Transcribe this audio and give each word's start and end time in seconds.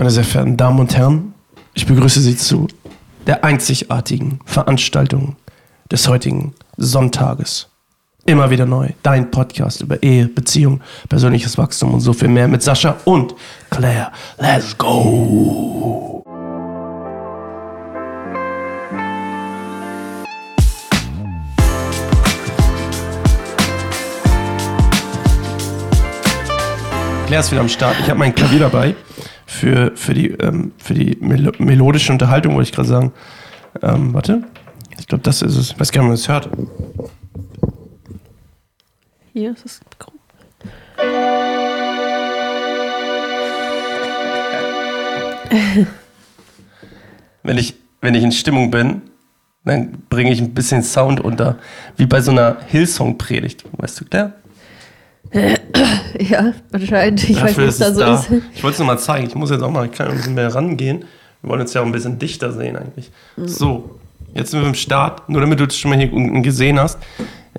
Meine 0.00 0.10
sehr 0.10 0.24
verehrten 0.24 0.56
Damen 0.56 0.80
und 0.80 0.96
Herren, 0.96 1.34
ich 1.74 1.84
begrüße 1.84 2.22
Sie 2.22 2.34
zu 2.34 2.68
der 3.26 3.44
einzigartigen 3.44 4.40
Veranstaltung 4.46 5.36
des 5.92 6.08
heutigen 6.08 6.54
Sonntages. 6.78 7.68
Immer 8.24 8.48
wieder 8.48 8.64
neu, 8.64 8.88
dein 9.02 9.30
Podcast 9.30 9.82
über 9.82 10.02
Ehe, 10.02 10.26
Beziehung, 10.26 10.80
persönliches 11.10 11.58
Wachstum 11.58 11.92
und 11.92 12.00
so 12.00 12.14
viel 12.14 12.28
mehr 12.28 12.48
mit 12.48 12.62
Sascha 12.62 12.96
und 13.04 13.34
Claire. 13.68 14.10
Let's 14.38 14.78
go! 14.78 16.09
Claire 27.30 27.44
ist 27.44 27.52
wieder 27.52 27.60
am 27.60 27.68
Start. 27.68 27.94
Ich 28.00 28.10
habe 28.10 28.18
mein 28.18 28.34
Klavier 28.34 28.58
dabei 28.58 28.96
für, 29.46 29.92
für 29.94 30.14
die, 30.14 30.32
ähm, 30.32 30.72
für 30.78 30.94
die 30.94 31.16
melo 31.20 31.52
melodische 31.58 32.12
Unterhaltung, 32.12 32.56
wollte 32.56 32.70
ich 32.70 32.74
gerade 32.74 32.88
sagen. 32.88 33.12
Ähm, 33.82 34.12
warte. 34.12 34.42
Ich 34.98 35.06
glaube, 35.06 35.22
das 35.22 35.40
ist 35.40 35.56
es. 35.56 35.70
Ich 35.70 35.78
weiß 35.78 35.92
gar 35.92 36.02
nicht, 36.02 36.06
ob 36.06 36.08
man 36.08 36.16
das 36.16 36.28
hört. 36.28 36.50
Hier 39.32 39.52
ist 39.52 39.64
das 39.64 39.80
Mikro. 39.90 40.10
Wenn 47.44 47.58
ich, 47.58 47.76
wenn 48.00 48.14
ich 48.16 48.24
in 48.24 48.32
Stimmung 48.32 48.72
bin, 48.72 49.02
dann 49.64 50.02
bringe 50.08 50.32
ich 50.32 50.40
ein 50.40 50.52
bisschen 50.52 50.82
Sound 50.82 51.20
unter. 51.20 51.58
Wie 51.96 52.06
bei 52.06 52.20
so 52.22 52.32
einer 52.32 52.56
Hillsong-Predigt. 52.66 53.66
Weißt 53.78 54.00
du, 54.00 54.04
Claire? 54.04 54.39
Ja, 56.18 56.52
anscheinend. 56.72 57.28
Ich 57.28 57.36
weiß 57.40 57.54
Dafür 57.54 57.66
nicht, 57.66 57.68
was 57.68 57.78
da 57.78 57.88
es 57.88 57.94
so 57.94 58.00
da. 58.00 58.14
ist. 58.14 58.44
Ich 58.54 58.62
wollte 58.62 58.74
es 58.74 58.78
nochmal 58.80 58.98
zeigen. 58.98 59.26
Ich 59.28 59.34
muss 59.34 59.50
jetzt 59.50 59.62
auch 59.62 59.70
mal 59.70 59.84
ein 59.84 59.90
bisschen 60.16 60.34
mehr 60.34 60.54
rangehen. 60.54 61.04
Wir 61.40 61.50
wollen 61.50 61.60
jetzt 61.60 61.74
ja 61.74 61.80
auch 61.80 61.86
ein 61.86 61.92
bisschen 61.92 62.18
dichter 62.18 62.52
sehen 62.52 62.76
eigentlich. 62.76 63.10
Mhm. 63.36 63.48
So, 63.48 63.98
jetzt 64.34 64.50
sind 64.50 64.60
wir 64.60 64.68
im 64.68 64.74
Start. 64.74 65.28
Nur 65.28 65.40
damit 65.40 65.60
du 65.60 65.66
das 65.66 65.76
schon 65.78 65.90
mal 65.90 65.98
hier 65.98 66.12
unten 66.12 66.42
gesehen 66.42 66.78
hast. 66.78 66.98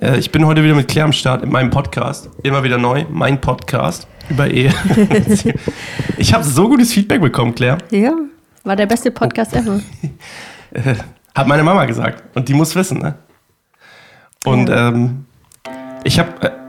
Äh, 0.00 0.18
Ich 0.18 0.30
bin 0.30 0.46
heute 0.46 0.62
wieder 0.62 0.74
mit 0.74 0.86
Claire 0.88 1.06
am 1.06 1.12
Start 1.12 1.42
in 1.42 1.50
meinem 1.50 1.70
Podcast. 1.70 2.28
Immer 2.42 2.62
wieder 2.62 2.78
neu. 2.78 3.04
Mein 3.10 3.40
Podcast 3.40 4.06
über 4.30 4.48
Ehe. 4.48 4.72
ich 6.18 6.32
habe 6.32 6.44
so 6.44 6.68
gutes 6.68 6.92
Feedback 6.92 7.20
bekommen, 7.20 7.54
Claire. 7.54 7.78
Ja, 7.90 8.12
war 8.64 8.76
der 8.76 8.86
beste 8.86 9.10
Podcast 9.10 9.54
ever. 9.56 9.80
Äh, 10.72 10.94
Hat 11.34 11.48
meine 11.48 11.64
Mama 11.64 11.86
gesagt. 11.86 12.22
Und 12.36 12.48
die 12.48 12.54
muss 12.54 12.74
wissen, 12.76 12.98
ne? 12.98 13.14
Und 14.44 14.70
ähm, 14.70 15.24
ich 16.04 16.18
habe. 16.18 16.30
Äh, 16.42 16.46
äh, 16.46 16.61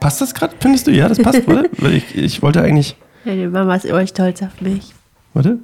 passt 0.00 0.20
das 0.20 0.34
gerade? 0.34 0.54
Findest 0.60 0.86
du? 0.86 0.90
Ja, 0.90 1.08
das 1.08 1.18
passt, 1.18 1.46
oder? 1.46 1.64
Weil 1.78 1.94
ich, 1.94 2.14
ich 2.16 2.42
wollte 2.42 2.62
eigentlich. 2.62 2.96
Die 3.24 3.46
Mama 3.46 3.74
ist 3.74 3.84
immer 3.84 4.06
stolz 4.06 4.42
auf 4.42 4.60
mich. 4.60 4.92
Warte. 5.34 5.58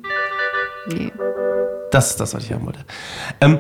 Nee. 0.89 1.13
Das 1.91 2.11
ist 2.11 2.21
das, 2.21 2.35
was 2.35 2.45
ich 2.45 2.53
haben 2.53 2.67
wollte. 2.67 2.81
Ähm, 3.41 3.59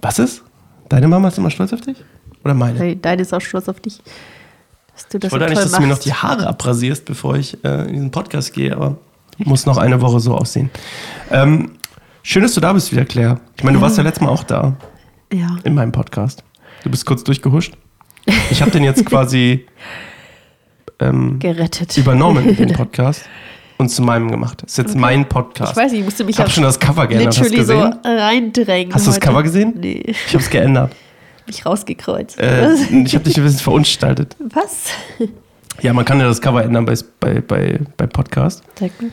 was 0.00 0.18
ist? 0.18 0.42
Deine 0.88 1.08
Mama 1.08 1.28
ist 1.28 1.38
immer 1.38 1.50
stolz 1.50 1.72
auf 1.72 1.80
dich? 1.80 1.96
Oder 2.44 2.54
meine? 2.54 2.78
Nein, 2.78 3.02
deine 3.02 3.22
ist 3.22 3.32
auch 3.34 3.40
stolz 3.40 3.68
auf 3.68 3.80
dich. 3.80 4.00
Dass 4.94 5.08
du 5.08 5.18
das 5.18 5.28
ich 5.28 5.32
wollte 5.32 5.44
so 5.44 5.50
eigentlich, 5.50 5.64
dass 5.64 5.72
du 5.72 5.80
mir 5.80 5.86
noch 5.88 5.98
die 5.98 6.12
Haare 6.12 6.46
abrasierst, 6.46 7.04
bevor 7.04 7.36
ich 7.36 7.62
äh, 7.64 7.82
in 7.88 7.92
diesen 7.94 8.10
Podcast 8.10 8.52
gehe, 8.52 8.74
aber 8.74 8.96
muss 9.38 9.66
noch 9.66 9.76
eine 9.78 10.00
Woche 10.00 10.20
so 10.20 10.34
aussehen. 10.36 10.70
Ähm, 11.30 11.72
schön, 12.22 12.42
dass 12.42 12.54
du 12.54 12.60
da 12.60 12.72
bist 12.72 12.90
wieder, 12.92 13.04
Claire. 13.04 13.40
Ich 13.56 13.64
meine, 13.64 13.76
du 13.78 13.82
warst 13.82 13.96
ja 13.96 14.02
letztes 14.02 14.22
Mal 14.22 14.30
auch 14.30 14.44
da 14.44 14.76
Ja. 15.32 15.56
in 15.64 15.74
meinem 15.74 15.92
Podcast. 15.92 16.42
Du 16.84 16.90
bist 16.90 17.06
kurz 17.06 17.24
durchgehuscht. 17.24 17.74
Ich 18.50 18.60
habe 18.60 18.70
den 18.70 18.84
jetzt 18.84 19.04
quasi 19.06 19.66
ähm, 21.00 21.38
Gerettet. 21.38 21.96
übernommen, 21.96 22.56
den 22.56 22.72
Podcast, 22.74 23.24
und 23.78 23.88
zu 23.88 24.02
meinem 24.02 24.30
gemacht. 24.30 24.62
Das 24.62 24.72
ist 24.72 24.78
jetzt 24.78 24.96
mein 24.96 25.28
Podcast. 25.28 25.72
Ich 25.72 25.76
weiß 25.76 25.92
nicht, 25.92 26.00
ich 26.00 26.04
musste 26.04 26.24
mich 26.24 26.34
Ich 26.34 26.40
habe 26.40 26.50
auch 26.50 26.52
schon 26.52 26.64
das 26.64 26.78
Cover 26.78 27.06
geändert. 27.06 27.38
Hast 27.38 27.50
du 27.50 27.56
literally 27.56 27.92
so 28.02 28.08
reindrängen. 28.08 28.92
Hast 28.94 29.06
du 29.06 29.10
das. 29.10 29.20
Cover 29.20 29.42
gesehen? 29.42 29.74
Nee, 29.76 30.02
Ich 30.06 30.34
habe 30.34 30.42
es 30.42 30.50
geändert. 30.50 30.92
mich 31.46 31.64
rausgekreuzt. 31.64 32.38
Äh, 32.38 32.74
ich 32.74 33.14
habe 33.14 33.24
dich 33.24 33.36
ein 33.38 33.44
bisschen 33.44 33.60
verunstaltet. 33.60 34.36
Was? 34.38 34.86
Ja, 35.80 35.92
man 35.92 36.04
kann 36.04 36.18
ja 36.20 36.26
das 36.26 36.40
Cover 36.40 36.62
ändern 36.62 36.84
bei, 36.84 36.94
bei, 37.20 37.40
bei, 37.40 37.78
bei 37.96 38.06
Podcast. 38.06 38.62
Sag 38.78 38.90
mir. 39.00 39.10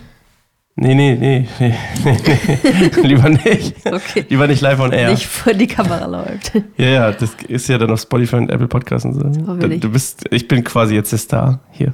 Nee, 0.77 0.93
nee, 0.93 1.15
nee, 1.15 1.47
nee, 1.59 1.73
nee, 2.03 2.17
nee. 2.25 3.01
lieber 3.07 3.29
nicht. 3.29 3.75
Okay. 3.85 4.25
Lieber 4.27 4.45
nicht 4.45 4.59
live 4.61 4.79
on 4.81 4.91
air. 4.91 5.09
Nicht 5.11 5.25
vor 5.25 5.53
die 5.53 5.67
Kamera 5.67 6.05
läuft. 6.05 6.51
Ja, 6.75 6.85
ja, 6.85 7.11
das 7.13 7.33
ist 7.47 7.69
ja 7.69 7.77
dann 7.77 7.91
auf 7.91 8.01
Spotify 8.01 8.35
und 8.35 8.51
Apple 8.51 8.67
Podcasts 8.67 9.05
und 9.05 9.13
so. 9.13 9.21
Du, 9.55 9.79
du 9.79 9.89
bist, 9.89 10.25
ich 10.31 10.47
bin 10.49 10.65
quasi 10.65 10.95
jetzt 10.95 11.13
der 11.13 11.19
Star 11.19 11.59
hier. 11.71 11.93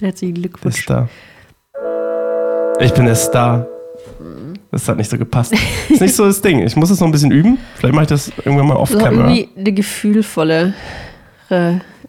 Herzlichen 0.00 0.34
Der 0.34 0.42
Glückwunsch. 0.42 0.82
Star. 0.82 1.08
Ich 2.80 2.92
bin 2.92 3.04
der 3.06 3.14
Star. 3.14 3.66
Das 4.72 4.88
hat 4.88 4.96
nicht 4.96 5.08
so 5.08 5.16
gepasst. 5.16 5.54
ist 5.88 6.00
nicht 6.00 6.14
so 6.16 6.26
das 6.26 6.42
Ding. 6.42 6.66
Ich 6.66 6.74
muss 6.74 6.90
es 6.90 6.98
noch 6.98 7.06
ein 7.06 7.12
bisschen 7.12 7.30
üben. 7.30 7.56
Vielleicht 7.76 7.94
mache 7.94 8.02
ich 8.02 8.08
das 8.08 8.32
irgendwann 8.44 8.66
mal 8.66 8.76
off-camera. 8.76 9.30
irgendwie 9.30 9.48
eine 9.56 9.72
gefühlvolle 9.72 10.74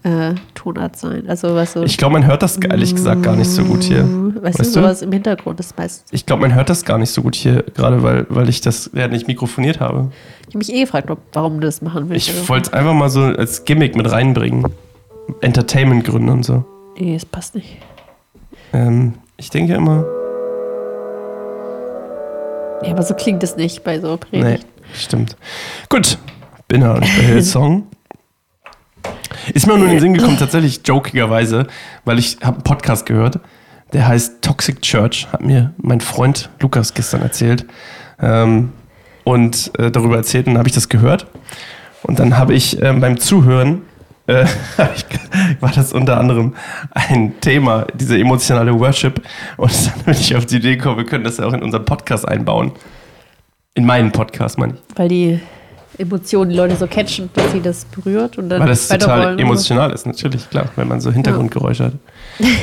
äh, 0.03 0.35
Tonart 0.53 0.95
sein. 0.95 1.23
Also 1.27 1.53
was 1.55 1.73
so. 1.73 1.83
Ich 1.83 1.97
glaube, 1.97 2.13
man 2.13 2.25
hört 2.25 2.43
das 2.43 2.57
ehrlich 2.57 2.93
gesagt 2.95 3.23
gar 3.23 3.35
nicht 3.35 3.49
so 3.49 3.63
gut 3.63 3.83
hier. 3.83 4.03
Weißt, 4.03 4.59
Weißt 4.59 4.75
du, 4.75 4.81
sowas 4.81 5.01
im 5.01 5.11
Hintergrund 5.11 5.59
ist 5.59 5.77
meist. 5.77 6.07
Ich 6.11 6.25
glaube, 6.25 6.41
man 6.43 6.53
hört 6.55 6.69
das 6.69 6.85
gar 6.85 6.97
nicht 6.97 7.09
so 7.11 7.21
gut 7.21 7.35
hier, 7.35 7.63
gerade 7.75 8.03
weil, 8.03 8.25
weil 8.29 8.47
ich 8.49 8.61
das 8.61 8.89
ja 8.93 9.07
nicht 9.07 9.27
mikrofoniert 9.27 9.79
habe. 9.79 10.11
Ich 10.41 10.47
habe 10.49 10.59
mich 10.59 10.73
eh 10.73 10.81
gefragt, 10.81 11.09
warum 11.33 11.55
du 11.59 11.67
das 11.67 11.81
machen 11.81 12.09
willst. 12.09 12.27
Ich 12.29 12.35
Also, 12.35 12.49
wollte 12.49 12.67
es 12.69 12.73
einfach 12.73 12.93
mal 12.93 13.09
so 13.09 13.21
als 13.23 13.65
Gimmick 13.65 13.95
mit 13.95 14.09
reinbringen. 14.11 14.65
Entertainment-Gründe 15.41 16.31
und 16.31 16.43
so. 16.45 16.63
Nee, 16.97 17.15
es 17.15 17.25
passt 17.25 17.55
nicht. 17.55 17.77
Ähm, 18.73 19.13
ich 19.37 19.49
denke 19.49 19.73
immer, 19.75 20.05
Ja, 22.83 22.91
aber 22.91 23.03
so 23.03 23.13
klingt 23.15 23.41
es 23.43 23.55
nicht 23.57 23.83
bei 23.83 23.99
so 23.99 24.17
nee, 24.31 24.41
Predigt. 24.41 24.67
stimmt. 24.93 25.35
Gut, 25.89 26.17
bin 26.67 26.81
ja 26.81 26.93
bei 26.93 27.05
Hillsong. 27.05 27.87
Ist 29.53 29.68
mir 29.68 29.78
nur 29.78 29.88
in 29.88 29.94
den 29.94 30.00
Sinn 30.01 30.13
gekommen, 30.13 30.38
tatsächlich 30.38 30.81
jokigerweise, 30.85 31.68
weil 32.06 32.19
ich 32.19 32.38
habe 32.44 32.57
einen 32.57 32.63
Podcast 32.63 33.06
gehört, 33.06 33.40
der 33.94 34.07
heißt 34.07 34.41
Toxic 34.41 34.81
Church, 34.81 35.28
hat 35.31 35.41
mir 35.41 35.73
mein 35.78 36.01
Freund 36.01 36.50
Lukas 36.59 36.94
gestern 36.94 37.22
erzählt 37.22 37.66
ähm, 38.22 38.72
und 39.23 39.72
äh, 39.78 39.91
darüber 39.91 40.18
erzählt 40.18 40.47
und 40.47 40.53
dann 40.53 40.59
habe 40.59 40.69
ich 40.69 40.75
das 40.75 40.90
gehört 40.90 41.28
und 42.03 42.19
dann 42.19 42.38
habe 42.38 42.53
ich 42.53 42.81
ähm, 42.81 43.00
beim 43.00 43.19
Zuhören 43.19 43.84
äh, 44.28 44.45
war 45.62 45.72
das 45.72 45.94
unter 45.94 46.19
anderem 46.19 46.53
ein 46.91 47.39
Thema, 47.39 47.88
diese 47.94 48.18
emotionale 48.19 48.78
Worship 48.78 49.22
und 49.56 49.72
dann 49.95 50.03
bin 50.03 50.13
ich 50.13 50.35
auf 50.35 50.45
die 50.45 50.57
Idee 50.57 50.75
gekommen, 50.75 50.97
wir 50.97 51.06
können 51.06 51.24
das 51.24 51.38
ja 51.38 51.45
auch 51.45 51.53
in 51.53 51.63
unseren 51.63 51.85
Podcast 51.85 52.28
einbauen. 52.28 52.72
In 53.74 53.85
meinen 53.85 54.12
Podcast, 54.12 54.57
meine 54.57 54.74
ich. 54.74 54.79
Weil 54.97 55.07
die 55.07 55.39
Emotionen 55.97 56.51
die 56.51 56.57
Leute 56.57 56.75
so 56.75 56.87
catchen, 56.87 57.29
dass 57.33 57.51
sie 57.51 57.61
das 57.61 57.85
berührt 57.85 58.37
und 58.37 58.49
dann 58.49 58.61
Weil 58.61 58.67
das 58.67 58.87
total 58.87 59.39
emotional 59.39 59.91
ist, 59.91 60.05
natürlich, 60.05 60.49
klar, 60.49 60.69
wenn 60.75 60.87
man 60.87 61.01
so 61.01 61.11
Hintergrundgeräusche 61.11 61.85
hat. 61.85 61.93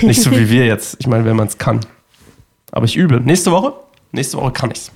Nicht 0.02 0.22
so 0.22 0.30
wie 0.30 0.48
wir 0.48 0.66
jetzt. 0.66 0.96
Ich 1.00 1.06
meine, 1.06 1.24
wenn 1.24 1.36
man 1.36 1.48
es 1.48 1.58
kann. 1.58 1.80
Aber 2.70 2.84
ich 2.84 2.96
übe. 2.96 3.20
Nächste 3.20 3.50
Woche? 3.50 3.72
Nächste 4.12 4.36
Woche 4.36 4.52
kann 4.52 4.70
ich's. 4.70 4.90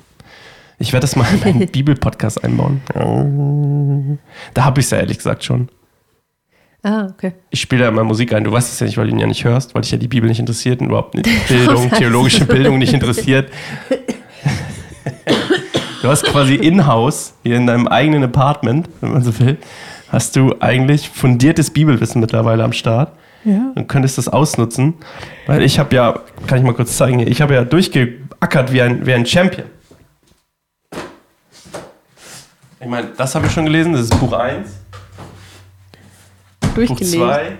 Ich 0.78 0.92
werde 0.92 1.02
das 1.02 1.16
mal 1.16 1.26
in 1.32 1.40
meinen 1.40 1.68
Bibel-Podcast 1.72 2.44
einbauen. 2.44 2.80
Da 4.54 4.64
habe 4.64 4.80
ich 4.80 4.86
es 4.86 4.90
ja 4.90 4.98
ehrlich 4.98 5.16
gesagt 5.16 5.42
schon. 5.44 5.68
Ah, 6.84 7.08
okay. 7.10 7.32
Ich 7.50 7.60
spiele 7.60 7.82
da 7.82 7.88
immer 7.88 8.04
Musik 8.04 8.32
ein. 8.32 8.44
Du 8.44 8.52
weißt 8.52 8.72
es 8.72 8.78
ja 8.78 8.86
nicht, 8.86 8.96
weil 8.96 9.06
du 9.08 9.12
ihn 9.12 9.18
ja 9.18 9.26
nicht 9.26 9.44
hörst, 9.44 9.74
weil 9.74 9.82
dich 9.82 9.90
ja 9.90 9.98
die 9.98 10.06
Bibel 10.06 10.28
nicht 10.28 10.38
interessiert 10.38 10.80
und 10.80 10.86
überhaupt 10.86 11.14
nicht 11.16 11.28
Bildung, 11.48 11.90
theologische 11.90 12.44
Bildung 12.44 12.78
nicht 12.78 12.92
interessiert. 12.92 13.50
Du 16.02 16.08
hast 16.08 16.24
quasi 16.24 16.54
in-house, 16.54 17.34
hier 17.42 17.56
in 17.56 17.66
deinem 17.66 17.88
eigenen 17.88 18.22
Apartment, 18.24 18.88
wenn 19.00 19.12
man 19.12 19.22
so 19.22 19.36
will, 19.40 19.58
hast 20.10 20.36
du 20.36 20.54
eigentlich 20.60 21.08
fundiertes 21.08 21.70
Bibelwissen 21.70 22.20
mittlerweile 22.20 22.64
am 22.64 22.72
Start. 22.72 23.12
Ja. 23.44 23.70
und 23.76 23.86
könntest 23.88 24.18
das 24.18 24.28
ausnutzen, 24.28 24.94
weil 25.46 25.62
ich 25.62 25.78
habe 25.78 25.94
ja, 25.94 26.20
kann 26.48 26.58
ich 26.58 26.64
mal 26.64 26.74
kurz 26.74 26.96
zeigen, 26.96 27.20
hier, 27.20 27.28
ich 27.28 27.40
habe 27.40 27.54
ja 27.54 27.64
durchgeackert 27.64 28.72
wie 28.72 28.82
ein, 28.82 29.06
wie 29.06 29.14
ein 29.14 29.24
Champion. 29.24 29.64
Ich 32.80 32.86
meine, 32.86 33.08
das 33.16 33.34
habe 33.36 33.46
ich 33.46 33.52
schon 33.52 33.64
gelesen, 33.64 33.92
das 33.92 34.02
ist 34.02 34.18
Buch 34.18 34.32
1. 34.32 34.68
Buch 36.60 36.68
Durchgelesen. 36.74 37.20
2, 37.20 37.56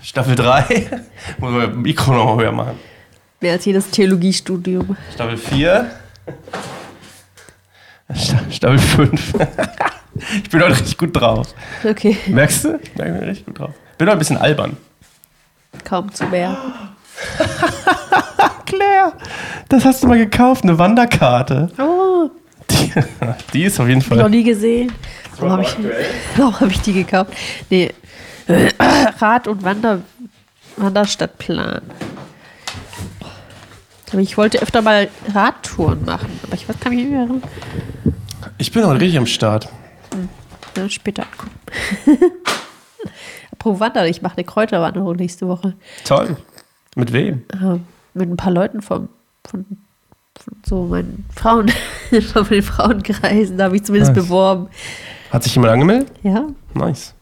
Staffel 0.00 0.36
3, 0.36 0.62
muss 1.38 1.50
man 1.50 1.60
das 1.60 1.74
Mikro 1.76 2.14
noch 2.14 2.36
mal 2.36 2.44
höher 2.44 2.52
machen. 2.52 2.78
Mehr 3.40 3.52
als 3.54 3.64
jedes 3.64 3.90
Theologiestudium. 3.90 4.96
Staffel 5.12 5.36
4, 5.36 5.74
Sta- 5.74 5.90
Staffel 8.50 8.78
5. 8.78 9.34
ich 10.42 10.50
bin 10.50 10.60
heute 10.62 10.72
richtig 10.72 10.98
gut 10.98 11.16
drauf. 11.18 11.48
Okay, 11.82 12.16
Merkst 12.26 12.64
du? 12.64 12.78
Ich 12.82 12.92
bin 12.92 13.14
richtig 13.16 13.46
gut 13.46 13.58
drauf. 13.58 13.70
Bin 13.98 14.06
heute 14.08 14.16
ein 14.16 14.18
bisschen 14.18 14.36
albern. 14.36 14.76
kaum 15.84 16.12
zu 16.12 16.24
mehr. 16.26 16.56
Claire, 18.66 19.12
das 19.68 19.84
hast 19.84 20.02
du 20.02 20.06
mal 20.08 20.18
gekauft, 20.18 20.64
eine 20.64 20.78
Wanderkarte. 20.78 21.70
Oh, 21.78 22.28
Die, 22.70 22.92
die 23.52 23.64
ist 23.64 23.78
auf 23.80 23.86
jeden 23.88 24.00
noch 24.00 24.06
Fall. 24.06 24.30
nie 24.30 24.42
gesehen. 24.42 24.92
Warum 25.38 25.52
habe 25.52 25.62
ich, 25.62 25.76
warum 26.36 26.60
hab 26.60 26.68
ich 26.70 26.80
die 26.80 26.92
gekauft? 26.92 27.32
Nee, 27.70 27.92
Rad- 29.20 29.48
und 29.48 29.62
Wander, 29.62 30.00
Wanderstadtplan. 30.76 31.82
Ich 34.18 34.36
wollte 34.36 34.60
öfter 34.62 34.82
mal 34.82 35.08
Radtouren 35.32 36.04
machen, 36.04 36.38
aber 36.42 36.54
ich 36.54 36.68
weiß, 36.68 36.78
kann 36.80 36.94
mich 36.94 37.04
nicht 37.04 37.12
mehr. 37.12 37.28
Ich 38.58 38.70
bin 38.72 38.84
heute 38.86 39.00
richtig 39.00 39.18
am 39.18 39.26
Start. 39.26 39.68
Ja, 40.76 40.88
später 40.88 41.24
angucken. 41.24 41.52
Apropos 43.52 43.80
Wandern, 43.80 44.06
ich 44.06 44.22
mache 44.22 44.36
eine 44.36 44.44
Kräuterwanderung 44.44 45.16
nächste 45.16 45.48
Woche. 45.48 45.74
Toll. 46.04 46.36
Mit 46.96 47.12
wem? 47.12 47.42
Äh, 47.52 47.78
mit 48.14 48.28
ein 48.30 48.36
paar 48.36 48.52
Leuten 48.52 48.82
vom, 48.82 49.08
von, 49.44 49.64
von 50.36 50.56
so 50.64 50.84
meinen 50.84 51.24
Frauen, 51.34 51.70
von 52.32 52.46
den 52.48 52.62
Frauenkreisen, 52.62 53.58
da 53.58 53.64
habe 53.64 53.76
ich 53.76 53.84
zumindest 53.84 54.14
Nice. 54.14 54.24
beworben. 54.24 54.68
Hat 55.30 55.42
sich 55.42 55.54
jemand 55.54 55.72
angemeldet? 55.72 56.08
Ja, 56.22 56.46
Nice. 56.74 57.13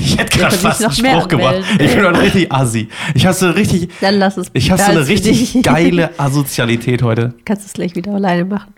Ich 0.00 0.18
hätte 0.18 0.38
gerade 0.38 0.56
fast 0.56 0.82
einen 0.82 0.92
Spruch 0.92 1.28
anmelden. 1.30 1.64
Ich 1.78 1.94
bin 1.94 2.04
heute 2.04 2.22
richtig 2.22 2.52
assi. 2.52 2.88
Ich 3.14 3.26
habe 3.26 3.34
so 3.34 3.50
richtig, 3.50 3.90
dann 4.00 4.16
lass 4.16 4.36
es. 4.36 4.48
ich 4.52 4.70
habe 4.70 4.80
so 4.80 4.90
Ja, 4.90 4.98
eine 4.98 5.08
richtig 5.08 5.62
geile 5.62 6.18
Asozialität 6.18 7.02
heute. 7.02 7.34
Kannst 7.44 7.64
du 7.64 7.66
es 7.66 7.72
gleich 7.72 7.94
wieder 7.96 8.12
alleine 8.12 8.44
machen. 8.44 8.74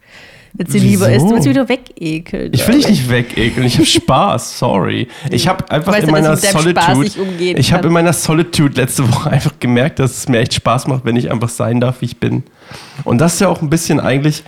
Wenn 0.59 0.67
sie 0.69 0.79
lieber 0.79 1.13
ist, 1.13 1.23
du 1.23 1.33
willst 1.33 1.49
wieder 1.49 1.69
wegekeln. 1.69 2.51
Ich 2.55 2.67
will 2.67 2.77
dich 2.77 2.89
nicht 2.89 3.11
wegekeln. 3.11 3.67
Ich 3.67 3.75
habe 3.75 3.85
Spaß. 3.85 4.59
Sorry. 4.59 5.07
Ich 5.31 5.49
habe 5.49 5.71
einfach 5.71 5.93
weißt 5.93 6.05
in 6.05 6.15
ja, 6.15 6.23
meiner 6.23 6.37
Spaß 6.37 6.53
Solitude. 6.53 7.59
Ich 7.59 7.73
habe 7.75 7.89
in 7.89 7.93
meiner 7.93 8.15
Solitude 8.15 8.81
letzte 8.81 9.07
Woche 9.13 9.31
einfach 9.33 9.53
gemerkt, 9.61 9.99
dass 9.99 10.17
es 10.17 10.29
mir 10.29 10.39
echt 10.39 10.55
Spaß 10.55 10.87
macht, 10.87 11.05
wenn 11.05 11.17
ich 11.17 11.31
einfach 11.31 11.51
sein 11.51 11.81
darf, 11.81 12.01
wie 12.01 12.07
ich 12.07 12.19
bin. 12.19 12.43
Und 13.05 13.19
das 13.19 13.35
ist 13.35 13.41
ja 13.41 13.49
auch 13.49 13.61
ein 13.61 13.69
bisschen 13.69 14.01
eigentlich. 14.01 14.45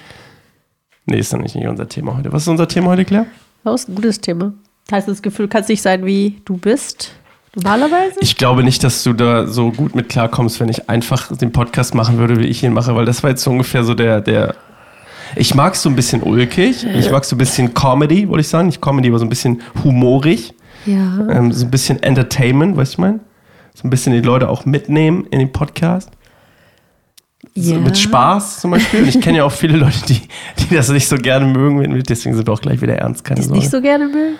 Nee, 1.04 1.18
ist 1.18 1.32
doch 1.32 1.38
nicht 1.38 1.56
unser 1.56 1.88
Thema 1.88 2.16
heute. 2.16 2.32
Was 2.32 2.42
ist 2.42 2.48
unser 2.48 2.68
Thema 2.68 2.88
heute, 2.88 3.04
Claire? 3.04 3.26
Das 3.64 3.82
ist 3.82 3.88
ein 3.88 3.94
gutes 3.94 4.20
Thema. 4.20 4.54
Hast 4.90 5.06
du 5.06 5.12
das 5.12 5.20
Gefühl, 5.20 5.48
kannst 5.48 5.68
nicht 5.68 5.82
sein, 5.82 6.06
wie 6.06 6.40
du 6.46 6.56
bist? 6.56 7.12
Normalerweise? 7.54 8.14
Ich 8.20 8.36
glaube 8.36 8.62
nicht, 8.64 8.82
dass 8.84 9.02
du 9.02 9.12
da 9.12 9.46
so 9.46 9.70
gut 9.70 9.94
mit 9.94 10.08
klarkommst, 10.08 10.60
wenn 10.60 10.68
ich 10.68 10.88
einfach 10.88 11.36
den 11.36 11.52
Podcast 11.52 11.94
machen 11.94 12.16
würde, 12.18 12.38
wie 12.38 12.46
ich 12.46 12.62
ihn 12.62 12.72
mache, 12.72 12.94
weil 12.94 13.04
das 13.04 13.22
war 13.22 13.30
jetzt 13.30 13.42
so 13.42 13.50
ungefähr 13.50 13.84
so 13.84 13.94
der, 13.94 14.20
der. 14.22 14.54
Ich 15.36 15.54
mag 15.54 15.76
so 15.76 15.90
ein 15.90 15.96
bisschen 15.96 16.22
ulkig, 16.22 16.86
ich 16.86 17.10
mag 17.10 17.24
so 17.26 17.34
ein 17.36 17.38
bisschen 17.38 17.74
Comedy, 17.74 18.28
würde 18.28 18.40
ich 18.40 18.48
sagen. 18.48 18.66
Nicht 18.68 18.80
Comedy, 18.80 19.08
aber 19.08 19.18
so 19.18 19.26
ein 19.26 19.28
bisschen 19.28 19.60
humorig, 19.84 20.54
ja. 20.86 21.26
ähm, 21.28 21.52
so 21.52 21.66
ein 21.66 21.70
bisschen 21.70 22.02
Entertainment, 22.02 22.76
weißt 22.76 22.92
du, 22.92 22.94
ich 22.94 22.98
meine? 22.98 23.20
So 23.74 23.86
ein 23.86 23.90
bisschen 23.90 24.14
die 24.14 24.20
Leute 24.22 24.48
auch 24.48 24.64
mitnehmen 24.64 25.26
in 25.30 25.38
den 25.38 25.52
Podcast. 25.52 26.10
So 27.54 27.74
ja. 27.74 27.80
Mit 27.80 27.98
Spaß 27.98 28.60
zum 28.60 28.70
Beispiel. 28.70 29.02
Und 29.02 29.08
ich 29.08 29.20
kenne 29.20 29.38
ja 29.38 29.44
auch 29.44 29.52
viele 29.52 29.76
Leute, 29.76 29.98
die, 30.08 30.20
die 30.58 30.74
das 30.74 30.88
nicht 30.88 31.08
so 31.08 31.16
gerne 31.16 31.44
mögen, 31.44 32.02
deswegen 32.08 32.34
sind 32.34 32.46
wir 32.46 32.54
auch 32.54 32.60
gleich 32.60 32.80
wieder 32.80 32.96
ernst, 32.96 33.24
keine 33.24 33.36
Die 33.36 33.42
es 33.42 33.46
Sorge. 33.48 33.60
nicht 33.60 33.70
so 33.70 33.80
gerne 33.82 34.04
will? 34.14 34.36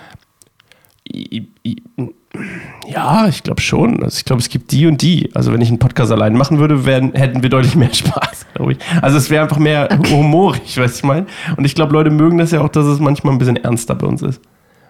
Ja, 2.87 3.27
ich 3.27 3.43
glaube 3.43 3.61
schon. 3.61 4.03
Also 4.03 4.17
ich 4.17 4.25
glaube, 4.25 4.41
es 4.41 4.49
gibt 4.49 4.71
die 4.71 4.87
und 4.87 5.01
die. 5.01 5.29
Also 5.33 5.51
wenn 5.51 5.61
ich 5.61 5.69
einen 5.69 5.79
Podcast 5.79 6.11
allein 6.11 6.35
machen 6.35 6.59
würde, 6.59 6.85
wären, 6.85 7.13
hätten 7.13 7.43
wir 7.43 7.49
deutlich 7.49 7.75
mehr 7.75 7.93
Spaß, 7.93 8.47
glaube 8.53 8.73
ich. 8.73 8.79
Also 9.01 9.17
es 9.17 9.29
wäre 9.29 9.43
einfach 9.43 9.57
mehr 9.57 9.89
humorig, 10.09 10.77
weißt 10.77 10.95
du, 10.95 10.97
ich 10.99 11.03
meine. 11.03 11.25
Und 11.57 11.65
ich 11.65 11.75
glaube, 11.75 11.93
Leute 11.93 12.11
mögen 12.11 12.37
das 12.37 12.51
ja 12.51 12.61
auch, 12.61 12.69
dass 12.69 12.85
es 12.85 12.99
manchmal 12.99 13.33
ein 13.33 13.39
bisschen 13.39 13.57
ernster 13.57 13.95
bei 13.95 14.07
uns 14.07 14.21
ist. 14.21 14.41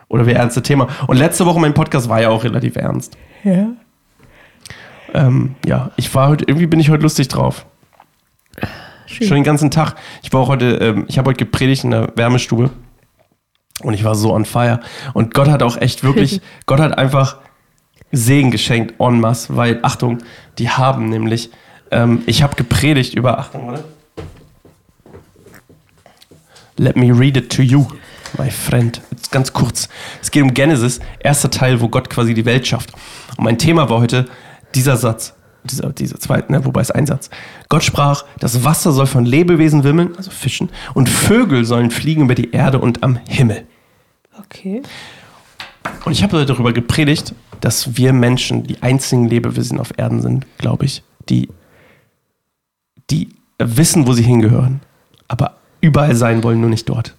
Oder 0.08 0.26
wir 0.26 0.36
ernste 0.36 0.62
Thema. 0.62 0.88
Und 1.08 1.18
letzte 1.18 1.46
Woche 1.46 1.60
mein 1.60 1.74
Podcast 1.74 2.10
war 2.10 2.22
ja 2.22 2.30
auch 2.30 2.44
relativ 2.44 2.76
ernst. 2.76 3.18
Ja. 3.44 3.68
Ähm, 5.14 5.56
ja, 5.66 5.92
ich 5.96 6.14
war 6.14 6.30
heute, 6.30 6.46
irgendwie 6.48 6.68
bin 6.68 6.80
ich 6.80 6.90
heute 6.90 7.04
lustig 7.04 7.28
drauf. 7.28 7.66
Schön. 9.06 9.28
Schon 9.28 9.36
den 9.36 9.44
ganzen 9.44 9.72
Tag. 9.72 9.96
Ich 10.22 10.32
war 10.34 10.42
auch 10.42 10.50
heute, 10.50 10.76
ähm, 10.76 11.06
ich 11.08 11.18
habe 11.18 11.30
heute 11.30 11.38
gepredigt 11.38 11.84
in 11.84 11.92
der 11.92 12.12
Wärmestube 12.16 12.70
und 13.82 13.94
ich 13.94 14.04
war 14.04 14.16
so 14.16 14.34
on 14.34 14.46
fire. 14.46 14.80
Und 15.14 15.34
Gott 15.34 15.48
hat 15.48 15.64
auch 15.64 15.78
echt 15.78 16.04
wirklich, 16.04 16.42
Gott 16.66 16.80
hat 16.80 16.98
einfach 16.98 17.38
Segen 18.12 18.52
geschenkt 18.52 18.96
en 19.00 19.20
masse, 19.20 19.56
weil, 19.56 19.80
Achtung, 19.84 20.20
die 20.58 20.70
haben 20.70 21.10
nämlich, 21.10 21.52
ähm, 21.92 22.24
ich 22.26 22.42
habe 22.44 22.56
gepredigt 22.56 23.14
über, 23.14 23.38
Achtung, 23.38 23.68
warte. 23.68 23.84
Let 26.78 26.96
me 26.96 27.12
read 27.12 27.36
it 27.36 27.52
to 27.52 27.62
you, 27.62 27.88
my 28.38 28.50
friend. 28.50 29.02
Jetzt 29.12 29.32
ganz 29.32 29.52
kurz. 29.52 29.90
Es 30.22 30.32
geht 30.32 30.44
um 30.44 30.54
Genesis, 30.54 31.02
erster 31.20 31.52
Teil, 31.52 31.82
wo 31.82 31.90
Gott 31.90 32.10
quasi 32.10 32.34
die 32.34 32.46
Welt 32.46 32.66
schafft. 32.66 32.94
Und 33.38 33.44
mein 33.44 33.58
Thema 33.58 33.90
war 33.90 34.00
heute 34.00 34.28
dieser 34.76 34.96
Satz, 34.96 35.34
dieser, 35.64 35.92
dieser 35.92 36.20
zweite, 36.20 36.52
ne, 36.52 36.66
wobei 36.66 36.82
es 36.82 36.92
ein 36.92 37.06
Satz. 37.06 37.30
Gott 37.68 37.84
sprach, 37.84 38.26
das 38.40 38.64
Wasser 38.64 38.92
soll 38.92 39.08
von 39.08 39.26
Lebewesen 39.26 39.84
wimmeln, 39.84 40.16
also 40.18 40.32
Fischen, 40.32 40.70
und 40.94 41.10
Vögel 41.10 41.66
sollen 41.66 41.92
fliegen 41.92 42.24
über 42.24 42.36
die 42.36 42.52
Erde 42.52 42.80
und 42.80 43.04
am 43.04 43.20
Himmel. 43.28 43.66
Okay. 44.40 44.82
Und 46.06 46.12
ich 46.12 46.24
habe 46.24 46.46
darüber 46.46 46.74
gepredigt, 46.74 47.34
dass 47.62 47.98
wir 47.98 48.14
Menschen 48.14 48.64
die 48.64 48.82
einzigen 48.82 49.26
Lebewesen 49.26 49.80
auf 49.80 49.92
Erden 49.98 50.22
sind, 50.22 50.46
glaube 50.58 50.86
ich, 50.86 51.04
die, 51.30 51.50
die 53.10 53.30
wissen, 53.58 54.08
wo 54.08 54.14
sie 54.14 54.24
hingehören, 54.24 54.82
aber 55.28 55.58
überall 55.82 56.16
sein 56.16 56.44
wollen, 56.44 56.62
nur 56.62 56.70
nicht 56.70 56.88
dort. 56.88 57.16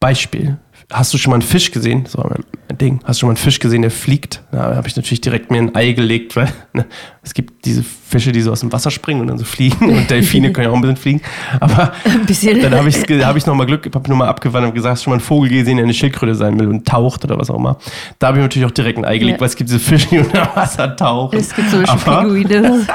Beispiel. 0.00 0.58
Hast 0.92 1.12
du 1.12 1.18
schon 1.18 1.30
mal 1.32 1.36
einen 1.36 1.42
Fisch 1.42 1.72
gesehen? 1.72 2.06
So 2.06 2.22
ein 2.22 2.78
Ding. 2.78 3.00
Hast 3.04 3.16
du 3.16 3.20
schon 3.22 3.26
mal 3.28 3.30
einen 3.32 3.36
Fisch 3.38 3.58
gesehen, 3.58 3.82
der 3.82 3.90
fliegt? 3.90 4.42
Da 4.52 4.76
habe 4.76 4.86
ich 4.86 4.94
natürlich 4.94 5.20
direkt 5.20 5.50
mir 5.50 5.58
ein 5.58 5.74
Ei 5.74 5.92
gelegt, 5.92 6.36
weil 6.36 6.48
ne, 6.74 6.86
es 7.24 7.34
gibt 7.34 7.64
diese 7.64 7.82
Fische, 7.82 8.30
die 8.30 8.40
so 8.40 8.52
aus 8.52 8.60
dem 8.60 8.72
Wasser 8.72 8.92
springen 8.92 9.20
und 9.20 9.26
dann 9.26 9.36
so 9.38 9.44
fliegen. 9.44 9.90
Und 9.90 10.08
Delfine 10.10 10.52
können 10.52 10.66
ja 10.66 10.70
auch 10.70 10.76
ein 10.76 10.82
bisschen 10.82 10.96
fliegen. 10.96 11.22
Aber 11.58 11.92
Ein 12.04 12.24
bisschen. 12.24 12.62
dann 12.62 12.72
habe 12.76 12.88
ich, 12.88 12.98
hab 12.98 13.34
ich 13.36 13.46
nochmal 13.46 13.66
Glück, 13.66 13.84
habe 13.92 14.08
nur 14.08 14.16
mal 14.16 14.28
abgewandt 14.28 14.64
und 14.68 14.74
gesagt, 14.74 14.92
hast 14.92 15.00
du 15.00 15.04
schon 15.04 15.10
mal 15.10 15.16
einen 15.16 15.24
Vogel 15.24 15.48
gesehen, 15.50 15.76
der 15.78 15.84
eine 15.86 15.94
Schildkröte 15.94 16.36
sein 16.36 16.56
will 16.60 16.68
und 16.68 16.86
taucht 16.86 17.24
oder 17.24 17.36
was 17.36 17.50
auch 17.50 17.56
immer. 17.56 17.78
Da 18.20 18.28
habe 18.28 18.38
ich 18.38 18.42
natürlich 18.42 18.66
auch 18.66 18.70
direkt 18.70 18.98
ein 18.98 19.04
Ei 19.04 19.18
gelegt, 19.18 19.38
Ja. 19.38 19.40
weil 19.40 19.48
es 19.48 19.56
gibt 19.56 19.68
diese 19.70 19.80
Fische, 19.80 20.06
die 20.08 20.18
unter 20.20 20.48
Wasser 20.54 20.94
tauchen. 20.94 21.36
Es 21.36 21.52
gibt 21.52 21.74
Aber- 21.88 22.20
Pinguine. 22.22 22.86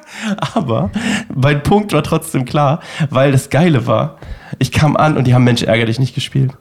aber 0.54 0.90
mein 1.34 1.62
Punkt 1.64 1.92
war 1.92 2.02
trotzdem 2.04 2.44
klar, 2.44 2.80
weil 3.10 3.32
das 3.32 3.50
Geile 3.50 3.88
war, 3.88 4.18
ich 4.60 4.70
kam 4.70 4.96
an 4.96 5.16
und 5.16 5.26
die 5.26 5.34
haben 5.34 5.42
Mensch 5.44 5.62
ärgerlich 5.62 5.98
nicht 5.98 6.14
gespielt. 6.14 6.52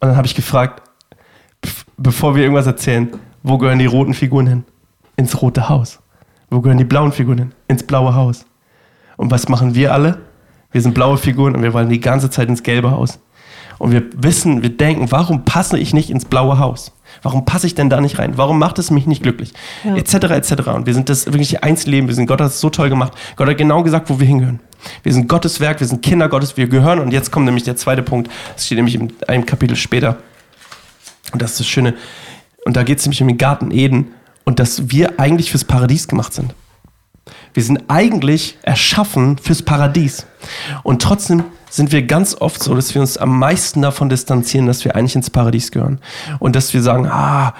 Und 0.00 0.08
dann 0.08 0.16
habe 0.16 0.26
ich 0.26 0.34
gefragt, 0.34 0.82
bevor 1.96 2.34
wir 2.34 2.42
irgendwas 2.42 2.66
erzählen, 2.66 3.10
wo 3.42 3.58
gehören 3.58 3.78
die 3.78 3.86
roten 3.86 4.14
Figuren 4.14 4.46
hin? 4.46 4.64
Ins 5.16 5.40
rote 5.40 5.68
Haus. 5.68 6.00
Wo 6.50 6.60
gehören 6.60 6.78
die 6.78 6.84
blauen 6.84 7.12
Figuren 7.12 7.38
hin? 7.38 7.52
Ins 7.68 7.82
blaue 7.82 8.14
Haus. 8.14 8.46
Und 9.16 9.30
was 9.30 9.48
machen 9.48 9.74
wir 9.74 9.92
alle? 9.92 10.18
Wir 10.72 10.80
sind 10.80 10.94
blaue 10.94 11.18
Figuren 11.18 11.54
und 11.54 11.62
wir 11.62 11.74
wollen 11.74 11.88
die 11.88 12.00
ganze 12.00 12.30
Zeit 12.30 12.48
ins 12.48 12.62
gelbe 12.62 12.90
Haus. 12.90 13.18
Und 13.80 13.92
wir 13.92 14.02
wissen, 14.14 14.60
wir 14.62 14.68
denken, 14.68 15.10
warum 15.10 15.46
passe 15.46 15.78
ich 15.78 15.94
nicht 15.94 16.10
ins 16.10 16.26
blaue 16.26 16.58
Haus? 16.58 16.92
Warum 17.22 17.46
passe 17.46 17.66
ich 17.66 17.74
denn 17.74 17.88
da 17.88 18.02
nicht 18.02 18.18
rein? 18.18 18.36
Warum 18.36 18.58
macht 18.58 18.78
es 18.78 18.90
mich 18.90 19.06
nicht 19.06 19.22
glücklich? 19.22 19.54
Ja. 19.84 19.96
Etc. 19.96 20.14
etc. 20.14 20.68
Und 20.68 20.84
wir 20.84 20.92
sind 20.92 21.08
das 21.08 21.24
wirklich 21.24 21.64
Einzelleben. 21.64 22.06
Wir 22.06 22.14
sind 22.14 22.26
Gott 22.26 22.42
hat 22.42 22.48
es 22.48 22.60
so 22.60 22.68
toll 22.68 22.90
gemacht. 22.90 23.14
Gott 23.36 23.48
hat 23.48 23.56
genau 23.56 23.82
gesagt, 23.82 24.10
wo 24.10 24.20
wir 24.20 24.26
hingehören. 24.26 24.60
Wir 25.02 25.14
sind 25.14 25.30
Gottes 25.30 25.60
Werk, 25.60 25.80
wir 25.80 25.86
sind 25.86 26.02
Kinder 26.02 26.28
Gottes, 26.28 26.58
wir 26.58 26.68
gehören. 26.68 26.98
Und 26.98 27.10
jetzt 27.10 27.30
kommt 27.30 27.46
nämlich 27.46 27.64
der 27.64 27.74
zweite 27.74 28.02
Punkt. 28.02 28.30
Das 28.54 28.66
steht 28.66 28.76
nämlich 28.76 28.96
in 28.96 29.14
einem 29.26 29.46
Kapitel 29.46 29.76
später. 29.76 30.18
Und 31.32 31.40
das 31.40 31.52
ist 31.52 31.60
das 31.60 31.66
Schöne. 31.66 31.94
Und 32.66 32.76
da 32.76 32.82
geht 32.82 32.98
es 32.98 33.06
nämlich 33.06 33.22
um 33.22 33.28
den 33.28 33.38
Garten 33.38 33.70
Eden 33.70 34.08
und 34.44 34.60
dass 34.60 34.90
wir 34.90 35.18
eigentlich 35.18 35.50
fürs 35.50 35.64
Paradies 35.64 36.06
gemacht 36.06 36.34
sind. 36.34 36.54
Wir 37.54 37.62
sind 37.62 37.84
eigentlich 37.88 38.58
erschaffen 38.62 39.38
fürs 39.38 39.62
Paradies. 39.62 40.26
Und 40.82 41.02
trotzdem 41.02 41.44
sind 41.68 41.92
wir 41.92 42.02
ganz 42.02 42.34
oft 42.34 42.62
so, 42.62 42.74
dass 42.74 42.94
wir 42.94 43.00
uns 43.00 43.16
am 43.16 43.38
meisten 43.38 43.82
davon 43.82 44.08
distanzieren, 44.08 44.66
dass 44.66 44.84
wir 44.84 44.96
eigentlich 44.96 45.16
ins 45.16 45.30
Paradies 45.30 45.70
gehören. 45.70 46.00
Und 46.38 46.56
dass 46.56 46.74
wir 46.74 46.82
sagen, 46.82 47.06
ah, 47.06 47.54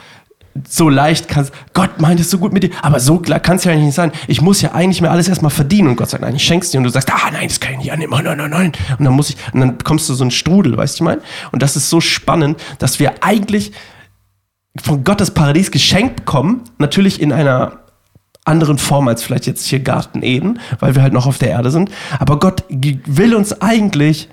so 0.69 0.88
leicht 0.88 1.29
kannst, 1.29 1.52
Gott 1.75 2.00
meint 2.00 2.19
es 2.19 2.31
so 2.31 2.38
gut 2.38 2.52
mit 2.52 2.64
dir, 2.64 2.71
aber 2.83 2.99
so 2.99 3.19
kann 3.19 3.57
es 3.57 3.64
ja 3.64 3.73
eigentlich 3.73 3.87
nicht 3.87 3.95
sein. 3.95 4.11
Ich 4.26 4.40
muss 4.40 4.61
ja 4.62 4.73
eigentlich 4.73 5.00
mir 5.00 5.11
alles 5.11 5.29
erstmal 5.29 5.50
verdienen. 5.50 5.88
Und 5.88 5.97
Gott 5.97 6.11
sagt, 6.11 6.23
nein, 6.23 6.35
ich 6.35 6.43
schenk's 6.43 6.71
dir. 6.71 6.79
Und 6.79 6.85
du 6.85 6.90
sagst, 6.90 7.11
ah, 7.12 7.31
nein, 7.33 7.49
das 7.49 7.61
kann 7.61 7.75
ich 7.75 7.79
nicht 7.79 7.93
annehmen, 7.93 8.12
oh, 8.12 8.21
nein, 8.21 8.37
nein, 8.37 8.50
nein. 8.50 8.73
Und 8.99 9.05
dann 9.05 9.14
muss 9.14 9.31
ich, 9.31 9.37
und 9.52 9.61
dann 9.61 9.79
kommst 9.79 10.09
du 10.09 10.14
so 10.14 10.25
ein 10.25 10.31
Strudel, 10.31 10.76
weißt 10.76 10.99
du, 10.99 11.05
ich 11.05 11.07
meine? 11.07 11.23
Und 11.52 11.62
das 11.62 11.76
ist 11.76 11.88
so 11.88 12.00
spannend, 12.00 12.61
dass 12.79 12.99
wir 12.99 13.23
eigentlich 13.23 13.73
von 14.76 15.05
Gott 15.05 15.21
das 15.21 15.33
Paradies 15.33 15.71
geschenkt 15.71 16.17
bekommen, 16.17 16.62
natürlich 16.79 17.21
in 17.21 17.33
einer 17.33 17.81
anderen 18.44 18.78
Form 18.78 19.09
als 19.09 19.23
vielleicht 19.23 19.47
jetzt 19.47 19.66
hier 19.66 19.80
Garten 19.80 20.23
Eden, 20.23 20.59
weil 20.78 20.94
wir 20.94 21.02
halt 21.02 21.12
noch 21.12 21.26
auf 21.26 21.38
der 21.38 21.50
Erde 21.50 21.70
sind. 21.70 21.90
Aber 22.18 22.38
Gott 22.38 22.64
will 22.68 23.35
uns 23.35 23.61
eigentlich 23.61 24.28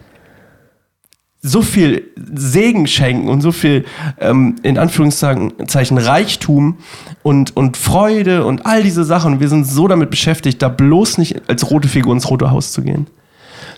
so 1.42 1.62
viel 1.62 2.04
Segen 2.34 2.88
schenken 2.88 3.30
und 3.30 3.42
so 3.42 3.52
viel 3.52 3.86
ähm, 4.20 4.56
in 4.64 4.78
Anführungszeichen 4.78 5.68
Zeichen 5.68 5.98
Reichtum 5.98 6.78
und, 7.24 7.56
und 7.56 7.78
Freude 7.78 8.46
und 8.46 8.66
all 8.66 8.84
diese 8.84 9.04
Sachen. 9.04 9.34
Und 9.34 9.40
wir 9.40 9.50
sind 9.50 9.66
so 9.66 9.88
damit 9.88 10.10
beschäftigt, 10.10 10.62
da 10.62 10.70
bloß 10.70 11.18
nicht 11.20 11.50
als 11.50 11.70
rote 11.70 11.88
Figur 11.88 12.14
ins 12.14 12.30
rote 12.30 12.52
Haus 12.52 12.72
zu 12.72 12.82
gehen. 12.82 13.08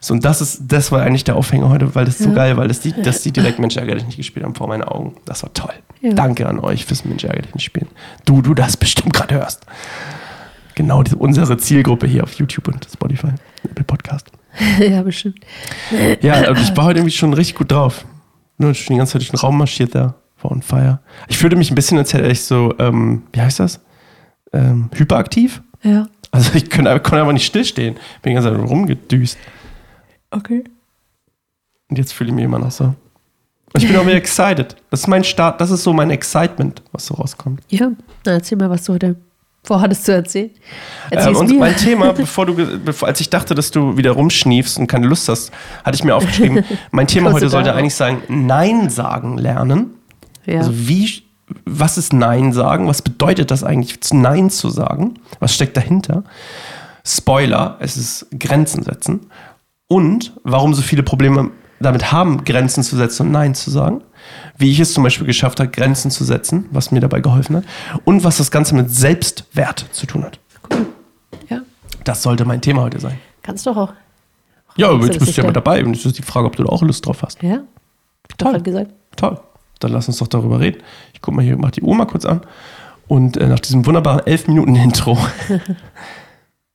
So, 0.02 0.14
und 0.14 0.24
das 0.24 0.40
ist, 0.40 0.62
das 0.68 0.92
war 0.92 1.02
eigentlich 1.02 1.26
der 1.26 1.36
Aufhänger 1.36 1.70
heute, 1.70 1.94
weil 1.94 2.06
das 2.06 2.20
ist 2.20 2.24
so 2.24 2.32
geil, 2.32 2.56
weil 2.56 2.70
das 2.70 2.80
die, 2.80 2.94
dass 2.94 3.22
die 3.22 3.32
direkt 3.32 3.60
Mensch 3.60 3.76
ärgerlich 3.76 4.06
nicht 4.06 4.18
gespielt 4.18 4.46
haben 4.46 4.56
vor 4.56 4.68
meinen 4.68 4.84
Augen. 4.84 5.16
Das 5.26 5.44
war 5.44 5.54
toll. 5.54 5.74
Ja. 6.02 6.14
Danke 6.14 6.48
an 6.48 6.60
euch 6.60 6.86
fürs 6.86 7.04
Mensch 7.04 7.26
ärgerlich 7.26 7.54
nicht 7.54 7.66
spielen. 7.66 7.88
Du, 8.26 8.42
du 8.42 8.54
das 8.54 8.78
bestimmt 8.78 9.14
gerade 9.14 9.36
hörst. 9.36 9.66
Genau 10.80 11.04
diese, 11.04 11.18
unsere 11.18 11.58
Zielgruppe 11.58 12.08
hier 12.08 12.24
auf 12.24 12.32
YouTube 12.36 12.70
und 12.70 12.88
Spotify, 12.90 13.34
Apple 13.70 13.84
Podcast. 13.84 14.32
ja, 14.80 15.02
bestimmt. 15.02 15.42
Ja, 16.22 16.50
und 16.50 16.58
ich 16.58 16.74
war 16.78 16.86
heute 16.86 17.00
irgendwie 17.00 17.14
schon 17.14 17.34
richtig 17.34 17.58
gut 17.58 17.70
drauf. 17.70 18.06
Nur 18.58 18.74
schon 18.74 18.94
die 18.94 18.98
ganze 18.98 19.12
Zeit 19.12 19.24
durch 19.24 19.32
den 19.32 19.40
Raum 19.42 19.58
marschiert 19.58 19.94
da, 19.94 20.16
war 20.42 20.52
on 20.54 20.62
fire. 20.62 21.02
Ich 21.28 21.38
fühlte 21.38 21.58
mich 21.58 21.70
ein 21.70 21.76
bisschen, 21.76 21.98
als 21.98 22.14
hätte 22.14 22.30
ich 22.30 22.44
so, 22.44 22.74
ähm, 22.80 23.24
wie 23.34 23.42
heißt 23.42 23.60
das? 23.60 23.82
Ähm, 24.54 24.90
hyperaktiv? 24.96 25.62
Ja. 25.84 26.08
Also 26.32 26.52
ich 26.56 26.70
konnte, 26.70 26.98
konnte 27.02 27.20
einfach 27.20 27.34
nicht 27.34 27.46
stillstehen. 27.46 27.96
Bin 28.22 28.32
die 28.32 28.34
ganze 28.36 28.50
Zeit 28.50 28.70
rumgedüst. 28.70 29.38
Okay. 30.32 30.64
Und 31.90 31.98
jetzt 31.98 32.14
fühle 32.14 32.30
ich 32.30 32.36
mich 32.38 32.46
immer 32.46 32.60
noch 32.60 32.72
so. 32.72 32.86
Und 32.86 32.96
ich 33.84 33.86
bin 33.86 33.98
auch 33.98 34.06
wieder 34.06 34.16
excited. 34.16 34.78
Das 34.92 35.02
ist 35.02 35.08
mein 35.08 35.26
Start, 35.26 35.60
das 35.60 35.72
ist 35.72 35.84
so 35.84 35.92
mein 35.92 36.10
Excitement, 36.10 36.82
was 36.94 37.06
so 37.06 37.16
rauskommt. 37.16 37.64
Ja, 37.68 37.92
dann 38.24 38.36
erzähl 38.36 38.58
mal, 38.58 38.70
was 38.70 38.86
du 38.86 38.94
heute 38.94 39.18
vorhattest 39.64 40.06
zu 40.06 40.14
erzählen. 40.14 40.52
Ähm, 41.12 41.36
und 41.36 41.50
mir. 41.50 41.60
mein 41.60 41.76
Thema, 41.76 42.12
bevor 42.14 42.46
du, 42.46 42.56
bevor, 42.80 43.08
als 43.08 43.20
ich 43.20 43.30
dachte, 43.30 43.56
dass 43.56 43.72
du 43.72 43.98
wieder 43.98 44.12
rumschniefst 44.12 44.78
und 44.80 44.88
keine 44.88 45.08
Lust 45.08 45.30
hast, 45.30 45.52
hatte 45.84 45.96
ich 45.96 46.04
mir 46.04 46.16
aufgeschrieben, 46.16 46.64
mein 46.92 47.08
Thema 47.08 47.34
heute 47.34 47.50
sollte 47.50 47.74
eigentlich 47.74 47.96
sein, 47.96 48.22
Nein 48.28 48.90
sagen 48.90 49.38
lernen. 49.38 49.92
ja. 50.46 50.60
Also 50.60 50.72
wie, 50.74 51.24
was 51.66 51.98
ist 51.98 52.14
Nein 52.14 52.54
sagen? 52.54 52.88
Was 52.88 53.02
bedeutet 53.02 53.52
das 53.52 53.64
eigentlich, 53.64 53.98
Nein 54.12 54.50
zu 54.50 54.70
sagen? 54.70 55.16
Was 55.40 55.54
steckt 55.54 55.78
dahinter? 55.78 56.24
Spoiler, 57.06 57.78
es 57.80 57.98
ist 57.98 58.28
Grenzen 58.38 58.84
setzen. 58.84 59.28
Und 59.88 60.34
warum 60.44 60.76
so 60.76 60.84
viele 60.84 61.02
Probleme 61.02 61.50
damit 61.80 62.12
haben, 62.12 62.44
Grenzen 62.44 62.84
zu 62.84 62.96
setzen 62.96 63.28
und 63.28 63.32
Nein 63.32 63.56
zu 63.56 63.72
sagen. 63.72 64.02
Wie 64.58 64.72
ich 64.72 64.80
es 64.80 64.94
zum 64.94 65.04
Beispiel 65.04 65.26
geschafft 65.26 65.60
habe, 65.60 65.70
Grenzen 65.70 66.12
zu 66.12 66.24
setzen, 66.24 66.66
was 66.72 66.92
mir 66.92 67.00
dabei 67.00 67.22
geholfen 67.22 67.58
hat. 67.58 67.64
Und 68.04 68.24
was 68.24 68.38
das 68.38 68.52
Ganze 68.52 68.76
mit 68.76 68.92
Selbstwert 68.92 69.86
zu 69.92 70.06
tun 70.06 70.24
hat. 70.24 70.40
ja. 71.50 71.62
Das 72.04 72.22
sollte 72.22 72.46
mein 72.46 72.62
Thema 72.62 72.82
heute 72.82 73.00
sein. 73.00 73.20
Kannst 73.42 73.66
doch 73.66 73.78
auch. 73.78 73.94
Ja, 74.76 74.90
aber 74.90 75.00
du, 75.00 75.06
jetzt 75.06 75.20
bist 75.20 75.30
ich 75.30 75.36
du 75.36 75.42
ja 75.42 75.48
mit 75.48 75.56
dabei. 75.56 75.84
Und 75.84 75.94
jetzt 75.94 76.06
ist 76.06 76.18
die 76.18 76.24
Frage, 76.24 76.48
ob 76.48 76.56
du 76.56 76.64
da 76.64 76.70
auch 76.70 76.82
Lust 76.82 77.06
drauf 77.06 77.24
hast. 77.24 77.42
Ja? 77.42 77.62
Toll. 78.38 78.62
gesagt. 78.62 78.92
Toll. 79.16 79.40
Dann 79.80 79.92
lass 79.92 80.08
uns 80.08 80.18
doch 80.18 80.28
darüber 80.28 80.60
reden. 80.60 80.84
Ich 81.14 81.22
guck 81.22 81.34
mal 81.34 81.44
hier, 81.44 81.58
mach 81.58 81.72
die 81.72 81.82
Uhr 81.82 81.96
mal 81.96 82.06
kurz 82.06 82.26
an. 82.26 82.42
Und 83.08 83.38
äh, 83.38 83.48
nach 83.48 83.60
diesem 83.60 83.86
wunderbaren 83.86 84.26
11 84.26 84.48
Minuten 84.48 84.76
Intro. 84.76 85.18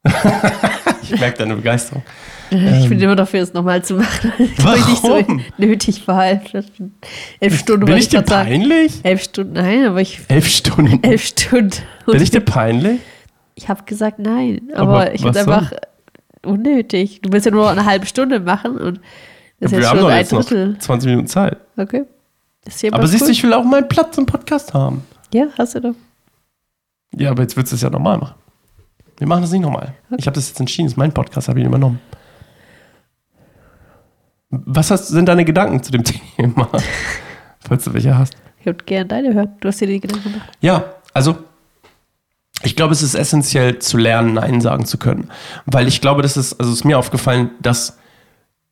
ich 1.10 1.20
merke 1.20 1.38
deine 1.38 1.56
Begeisterung. 1.56 2.02
ich 2.50 2.88
bin 2.88 3.00
immer 3.00 3.16
dafür, 3.16 3.40
es 3.40 3.52
nochmal 3.52 3.84
zu 3.84 3.94
machen. 3.94 4.32
weil 4.58 4.78
ich 4.78 4.86
nicht 4.88 5.02
so 5.02 5.16
Ähm. 5.16 5.24
Warum? 5.26 5.44
nötig 5.58 6.06
war. 6.06 6.24
Elf 7.40 7.58
Stunden, 7.58 7.86
Bin 7.86 7.96
ich 7.96 8.08
dir 8.08 8.22
peinlich? 8.22 9.00
Elf 9.02 9.22
Stunden, 9.22 9.54
nein, 9.54 9.86
aber 9.86 10.00
ich. 10.00 10.20
Elf 10.28 10.48
Stunden. 10.48 11.02
Elf 11.02 11.24
Stunden. 11.24 11.76
Bin 12.06 12.22
ich 12.22 12.30
dir 12.30 12.40
peinlich? 12.40 13.00
Ich 13.54 13.68
habe 13.68 13.82
gesagt 13.84 14.18
nein, 14.18 14.62
aber, 14.74 15.00
Aber 15.00 15.14
ich 15.14 15.22
finde 15.22 15.46
was 15.46 15.48
einfach 15.48 15.72
unnötig. 16.44 17.20
Du 17.22 17.32
willst 17.32 17.46
ja 17.46 17.52
nur 17.52 17.70
eine 17.70 17.84
halbe 17.84 18.06
Stunde 18.06 18.40
machen 18.40 18.76
und 18.76 19.00
das 19.60 19.72
ist 19.72 19.72
Wir 19.72 19.78
jetzt 19.78 19.88
haben 19.88 19.98
schon 19.98 20.06
doch 20.06 20.12
ein 20.12 20.18
jetzt 20.18 20.32
noch 20.32 20.44
Drittel. 20.44 20.78
20 20.78 21.08
Minuten 21.08 21.28
Zeit. 21.28 21.56
Okay. 21.76 22.04
Aber 22.90 23.04
ist 23.04 23.10
siehst 23.10 23.22
du, 23.22 23.26
cool. 23.26 23.32
ich 23.32 23.42
will 23.42 23.52
auch 23.52 23.64
meinen 23.64 23.88
Platz 23.88 24.16
im 24.18 24.26
Podcast 24.26 24.74
haben. 24.74 25.04
Ja, 25.32 25.46
hast 25.58 25.74
du 25.74 25.80
doch. 25.80 25.94
Ja, 27.16 27.30
aber 27.30 27.42
jetzt 27.42 27.56
willst 27.56 27.72
du 27.72 27.76
es 27.76 27.82
ja 27.82 27.90
normal 27.90 28.18
machen. 28.18 28.34
Wir 29.18 29.26
machen 29.26 29.42
das 29.42 29.52
nicht 29.52 29.62
nochmal. 29.62 29.94
Ich 30.16 30.26
habe 30.26 30.34
das 30.34 30.48
jetzt 30.48 30.60
entschieden, 30.60 30.86
das 30.86 30.94
ist 30.94 30.98
mein 30.98 31.12
Podcast, 31.12 31.48
habe 31.48 31.58
ich 31.58 31.64
ihn 31.64 31.68
übernommen. 31.68 32.00
Was 34.50 34.90
hast, 34.90 35.08
sind 35.08 35.26
deine 35.26 35.44
Gedanken 35.44 35.82
zu 35.82 35.92
dem 35.92 36.04
Thema? 36.36 36.68
Falls 37.60 37.84
du 37.84 37.94
welche 37.94 38.16
hast. 38.16 38.34
Ich 38.60 38.66
würde 38.66 38.84
gerne 38.84 39.06
deine 39.06 39.34
hören. 39.34 39.56
Du 39.60 39.68
hast 39.68 39.80
dir 39.80 39.86
die 39.86 40.00
Gedanken 40.00 40.32
gemacht. 40.32 40.50
Ja, 40.60 40.84
also 41.12 41.36
ich 42.62 42.76
glaube, 42.76 42.92
es 42.92 43.02
ist 43.02 43.14
essentiell 43.14 43.78
zu 43.78 43.98
lernen, 43.98 44.34
Nein 44.34 44.60
sagen 44.60 44.86
zu 44.86 44.98
können. 44.98 45.28
Weil 45.66 45.86
ich 45.86 46.00
glaube, 46.00 46.22
das 46.22 46.36
ist, 46.36 46.58
also 46.58 46.72
es 46.72 46.78
ist 46.78 46.84
mir 46.84 46.98
aufgefallen, 46.98 47.50
dass 47.60 47.98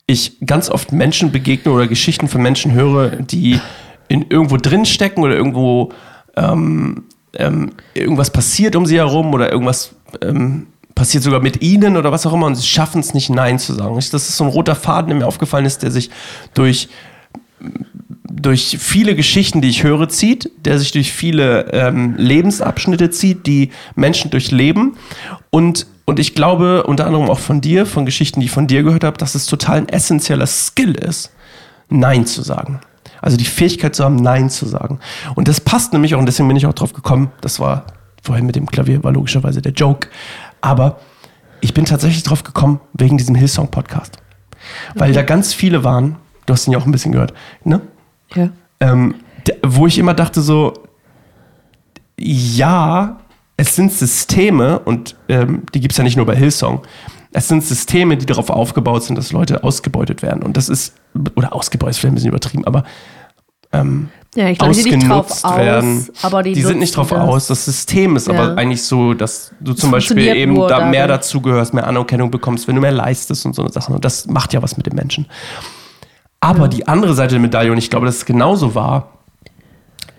ich 0.06 0.40
ganz 0.46 0.70
oft 0.70 0.92
Menschen 0.92 1.30
begegne 1.30 1.72
oder 1.72 1.86
Geschichten 1.86 2.28
von 2.28 2.42
Menschen 2.42 2.72
höre, 2.72 3.10
die 3.10 3.60
in 4.08 4.26
irgendwo 4.28 4.56
drin 4.56 4.84
stecken 4.84 5.22
oder 5.22 5.34
irgendwo 5.34 5.92
ähm, 6.36 7.04
ähm, 7.34 7.72
irgendwas 7.94 8.30
passiert 8.30 8.76
um 8.76 8.86
sie 8.86 8.96
herum 8.96 9.32
oder 9.32 9.50
irgendwas 9.50 9.94
ähm, 10.20 10.66
passiert 10.94 11.24
sogar 11.24 11.40
mit 11.40 11.62
ihnen 11.62 11.96
oder 11.96 12.12
was 12.12 12.26
auch 12.26 12.32
immer 12.32 12.46
und 12.46 12.54
sie 12.54 12.66
schaffen 12.66 13.00
es 13.00 13.14
nicht, 13.14 13.30
Nein 13.30 13.58
zu 13.58 13.74
sagen. 13.74 13.94
Das 13.94 14.12
ist 14.12 14.36
so 14.36 14.44
ein 14.44 14.50
roter 14.50 14.74
Faden, 14.74 15.08
der 15.08 15.16
mir 15.18 15.26
aufgefallen 15.26 15.64
ist, 15.64 15.82
der 15.82 15.90
sich 15.90 16.10
durch 16.54 16.88
durch 18.30 18.76
viele 18.80 19.14
Geschichten, 19.14 19.60
die 19.60 19.68
ich 19.68 19.84
höre, 19.84 20.08
zieht, 20.08 20.50
der 20.64 20.78
sich 20.78 20.90
durch 20.90 21.12
viele 21.12 21.70
ähm, 21.72 22.16
Lebensabschnitte 22.16 23.10
zieht, 23.10 23.46
die 23.46 23.70
Menschen 23.94 24.30
durchleben. 24.30 24.96
Und, 25.50 25.86
und 26.06 26.18
ich 26.18 26.34
glaube, 26.34 26.84
unter 26.84 27.06
anderem 27.06 27.30
auch 27.30 27.38
von 27.38 27.60
dir, 27.60 27.86
von 27.86 28.04
Geschichten, 28.04 28.40
die 28.40 28.46
ich 28.46 28.52
von 28.52 28.66
dir 28.66 28.82
gehört 28.82 29.04
habe, 29.04 29.18
dass 29.18 29.34
es 29.34 29.46
total 29.46 29.78
ein 29.78 29.88
essentieller 29.88 30.46
Skill 30.46 30.94
ist, 30.94 31.30
Nein 31.88 32.26
zu 32.26 32.42
sagen. 32.42 32.80
Also 33.20 33.36
die 33.36 33.44
Fähigkeit 33.44 33.94
zu 33.94 34.02
haben, 34.02 34.16
Nein 34.16 34.50
zu 34.50 34.66
sagen. 34.66 34.98
Und 35.36 35.46
das 35.46 35.60
passt 35.60 35.92
nämlich 35.92 36.14
auch, 36.14 36.18
und 36.18 36.26
deswegen 36.26 36.48
bin 36.48 36.56
ich 36.56 36.66
auch 36.66 36.72
drauf 36.72 36.92
gekommen, 36.92 37.30
das 37.40 37.60
war 37.60 37.84
vorhin 38.22 38.46
mit 38.46 38.56
dem 38.56 38.66
Klavier, 38.66 39.02
war 39.04 39.12
logischerweise 39.12 39.60
der 39.60 39.72
Joke. 39.72 40.08
Aber 40.60 41.00
ich 41.60 41.74
bin 41.74 41.84
tatsächlich 41.84 42.22
drauf 42.22 42.42
gekommen 42.42 42.80
wegen 42.94 43.18
diesem 43.18 43.34
Hillsong-Podcast. 43.34 44.18
Weil 44.94 45.12
da 45.12 45.22
ganz 45.22 45.54
viele 45.54 45.84
waren, 45.84 46.16
du 46.46 46.52
hast 46.52 46.66
ihn 46.66 46.72
ja 46.72 46.78
auch 46.78 46.86
ein 46.86 46.92
bisschen 46.92 47.12
gehört, 47.12 47.34
ne? 47.64 47.80
Ja. 48.34 48.48
ähm, 48.80 49.16
wo 49.62 49.86
ich 49.86 49.98
immer 49.98 50.14
dachte 50.14 50.40
so, 50.40 50.72
ja, 52.18 53.18
es 53.56 53.76
sind 53.76 53.92
Systeme 53.92 54.78
und 54.78 55.16
ähm, 55.28 55.64
die 55.74 55.80
gibt 55.80 55.92
es 55.92 55.98
ja 55.98 56.04
nicht 56.04 56.16
nur 56.16 56.26
bei 56.26 56.36
Hillsong. 56.36 56.82
Es 57.32 57.48
sind 57.48 57.64
Systeme, 57.64 58.16
die 58.16 58.26
darauf 58.26 58.50
aufgebaut 58.50 59.04
sind, 59.04 59.16
dass 59.16 59.32
Leute 59.32 59.64
ausgebeutet 59.64 60.22
werden. 60.22 60.42
Und 60.42 60.56
das 60.56 60.68
ist, 60.68 60.94
oder 61.34 61.52
ausgebeutet 61.52 61.96
ist 61.96 61.98
vielleicht 61.98 62.12
ein 62.12 62.14
bisschen 62.14 62.30
übertrieben, 62.30 62.64
aber 62.66 62.84
ähm, 63.72 64.08
Ja, 64.34 64.48
ich 64.48 64.58
glaube, 64.58 64.72
die 64.74 64.80
sind 64.80 64.94
nicht 64.98 65.08
drauf 65.10 65.30
ausgenutzt 65.30 65.44
aus, 65.44 65.56
werden. 65.58 66.08
die, 66.44 66.52
die 66.54 66.62
sind 66.62 66.78
nicht 66.78 66.96
drauf 66.96 67.10
das. 67.10 67.18
aus. 67.18 67.46
Das 67.48 67.64
System 67.66 68.16
ist 68.16 68.28
Ja. 68.28 68.32
aber 68.34 68.56
eigentlich 68.56 68.82
so, 68.82 69.12
dass 69.12 69.52
du 69.60 69.74
zum 69.74 69.90
Beispiel 69.90 70.26
eben 70.34 70.54
da 70.68 70.86
mehr 70.86 71.06
dadurch. 71.06 71.26
dazugehörst, 71.26 71.74
mehr 71.74 71.86
Anerkennung 71.86 72.30
bekommst, 72.30 72.66
wenn 72.66 72.74
du 72.76 72.80
mehr 72.80 72.92
leistest 72.92 73.44
und 73.44 73.54
so 73.54 73.62
eine 73.62 73.70
Sachen. 73.72 73.94
Und 73.94 74.04
das 74.06 74.26
macht 74.26 74.54
ja 74.54 74.62
was 74.62 74.76
mit 74.78 74.86
den 74.86 74.94
Menschen. 74.94 75.26
Aber 76.40 76.66
die 76.68 76.88
andere 76.88 77.14
Seite 77.14 77.34
der 77.34 77.40
Medaille, 77.40 77.70
und 77.70 77.78
ich 77.78 77.90
glaube, 77.90 78.06
dass 78.06 78.16
es 78.16 78.24
genauso 78.24 78.74
war, 78.74 79.18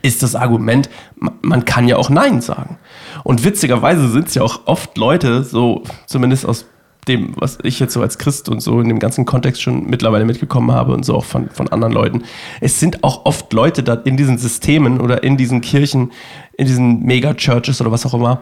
ist 0.03 0.21
das 0.21 0.35
Argument, 0.35 0.89
ma- 1.15 1.31
man 1.41 1.65
kann 1.65 1.87
ja 1.87 1.97
auch 1.97 2.09
Nein 2.09 2.39
sagen. 2.41 2.77
Und 3.23 3.43
witzigerweise 3.43 4.09
sind 4.09 4.27
es 4.27 4.35
ja 4.35 4.43
auch 4.43 4.61
oft 4.65 4.97
Leute, 4.97 5.43
so 5.43 5.83
zumindest 6.05 6.45
aus 6.45 6.65
dem, 7.05 7.33
was 7.35 7.57
ich 7.63 7.79
jetzt 7.79 7.93
so 7.93 8.01
als 8.01 8.17
Christ 8.17 8.49
und 8.49 8.61
so 8.61 8.79
in 8.79 8.87
dem 8.87 8.99
ganzen 8.99 9.25
Kontext 9.25 9.61
schon 9.61 9.85
mittlerweile 9.85 10.25
mitgekommen 10.25 10.71
habe 10.71 10.93
und 10.93 11.03
so 11.03 11.15
auch 11.15 11.25
von, 11.25 11.49
von 11.49 11.67
anderen 11.69 11.93
Leuten. 11.93 12.23
Es 12.61 12.79
sind 12.79 13.03
auch 13.03 13.25
oft 13.25 13.51
Leute 13.53 13.83
da 13.83 13.93
in 13.93 14.17
diesen 14.17 14.37
Systemen 14.37 14.99
oder 15.01 15.23
in 15.23 15.37
diesen 15.37 15.61
Kirchen, 15.61 16.11
in 16.57 16.67
diesen 16.67 17.03
Mega-Churches 17.03 17.81
oder 17.81 17.91
was 17.91 18.05
auch 18.05 18.13
immer, 18.13 18.41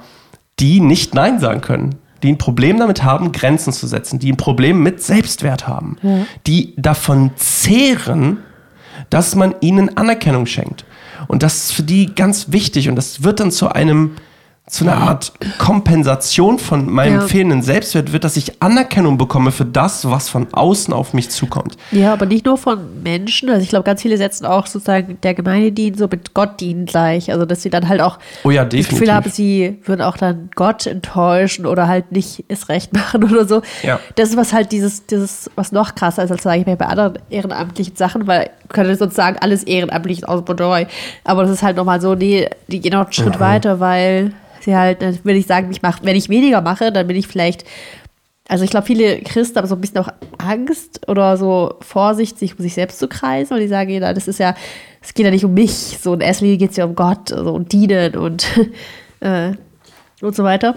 die 0.60 0.80
nicht 0.80 1.16
Nein 1.16 1.40
sagen 1.40 1.62
können. 1.62 1.96
Die 2.24 2.30
ein 2.30 2.38
Problem 2.38 2.78
damit 2.78 3.04
haben, 3.04 3.32
Grenzen 3.32 3.74
zu 3.74 3.88
setzen, 3.88 4.20
die 4.20 4.32
ein 4.32 4.38
Problem 4.38 4.84
mit 4.84 5.02
Selbstwert 5.02 5.68
haben, 5.68 5.98
die 6.46 6.76
davon 6.78 7.32
zehren, 7.36 8.38
dass 9.10 9.36
man 9.36 9.56
ihnen 9.62 9.98
Anerkennung 9.98 10.46
schenkt. 10.46 10.86
Und 11.28 11.42
das 11.42 11.56
ist 11.56 11.72
für 11.72 11.84
die 11.84 12.14
ganz 12.14 12.52
wichtig 12.52 12.90
und 12.90 12.96
das 12.96 13.24
wird 13.24 13.40
dann 13.40 13.52
zu 13.52 13.70
einem, 13.70 14.12
zu 14.72 14.86
einer 14.86 14.96
Art 14.96 15.34
Kompensation 15.58 16.58
von 16.58 16.90
meinem 16.90 17.16
Ja. 17.16 17.28
fehlenden 17.28 17.62
Selbstwert, 17.62 18.14
wird, 18.14 18.24
dass 18.24 18.38
ich 18.38 18.62
Anerkennung 18.62 19.18
bekomme 19.18 19.52
für 19.52 19.66
das, 19.66 20.10
was 20.10 20.30
von 20.30 20.48
außen 20.54 20.94
auf 20.94 21.14
mich 21.14 21.30
zukommt. 21.30 21.76
Ja, 21.92 22.14
aber 22.14 22.26
nicht 22.26 22.46
nur 22.46 22.58
von 22.58 23.04
Menschen. 23.04 23.50
Also 23.50 23.62
ich 23.64 23.68
glaube, 23.68 23.84
ganz 23.84 24.02
viele 24.02 24.16
setzen 24.16 24.46
auch 24.46 24.68
sozusagen 24.68 25.18
der 25.24 25.34
Gemeinde 25.34 25.74
dienen 25.74 25.98
so 25.98 26.08
mit 26.10 26.34
Gott 26.34 26.62
dienen 26.62 26.86
gleich. 26.86 27.34
Also 27.34 27.46
dass 27.46 27.64
sie 27.64 27.70
dann 27.70 27.90
halt 27.90 28.00
auch 28.00 28.18
Oh 28.46 28.50
ja, 28.50 28.64
das 28.64 28.88
Gefühl 28.88 29.14
haben, 29.14 29.30
sie 29.30 29.78
würden 29.84 30.02
auch 30.02 30.16
dann 30.16 30.50
Gott 30.56 30.88
enttäuschen 30.88 31.66
oder 31.66 31.90
halt 31.90 32.14
nicht 32.14 32.46
es 32.48 32.70
recht 32.70 32.94
machen 32.96 33.26
oder 33.26 33.46
so. 33.46 33.62
Ja. 33.84 34.00
Das 34.16 34.30
ist 34.30 34.38
was 34.38 34.54
halt 34.54 34.72
dieses, 34.72 35.06
dieses, 35.06 35.52
was 35.56 35.74
noch 35.74 35.96
krasser 35.96 36.24
ist, 36.24 36.32
als 36.32 36.44
sage 36.44 36.62
ich 36.62 36.66
mal 36.66 36.78
bei 36.78 36.86
anderen 36.86 37.20
ehrenamtlichen 37.30 37.98
Sachen, 37.98 38.26
weil 38.26 38.50
ich 38.64 38.70
könnte 38.70 38.96
sonst 38.96 39.16
sagen, 39.16 39.36
alles 39.42 39.64
ehrenamtlich 39.64 40.20
ist 40.20 40.30
aus 40.30 40.46
Bordeaux. 40.46 40.86
Aber 41.26 41.42
das 41.42 41.52
ist 41.52 41.62
halt 41.62 41.76
nochmal 41.76 42.00
so, 42.00 42.16
nee, 42.16 42.48
die 42.70 42.80
gehen 42.80 42.94
noch 42.94 43.04
einen 43.04 43.12
Schritt 43.12 43.38
weiter, 43.42 43.82
weil 43.82 44.32
sie 44.64 44.76
halt, 44.76 45.02
dann 45.02 45.18
will 45.24 45.36
ich 45.36 45.48
sagen, 45.48 45.70
ich 45.72 45.82
mach, 45.82 46.04
wenn 46.04 46.16
ich 46.16 46.30
weniger 46.30 46.62
mache, 46.62 46.92
dann 46.92 47.08
bin 47.08 47.16
ich 47.16 47.28
vielleicht 47.28 47.66
also 48.52 48.66
ich 48.66 48.70
glaube, 48.70 48.86
viele 48.86 49.22
Christen 49.22 49.58
haben 49.58 49.68
so 49.68 49.76
ein 49.76 49.82
bisschen 49.82 50.00
auch 50.00 50.10
Angst 50.38 51.08
oder 51.08 51.38
so 51.38 51.76
Vorsicht, 51.80 52.38
sich 52.38 52.60
um 52.60 52.62
sich 52.62 52.74
selbst 52.74 53.00
zu 53.00 53.08
kreisen. 53.08 53.54
Und 53.54 53.62
die 53.62 53.70
sagen, 53.70 53.92
ja, 53.92 54.14
das 54.14 54.28
ist 54.28 54.40
ja, 54.40 54.56
es 55.02 55.14
geht 55.14 55.24
ja 55.26 55.32
nicht 55.32 55.46
um 55.46 55.54
mich. 55.54 55.72
So 55.72 56.14
in 56.14 56.20
erster 56.20 56.44
Linie 56.44 56.58
geht 56.58 56.72
es 56.72 56.76
ja 56.76 56.84
um 56.84 56.94
Gott 56.94 57.32
also 57.32 57.54
und 57.54 57.72
Dienen 57.72 58.18
und, 58.18 58.46
äh, 59.22 59.54
und 60.20 60.36
so 60.36 60.44
weiter. 60.44 60.76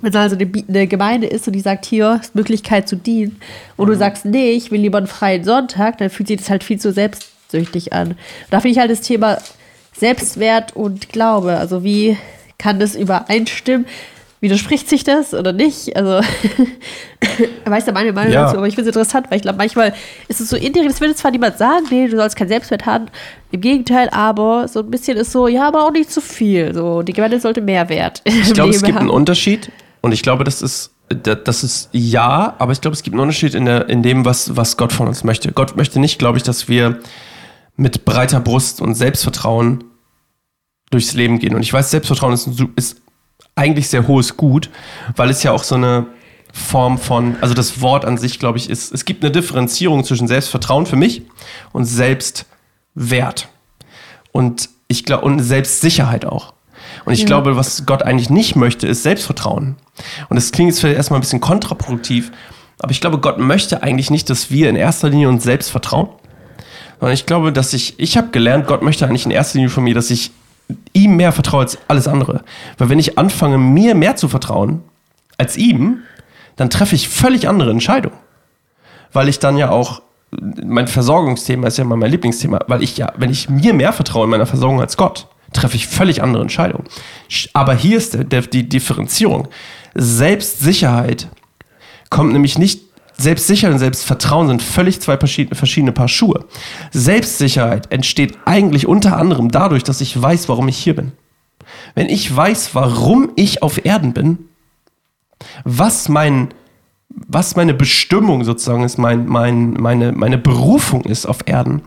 Wenn 0.00 0.10
es 0.10 0.16
also 0.16 0.36
eine, 0.36 0.86
Gemeinde 0.88 1.28
ist 1.28 1.46
und 1.46 1.52
die 1.52 1.60
sagt, 1.60 1.84
hier 1.84 2.18
ist 2.20 2.34
Möglichkeit 2.34 2.88
zu 2.88 2.96
dienen, 2.96 3.40
und 3.76 3.86
du 3.86 3.94
sagst, 3.94 4.24
nee, 4.24 4.50
ich 4.50 4.72
will 4.72 4.80
lieber 4.80 4.98
einen 4.98 5.06
freien 5.06 5.44
Sonntag, 5.44 5.98
dann 5.98 6.10
fühlt 6.10 6.26
sich 6.26 6.38
das 6.38 6.50
halt 6.50 6.64
viel 6.64 6.80
zu 6.80 6.90
selbstsüchtig 6.90 7.92
an. 7.92 8.08
Und 8.08 8.16
da 8.50 8.58
finde 8.58 8.72
ich 8.72 8.78
halt 8.80 8.90
das 8.90 9.02
Thema 9.02 9.38
Selbstwert 9.92 10.74
und 10.74 11.10
Glaube. 11.10 11.58
Also 11.58 11.84
wie 11.84 12.16
kann 12.62 12.78
das 12.78 12.94
übereinstimmen? 12.94 13.86
Widerspricht 14.40 14.88
sich 14.88 15.04
das 15.04 15.34
oder 15.34 15.52
nicht? 15.52 15.94
Also, 15.96 16.20
weißt 17.64 17.86
du 17.88 17.92
meine 17.92 18.12
Meinung 18.12 18.32
Ja. 18.32 18.44
dazu, 18.46 18.56
aber 18.56 18.66
ich 18.66 18.74
finde 18.74 18.90
es 18.90 18.96
interessant, 18.96 19.26
weil 19.30 19.36
ich 19.36 19.42
glaube, 19.42 19.58
manchmal 19.58 19.94
ist 20.26 20.40
es 20.40 20.48
so 20.48 20.56
indirekt, 20.56 20.92
es 20.94 21.00
will 21.00 21.14
zwar 21.14 21.30
niemand 21.30 21.58
sagen, 21.58 21.86
nee, 21.90 22.08
du 22.08 22.16
sollst 22.16 22.34
keinen 22.36 22.48
Selbstwert 22.48 22.84
haben, 22.86 23.06
im 23.52 23.60
Gegenteil, 23.60 24.08
aber 24.10 24.66
so 24.66 24.80
ein 24.80 24.90
bisschen 24.90 25.16
ist 25.16 25.30
so, 25.30 25.46
ja, 25.46 25.68
aber 25.68 25.84
auch 25.86 25.92
nicht 25.92 26.10
zu 26.10 26.20
viel. 26.20 26.74
So, 26.74 27.02
die 27.02 27.12
Gemeinde 27.12 27.38
sollte 27.38 27.60
mehr 27.60 27.88
Wert. 27.88 28.22
Ich 28.26 28.52
glaube, 28.52 28.70
es 28.70 28.82
gibt 28.82 28.98
einen 28.98 29.10
Unterschied 29.10 29.70
Und 30.00 30.10
ich 30.12 30.22
glaube, 30.24 30.42
das 30.42 30.60
ist, 30.60 30.90
das 31.44 31.62
ist 31.62 31.88
ja, 31.92 32.56
aber 32.58 32.72
ich 32.72 32.80
glaube, 32.80 32.94
es 32.96 33.02
gibt 33.04 33.14
einen 33.14 33.20
Unterschied 33.20 33.54
in, 33.54 33.64
der, 33.66 33.88
in 33.88 34.02
dem, 34.02 34.24
was, 34.24 34.56
was 34.56 34.76
Gott 34.76 34.92
von 34.92 35.06
uns 35.06 35.22
möchte. 35.22 35.52
Gott 35.52 35.76
möchte 35.76 36.00
nicht, 36.00 36.18
glaube 36.18 36.38
ich, 36.38 36.42
dass 36.42 36.68
wir 36.68 36.98
mit 37.76 38.04
breiter 38.04 38.40
Brust 38.40 38.80
und 38.80 38.94
Selbstvertrauen 38.94 39.84
durchs 40.92 41.14
Leben 41.14 41.38
gehen. 41.38 41.54
Und 41.54 41.62
ich 41.62 41.72
weiß, 41.72 41.90
Selbstvertrauen 41.90 42.32
ist, 42.32 42.48
ist 42.76 43.00
eigentlich 43.54 43.88
sehr 43.88 44.06
hohes 44.06 44.36
Gut, 44.36 44.70
weil 45.16 45.30
es 45.30 45.42
ja 45.42 45.52
auch 45.52 45.64
so 45.64 45.74
eine 45.74 46.06
Form 46.52 46.98
von, 46.98 47.36
also 47.40 47.54
das 47.54 47.80
Wort 47.80 48.04
an 48.04 48.18
sich, 48.18 48.38
glaube 48.38 48.58
ich, 48.58 48.68
ist, 48.68 48.92
es 48.92 49.04
gibt 49.04 49.24
eine 49.24 49.32
Differenzierung 49.32 50.04
zwischen 50.04 50.28
Selbstvertrauen 50.28 50.86
für 50.86 50.96
mich 50.96 51.22
und 51.72 51.84
Selbstwert. 51.84 53.48
Und 54.32 54.68
ich 54.88 55.04
glaube, 55.04 55.24
und 55.24 55.40
Selbstsicherheit 55.40 56.26
auch. 56.26 56.52
Und 57.04 57.14
ich 57.14 57.20
ja. 57.20 57.26
glaube, 57.26 57.56
was 57.56 57.86
Gott 57.86 58.02
eigentlich 58.02 58.30
nicht 58.30 58.54
möchte, 58.54 58.86
ist 58.86 59.02
Selbstvertrauen. 59.02 59.76
Und 60.28 60.36
das 60.36 60.52
klingt 60.52 60.70
jetzt 60.70 60.80
vielleicht 60.80 60.96
erstmal 60.96 61.18
ein 61.18 61.22
bisschen 61.22 61.40
kontraproduktiv, 61.40 62.32
aber 62.78 62.90
ich 62.90 63.00
glaube, 63.00 63.18
Gott 63.18 63.38
möchte 63.38 63.82
eigentlich 63.82 64.10
nicht, 64.10 64.28
dass 64.28 64.50
wir 64.50 64.68
in 64.68 64.76
erster 64.76 65.08
Linie 65.08 65.28
uns 65.28 65.44
selbst 65.44 65.70
vertrauen. 65.70 66.08
Sondern 66.98 67.14
ich 67.14 67.26
glaube, 67.26 67.52
dass 67.52 67.72
ich, 67.72 67.98
ich 67.98 68.16
habe 68.16 68.28
gelernt, 68.30 68.66
Gott 68.66 68.82
möchte 68.82 69.06
eigentlich 69.06 69.24
in 69.24 69.30
erster 69.30 69.58
Linie 69.58 69.70
von 69.70 69.84
mir, 69.84 69.94
dass 69.94 70.10
ich 70.10 70.32
ihm 70.92 71.16
mehr 71.16 71.32
vertraue 71.32 71.62
als 71.62 71.78
alles 71.88 72.08
andere. 72.08 72.42
Weil 72.78 72.88
wenn 72.88 72.98
ich 72.98 73.18
anfange, 73.18 73.58
mir 73.58 73.94
mehr 73.94 74.16
zu 74.16 74.28
vertrauen 74.28 74.82
als 75.38 75.56
ihm, 75.56 75.98
dann 76.56 76.70
treffe 76.70 76.94
ich 76.94 77.08
völlig 77.08 77.48
andere 77.48 77.70
Entscheidungen. 77.70 78.16
Weil 79.12 79.28
ich 79.28 79.38
dann 79.38 79.56
ja 79.56 79.70
auch, 79.70 80.02
mein 80.64 80.88
Versorgungsthema 80.88 81.68
ist 81.68 81.78
ja 81.78 81.84
mal 81.84 81.96
mein 81.96 82.10
Lieblingsthema, 82.10 82.60
weil 82.66 82.82
ich 82.82 82.96
ja, 82.96 83.12
wenn 83.16 83.30
ich 83.30 83.48
mir 83.48 83.74
mehr 83.74 83.92
vertraue 83.92 84.24
in 84.24 84.30
meiner 84.30 84.46
Versorgung 84.46 84.80
als 84.80 84.96
Gott, 84.96 85.26
treffe 85.52 85.76
ich 85.76 85.86
völlig 85.86 86.22
andere 86.22 86.42
Entscheidungen. 86.42 86.84
Aber 87.52 87.74
hier 87.74 87.98
ist 87.98 88.16
die 88.52 88.68
Differenzierung. 88.68 89.48
Selbstsicherheit 89.94 91.28
kommt 92.08 92.32
nämlich 92.32 92.58
nicht 92.58 92.91
Selbstsicherheit 93.18 93.74
und 93.74 93.78
Selbstvertrauen 93.78 94.48
sind 94.48 94.62
völlig 94.62 95.00
zwei 95.00 95.16
verschiedene 95.16 95.92
Paar 95.92 96.08
Schuhe. 96.08 96.44
Selbstsicherheit 96.90 97.92
entsteht 97.92 98.38
eigentlich 98.44 98.86
unter 98.86 99.16
anderem 99.16 99.50
dadurch, 99.50 99.84
dass 99.84 100.00
ich 100.00 100.20
weiß, 100.20 100.48
warum 100.48 100.68
ich 100.68 100.78
hier 100.78 100.96
bin. 100.96 101.12
Wenn 101.94 102.08
ich 102.08 102.34
weiß, 102.34 102.74
warum 102.74 103.30
ich 103.36 103.62
auf 103.62 103.84
Erden 103.84 104.12
bin, 104.12 104.38
was 105.64 106.08
mein 106.08 106.48
was 107.14 107.56
meine 107.56 107.74
Bestimmung 107.74 108.42
sozusagen 108.42 108.84
ist, 108.84 108.96
mein, 108.96 109.26
mein, 109.26 109.74
meine, 109.74 110.12
meine 110.12 110.38
Berufung 110.38 111.04
ist 111.04 111.26
auf 111.26 111.40
Erden, 111.44 111.82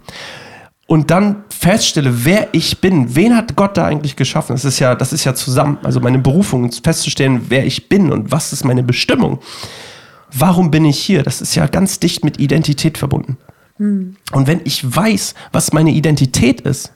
und 0.87 1.09
dann 1.09 1.45
feststelle, 1.49 2.25
wer 2.25 2.49
ich 2.51 2.79
bin, 2.79 3.15
wen 3.15 3.35
hat 3.35 3.55
Gott 3.55 3.75
da 3.75 3.85
eigentlich 3.85 4.15
geschaffen? 4.15 4.53
Das 4.53 4.65
ist 4.65 4.79
ja, 4.79 4.93
das 4.93 5.13
ist 5.13 5.23
ja 5.23 5.33
zusammen. 5.33 5.79
Also 5.83 5.99
meine 5.99 6.19
Berufung, 6.19 6.71
festzustellen, 6.71 7.45
wer 7.49 7.65
ich 7.65 7.89
bin 7.89 8.11
und 8.11 8.31
was 8.31 8.53
ist 8.53 8.65
meine 8.65 8.83
Bestimmung. 8.83 9.39
Warum 10.37 10.69
bin 10.69 10.85
ich 10.85 10.99
hier? 10.99 11.23
Das 11.23 11.41
ist 11.41 11.55
ja 11.55 11.67
ganz 11.67 11.99
dicht 11.99 12.23
mit 12.23 12.39
Identität 12.39 12.97
verbunden. 12.97 13.37
Mhm. 13.77 14.17
Und 14.31 14.47
wenn 14.47 14.61
ich 14.63 14.95
weiß, 14.95 15.33
was 15.51 15.73
meine 15.73 15.91
Identität 15.91 16.61
ist, 16.61 16.91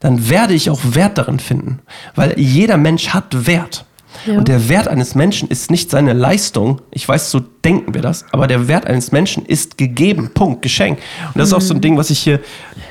dann 0.00 0.28
werde 0.28 0.54
ich 0.54 0.70
auch 0.70 0.80
Wert 0.82 1.18
darin 1.18 1.38
finden. 1.38 1.80
Weil 2.14 2.38
jeder 2.38 2.76
Mensch 2.76 3.10
hat 3.10 3.46
Wert. 3.46 3.84
Ja. 4.26 4.38
Und 4.38 4.48
der 4.48 4.68
Wert 4.68 4.88
eines 4.88 5.14
Menschen 5.14 5.48
ist 5.48 5.70
nicht 5.70 5.90
seine 5.90 6.12
Leistung. 6.12 6.80
Ich 6.90 7.08
weiß, 7.08 7.30
so 7.30 7.40
denken 7.40 7.94
wir 7.94 8.02
das, 8.02 8.24
aber 8.32 8.46
der 8.46 8.66
Wert 8.66 8.86
eines 8.86 9.12
Menschen 9.12 9.46
ist 9.46 9.78
gegeben. 9.78 10.30
Punkt, 10.34 10.62
Geschenk. 10.62 10.98
Und 11.28 11.38
das 11.38 11.48
ist 11.48 11.54
auch 11.54 11.60
so 11.60 11.74
ein 11.74 11.78
mhm. 11.78 11.82
Ding, 11.82 11.96
was 11.96 12.10
ich 12.10 12.18
hier 12.18 12.40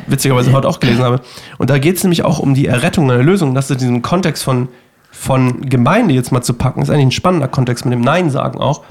witzigerweise 0.08 0.52
heute 0.54 0.68
auch 0.68 0.80
gelesen 0.80 1.04
habe. 1.04 1.22
Und 1.58 1.70
da 1.70 1.78
geht 1.78 1.98
es 1.98 2.04
nämlich 2.04 2.24
auch 2.24 2.40
um 2.40 2.54
die 2.54 2.68
Errettung 2.68 3.12
einer 3.12 3.22
Lösung. 3.22 3.54
Das 3.54 3.66
ist 3.66 3.72
in 3.72 3.78
diesem 3.80 4.02
Kontext 4.02 4.44
von, 4.44 4.70
von 5.12 5.70
Gemeinde 5.70 6.14
jetzt 6.14 6.32
mal 6.32 6.42
zu 6.42 6.54
packen, 6.54 6.82
ist 6.82 6.90
eigentlich 6.90 7.08
ein 7.08 7.12
spannender 7.12 7.48
Kontext 7.48 7.86
mit 7.86 7.94
dem 7.94 8.02
Nein 8.02 8.30
sagen 8.30 8.60
auch. 8.60 8.84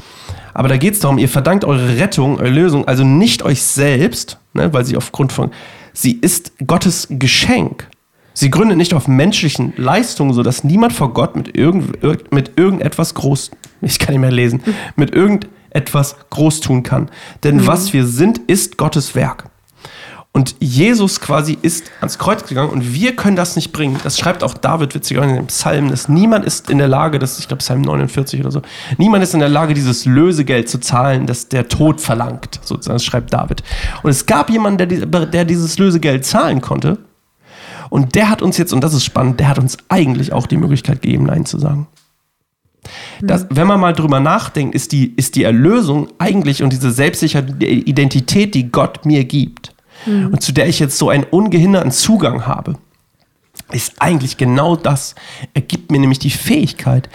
Aber 0.59 0.67
da 0.67 0.77
geht 0.77 0.95
es 0.95 0.99
darum, 0.99 1.19
ihr 1.19 1.29
verdankt 1.29 1.65
eure 1.65 1.99
Rettung, 1.99 2.41
eure 2.41 2.51
Lösung, 2.51 2.89
also 2.89 3.05
nicht 3.05 3.45
euch 3.45 3.63
selbst, 3.63 4.41
ne, 4.55 4.73
weil 4.73 4.85
sie 4.85 4.97
aufgrund 4.97 5.31
von, 5.31 5.53
sie 5.93 6.15
ist 6.15 6.51
Gottes 6.67 7.07
Geschenk. 7.09 7.87
Sie 8.35 8.51
gründet 8.51 8.77
nicht 8.77 8.93
auf 8.93 9.07
menschlichen 9.07 9.73
Leistungen, 9.77 10.33
sodass 10.33 10.65
niemand 10.65 10.93
vor 10.93 11.15
Gott 11.15 11.37
mit, 11.37 11.57
irgend, 11.57 12.33
mit 12.33 12.59
irgendetwas 12.59 13.15
groß, 13.15 13.53
ich 13.83 14.01
kann 14.01 14.15
nicht 14.15 14.21
mehr 14.21 14.33
lesen, 14.33 14.61
mit 14.97 15.15
irgendetwas 15.15 16.17
groß 16.31 16.59
tun 16.59 16.83
kann. 16.83 17.09
Denn 17.45 17.59
mhm. 17.59 17.67
was 17.69 17.93
wir 17.93 18.05
sind, 18.05 18.39
ist 18.49 18.79
Gottes 18.79 19.15
Werk. 19.15 19.45
Und 20.33 20.55
Jesus 20.61 21.21
quasi 21.21 21.59
ist 21.63 21.91
ans 22.01 22.19
Kreuz 22.19 22.47
gegangen 22.47 22.71
und 22.71 22.93
wir 22.93 23.17
können 23.17 23.35
das 23.35 23.57
nicht 23.57 23.73
bringen. 23.73 23.99
Das 24.05 24.19
schreibt 24.19 24.45
auch 24.45 24.55
David 24.55 24.95
witzigerweise 24.95 25.31
in 25.31 25.37
dem 25.37 25.47
Psalm, 25.47 25.89
dass 25.89 26.09
niemand 26.09 26.45
ist 26.45 26.71
in 26.71 26.79
der 26.79 26.87
Lage, 26.87 27.19
das 27.19 27.39
ich 27.39 27.49
glaube 27.49 27.59
Psalm 27.59 27.81
49 27.81 28.41
oder 28.41 28.51
so, 28.51 28.63
niemand 28.99 29.25
ist 29.25 29.35
in 29.35 29.41
der 29.41 29.49
Lage, 29.49 29.75
dieses 29.75 30.05
Lösegeld 30.05 30.69
zu 30.69 30.79
zahlen, 30.79 31.27
das 31.27 31.49
der 31.49 31.69
Tod 31.69 32.01
verlangt. 32.01 32.61
Sozusagen, 32.63 32.97
das 32.97 33.05
schreibt 33.05 33.33
David. 33.33 33.63
Und 34.03 34.11
es 34.11 34.27
gab 34.27 34.51
jemanden, 34.51 34.89
der, 34.89 35.27
der 35.27 35.45
dieses 35.45 35.79
Lösegeld 35.79 36.25
zahlen 36.25 36.61
konnte. 36.61 36.99
Und 37.91 38.15
der 38.15 38.29
hat 38.29 38.43
uns 38.43 38.59
jetzt, 38.59 38.73
und 38.73 38.85
das 38.85 38.93
ist 38.93 39.05
spannend, 39.05 39.41
der 39.41 39.49
hat 39.49 39.59
uns 39.59 39.79
eigentlich 39.89 40.33
auch 40.33 40.47
die 40.47 40.59
Möglichkeit 40.59 41.01
gegeben, 41.03 41.25
Nein 41.25 41.47
zu 41.47 41.59
sagen. 41.59 41.89
Das, 43.23 43.47
wenn 43.51 43.67
man 43.67 43.81
mal 43.81 43.93
drüber 43.93 44.21
nachdenkt, 44.21 44.75
ist 44.75 44.93
die, 44.93 45.15
ist 45.17 45.35
die 45.37 45.43
Erlösung 45.43 46.09
eigentlich 46.19 46.63
und 46.63 46.73
diese 46.73 46.91
selbstsichere 46.91 47.47
Identität, 47.59 48.55
die 48.55 48.71
Gott 48.71 49.05
mir 49.05 49.25
gibt 49.25 49.73
mhm. 50.07 50.29
und 50.29 50.43
zu 50.43 50.53
der 50.53 50.69
ich 50.69 50.79
jetzt 50.79 50.99
so 50.99 51.09
einen 51.09 51.25
ungehinderten 51.25 51.91
Zugang 51.91 52.47
habe, 52.47 52.75
ist 53.73 54.01
eigentlich 54.01 54.37
genau 54.37 54.77
das. 54.77 55.15
Er 55.55 55.63
gibt 55.63 55.91
mir 55.91 55.99
nämlich 55.99 56.19
die 56.19 56.31
Fähigkeit, 56.31 57.09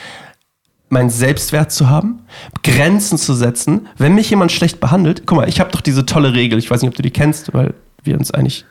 meinen 0.90 1.10
Selbstwert 1.10 1.72
zu 1.72 1.90
haben, 1.90 2.20
Grenzen 2.62 3.18
zu 3.18 3.34
setzen. 3.34 3.88
Wenn 3.98 4.14
mich 4.14 4.30
jemand 4.30 4.52
schlecht 4.52 4.80
behandelt, 4.80 5.24
guck 5.26 5.38
mal, 5.38 5.50
ich 5.50 5.60
habe 5.60 5.72
doch 5.72 5.82
diese 5.82 6.06
tolle 6.06 6.34
Regel, 6.34 6.60
ich 6.60 6.70
weiß 6.70 6.82
nicht, 6.82 6.90
ob 6.90 6.96
du 6.96 7.02
die 7.02 7.12
kennst, 7.12 7.54
weil 7.54 7.74
wir 8.04 8.18
uns 8.18 8.30
eigentlich 8.32 8.66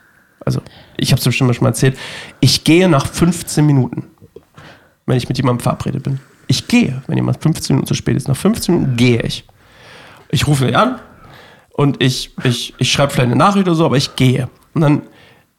also 0.45 0.61
ich 0.97 1.11
habe 1.11 1.19
es 1.19 1.25
bestimmt 1.25 1.55
schon 1.55 1.63
mal 1.63 1.69
erzählt, 1.69 1.97
ich 2.39 2.63
gehe 2.63 2.89
nach 2.89 3.07
15 3.07 3.65
Minuten, 3.65 4.05
wenn 5.05 5.17
ich 5.17 5.27
mit 5.27 5.37
jemandem 5.37 5.61
verabredet 5.61 6.03
bin. 6.03 6.19
Ich 6.47 6.67
gehe, 6.67 7.01
wenn 7.07 7.15
jemand 7.15 7.41
15 7.41 7.75
Minuten 7.75 7.87
zu 7.87 7.93
spät 7.93 8.17
ist. 8.17 8.27
Nach 8.27 8.35
15 8.35 8.75
Minuten 8.75 8.97
gehe 8.97 9.21
ich. 9.21 9.45
Ich 10.29 10.47
rufe 10.47 10.67
ihn 10.67 10.75
an 10.75 10.99
und 11.73 12.01
ich, 12.01 12.31
ich, 12.43 12.73
ich 12.77 12.91
schreibe 12.91 13.11
vielleicht 13.11 13.31
eine 13.31 13.35
Nachricht 13.35 13.67
oder 13.67 13.75
so, 13.75 13.85
aber 13.85 13.97
ich 13.97 14.15
gehe. 14.15 14.49
Und 14.73 14.81
dann, 14.81 15.01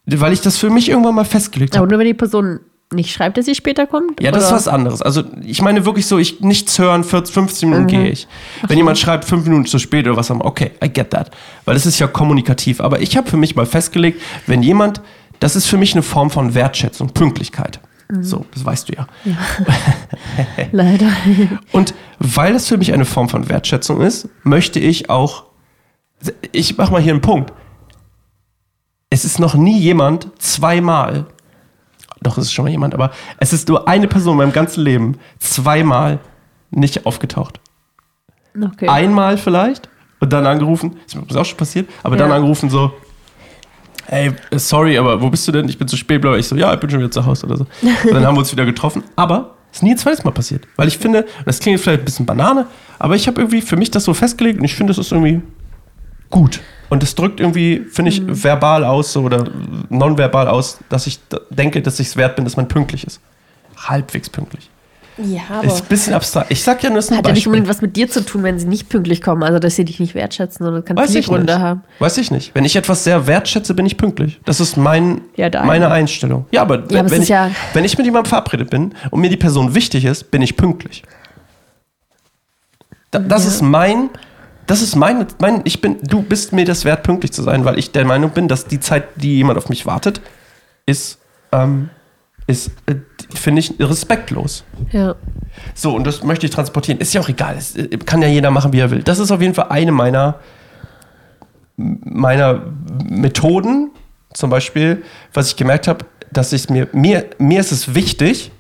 weil 0.07 0.33
ich 0.33 0.40
das 0.40 0.57
für 0.57 0.70
mich 0.70 0.88
irgendwann 0.88 1.14
mal 1.14 1.24
festgelegt 1.24 1.74
habe. 1.74 1.83
Aber 1.83 1.90
nur 1.90 1.98
wenn 1.98 2.07
die 2.07 2.14
Person 2.14 2.61
nicht 2.92 3.12
schreibt, 3.12 3.37
dass 3.37 3.46
sie 3.46 3.55
später 3.55 3.87
kommt? 3.87 4.22
Ja, 4.22 4.31
das 4.31 4.44
ist 4.44 4.53
was 4.53 4.68
anderes. 4.68 5.03
Also 5.03 5.24
ich 5.42 5.61
meine 5.62 5.85
wirklich 5.85 6.07
so, 6.07 6.18
ich 6.18 6.40
nichts 6.40 6.79
hören, 6.79 7.03
40, 7.03 7.35
15 7.35 7.68
Minuten 7.68 7.87
mhm. 7.87 7.88
gehe 7.88 8.11
ich. 8.11 8.29
Wenn 8.62 8.70
so. 8.70 8.77
jemand 8.77 8.98
schreibt, 8.98 9.24
fünf 9.24 9.44
Minuten 9.44 9.66
zu 9.66 9.79
spät 9.79 10.07
oder 10.07 10.16
was, 10.16 10.29
dann 10.29 10.40
okay, 10.40 10.72
I 10.83 10.88
get 10.88 11.11
that. 11.11 11.31
Weil 11.64 11.77
es 11.77 11.87
ist 11.87 11.98
ja 11.98 12.07
kommunikativ. 12.07 12.81
Aber 12.81 13.00
ich 13.00 13.16
habe 13.16 13.29
für 13.29 13.37
mich 13.37 13.57
mal 13.57 13.66
festgelegt, 13.66 14.20
wenn 14.46 14.62
jemand, 14.62 15.00
das 15.40 15.57
ist 15.57 15.66
für 15.66 15.77
mich 15.77 15.94
eine 15.94 16.03
Form 16.03 16.31
von 16.31 16.55
Wertschätzung, 16.55 17.11
Pünktlichkeit. 17.11 17.81
Mhm. 18.11 18.22
So, 18.22 18.46
das 18.53 18.64
weißt 18.64 18.88
du 18.88 18.94
ja. 18.94 19.07
ja. 19.24 19.37
Leider. 20.72 21.09
Und 21.72 21.94
weil 22.18 22.53
das 22.53 22.68
für 22.68 22.77
mich 22.77 22.92
eine 22.92 23.05
Form 23.05 23.29
von 23.29 23.48
Wertschätzung 23.48 24.00
ist, 24.00 24.29
möchte 24.42 24.79
ich 24.79 25.11
auch, 25.11 25.44
ich 26.52 26.76
mache 26.76 26.92
mal 26.92 27.00
hier 27.00 27.12
einen 27.12 27.20
Punkt. 27.20 27.52
Es 29.10 29.24
ist 29.24 29.38
noch 29.38 29.54
nie 29.54 29.78
jemand 29.78 30.28
zweimal 30.38 31.26
doch, 32.24 32.38
es 32.38 32.46
ist 32.46 32.52
schon 32.52 32.64
mal 32.64 32.70
jemand, 32.70 32.94
aber 32.94 33.12
es 33.38 33.52
ist 33.52 33.68
nur 33.68 33.87
eine 33.87 34.08
Person 34.08 34.32
in 34.32 34.38
meinem 34.38 34.52
ganzen 34.52 34.82
Leben 34.82 35.18
zweimal 35.38 36.18
nicht 36.70 37.06
aufgetaucht. 37.06 37.60
Okay. 38.60 38.88
Einmal 38.88 39.37
vielleicht 39.37 39.88
und 40.20 40.32
dann 40.32 40.46
angerufen, 40.46 40.96
ist 41.06 41.14
mir 41.14 41.40
auch 41.40 41.44
schon 41.44 41.58
passiert, 41.58 41.88
aber 42.02 42.16
ja. 42.16 42.22
dann 42.22 42.32
angerufen 42.32 42.70
so, 42.70 42.92
ey, 44.06 44.32
sorry, 44.52 44.96
aber 44.96 45.20
wo 45.20 45.28
bist 45.28 45.46
du 45.46 45.52
denn? 45.52 45.68
Ich 45.68 45.76
bin 45.76 45.87
zu 45.87 45.96
spät, 45.96 46.22
bla. 46.22 46.37
Ich 46.37 46.48
so, 46.48 46.56
ja, 46.56 46.72
ich 46.72 46.80
bin 46.80 46.88
schon 46.88 47.00
wieder 47.00 47.10
zu 47.10 47.26
Hause 47.26 47.46
oder 47.46 47.58
so. 47.58 47.66
Und 47.82 48.14
dann 48.14 48.24
haben 48.24 48.34
wir 48.37 48.40
uns 48.40 48.52
wieder 48.52 48.64
getroffen, 48.64 49.02
aber 49.16 49.54
es 49.70 49.78
ist 49.78 49.82
nie 49.82 49.90
ein 49.90 49.98
zweites 49.98 50.24
Mal 50.24 50.30
passiert, 50.30 50.66
weil 50.76 50.88
ich 50.88 50.96
finde, 50.96 51.26
das 51.44 51.58
klingt 51.58 51.80
vielleicht 51.80 52.02
ein 52.02 52.04
bisschen 52.04 52.26
Banane, 52.26 52.66
aber 52.98 53.16
ich 53.16 53.26
habe 53.26 53.40
irgendwie 53.40 53.60
für 53.60 53.76
mich 53.76 53.90
das 53.90 54.04
so 54.04 54.14
festgelegt 54.14 54.60
und 54.60 54.64
ich 54.64 54.74
finde, 54.74 54.92
das 54.92 54.98
ist 55.04 55.12
irgendwie 55.12 55.42
gut. 56.30 56.60
Und 56.90 57.02
es 57.02 57.14
drückt 57.14 57.40
irgendwie, 57.40 57.84
finde 57.90 58.10
ich, 58.10 58.20
mhm. 58.20 58.44
verbal 58.44 58.84
aus 58.84 59.12
so, 59.12 59.22
oder 59.22 59.44
nonverbal 59.88 60.48
aus, 60.48 60.78
dass 60.88 61.06
ich 61.06 61.18
denke, 61.50 61.82
dass 61.82 61.98
ich 61.98 62.08
es 62.08 62.16
wert 62.16 62.37
bin, 62.37 62.44
dass 62.44 62.56
man 62.56 62.68
pünktlich 62.68 63.06
ist. 63.06 63.20
Halbwegs 63.76 64.28
pünktlich. 64.30 64.70
Ja, 65.16 65.42
aber. 65.48 65.66
Ist 65.66 65.82
ein 65.82 65.88
bisschen 65.88 66.14
abstrakt. 66.14 66.50
Ich 66.50 66.62
sag 66.62 66.82
ja 66.82 66.90
nur, 66.90 66.98
es 66.98 67.06
ist 67.06 67.12
ein 67.12 67.18
Hat 67.18 67.26
ja 67.26 67.32
nicht 67.32 67.46
unbedingt 67.46 67.68
was 67.68 67.80
mit 67.80 67.94
dir 67.94 68.08
zu 68.08 68.24
tun, 68.24 68.42
wenn 68.42 68.58
sie 68.58 68.66
nicht 68.66 68.88
pünktlich 68.88 69.22
kommen. 69.22 69.44
Also, 69.44 69.60
dass 69.60 69.76
sie 69.76 69.84
dich 69.84 70.00
nicht 70.00 70.14
wertschätzen, 70.14 70.64
sondern 70.64 70.84
kann 70.84 70.98
viele 71.06 71.22
Gründe 71.22 71.52
nicht. 71.52 71.62
haben. 71.62 71.82
Weiß 72.00 72.18
ich 72.18 72.30
nicht. 72.30 72.54
Wenn 72.54 72.64
ich 72.64 72.74
etwas 72.74 73.04
sehr 73.04 73.26
wertschätze, 73.26 73.74
bin 73.74 73.87
ich 73.87 73.96
pünktlich. 73.96 74.40
Das 74.44 74.58
ist 74.58 74.76
mein, 74.76 75.20
ja, 75.37 75.48
meine 75.64 75.90
Einstellung. 75.90 76.46
Ja, 76.50 76.62
aber, 76.62 76.82
ja, 76.90 77.00
aber 77.00 77.10
wenn, 77.10 77.22
ich, 77.22 77.28
ja 77.28 77.50
wenn 77.74 77.84
ich 77.84 77.96
mit 77.96 78.06
jemandem 78.06 78.28
verabredet 78.28 78.70
bin 78.70 78.94
und 79.10 79.20
mir 79.20 79.30
die 79.30 79.37
Person 79.37 79.74
wichtig 79.74 80.04
ist, 80.04 80.30
bin 80.32 80.42
ich 80.42 80.56
pünktlich. 80.56 81.04
Da, 83.12 83.20
das 83.20 83.46
ist 83.46 83.62
mein 83.62 84.10
das 84.66 84.83
ist 84.83 84.96
mein, 84.96 85.27
mein, 85.40 85.62
ich 85.64 85.81
bin, 85.81 85.98
du 86.03 86.22
bist 86.22 86.53
mir 86.53 86.64
das 86.64 86.85
wert, 86.85 87.03
pünktlich 87.03 87.33
zu 87.33 87.42
sein, 87.42 87.64
weil 87.64 87.79
ich 87.79 87.92
der 87.92 88.05
Meinung 88.05 88.31
bin, 88.31 88.48
dass 88.48 88.66
die 88.66 88.81
Zeit, 88.81 89.05
die 89.16 89.37
jemand 89.37 89.59
auf 89.59 89.68
mich 89.68 89.87
wartet, 89.87 90.20
ist, 90.87 91.18
ähm, 91.53 91.90
ist, 92.46 92.70
äh, 92.87 92.96
finde 93.35 93.61
ich, 93.61 93.74
respektlos. 93.79 94.64
Ja. 94.92 95.14
So, 95.74 95.94
und 95.94 96.07
das 96.07 96.22
möchte 96.22 96.46
ich 96.46 96.53
transportieren. 96.53 97.00
Ist 97.00 97.14
ja 97.14 97.20
auch 97.20 97.29
egal. 97.29 97.57
Es 97.57 97.77
äh, 97.77 97.88
kann 97.98 98.22
ja 98.22 98.29
jeder 98.29 98.50
machen, 98.50 98.72
wie 98.72 98.81
er 98.81 98.90
will. 98.90 99.03
Das 99.03 99.18
ist 99.18 99.31
auf 99.31 99.40
jeden 99.40 99.55
Fall 99.55 99.66
eine 99.68 99.92
meiner, 99.92 100.40
meiner 101.77 102.62
Methoden. 103.05 103.90
Zum 104.33 104.50
Beispiel, 104.50 105.03
was 105.33 105.48
ich 105.48 105.57
gemerkt 105.57 105.88
habe, 105.88 106.07
dass 106.33 106.53
ich 106.53 106.68
mir, 106.68 106.88
mir, 106.92 107.27
mir 107.38 107.61
ist 107.61 107.72
es 107.72 107.94
wichtig, 107.94 108.50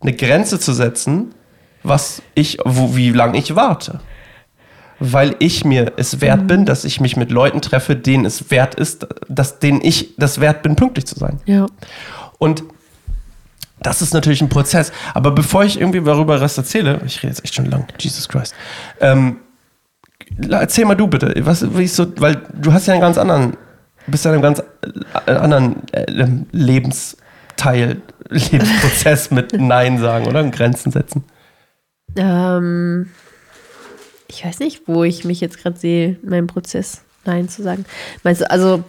eine 0.00 0.12
Grenze 0.12 0.60
zu 0.60 0.72
setzen, 0.72 1.34
was 1.82 2.22
ich, 2.34 2.58
wo, 2.64 2.96
wie 2.96 3.10
lange 3.10 3.38
ich 3.38 3.56
warte. 3.56 4.00
Weil 5.00 5.34
ich 5.38 5.64
mir 5.64 5.92
es 5.96 6.20
wert 6.20 6.46
bin, 6.46 6.66
dass 6.66 6.84
ich 6.84 7.00
mich 7.00 7.16
mit 7.16 7.30
Leuten 7.30 7.60
treffe, 7.60 7.96
denen 7.96 8.24
es 8.24 8.50
wert 8.50 8.74
ist, 8.74 9.06
dass 9.28 9.58
denen 9.58 9.80
ich 9.82 10.14
das 10.16 10.40
wert 10.40 10.62
bin, 10.62 10.76
pünktlich 10.76 11.06
zu 11.06 11.18
sein. 11.18 11.40
Ja. 11.46 11.66
Und 12.38 12.64
das 13.84 14.02
ist 14.02 14.14
natürlich 14.14 14.40
ein 14.40 14.48
Prozess. 14.48 14.92
Aber 15.12 15.30
bevor 15.30 15.64
ich 15.64 15.78
irgendwie 15.78 16.00
darüber 16.00 16.40
was 16.40 16.56
erzähle, 16.56 17.00
ich 17.06 17.18
rede 17.18 17.28
jetzt 17.28 17.44
echt 17.44 17.54
schon 17.54 17.66
lang, 17.66 17.86
Jesus 17.98 18.28
Christ. 18.28 18.54
Ähm, 19.00 19.36
erzähl 20.50 20.84
mal 20.84 20.94
du 20.94 21.06
bitte, 21.06 21.34
was, 21.44 21.76
wie 21.76 21.86
so, 21.86 22.06
weil 22.20 22.42
du 22.54 22.72
hast 22.72 22.86
ja 22.86 22.94
einen 22.94 23.02
ganz 23.02 23.18
anderen, 23.18 23.56
bist 24.06 24.24
ja 24.24 24.30
in 24.30 24.36
einem 24.36 24.42
ganz 24.42 24.62
äh, 25.26 25.32
anderen 25.32 25.76
äh, 25.92 26.26
Lebensteil, 26.52 28.00
Lebensprozess 28.30 29.30
mit 29.30 29.52
Nein 29.60 29.98
sagen, 29.98 30.26
oder? 30.26 30.42
Grenzen 30.44 30.90
setzen. 30.90 31.24
Ähm, 32.16 33.10
ich 34.28 34.44
weiß 34.44 34.58
nicht, 34.60 34.82
wo 34.86 35.04
ich 35.04 35.24
mich 35.24 35.40
jetzt 35.40 35.58
gerade 35.58 35.78
sehe, 35.78 36.18
in 36.22 36.30
meinem 36.30 36.46
Prozess 36.46 37.02
Nein 37.24 37.48
zu 37.48 37.62
sagen. 37.62 37.84
Meinst 38.22 38.42
du, 38.42 38.50
also, 38.50 38.84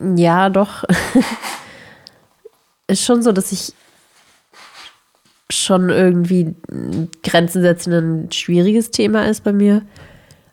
ja, 0.00 0.48
doch. 0.48 0.84
ist 2.86 3.04
schon 3.04 3.22
so, 3.22 3.32
dass 3.32 3.52
ich 3.52 3.72
schon 5.50 5.90
irgendwie 5.90 6.54
Grenzen 7.22 7.62
setzen 7.62 7.92
ein 7.92 8.32
schwieriges 8.32 8.90
Thema 8.90 9.26
ist 9.26 9.44
bei 9.44 9.52
mir. 9.52 9.82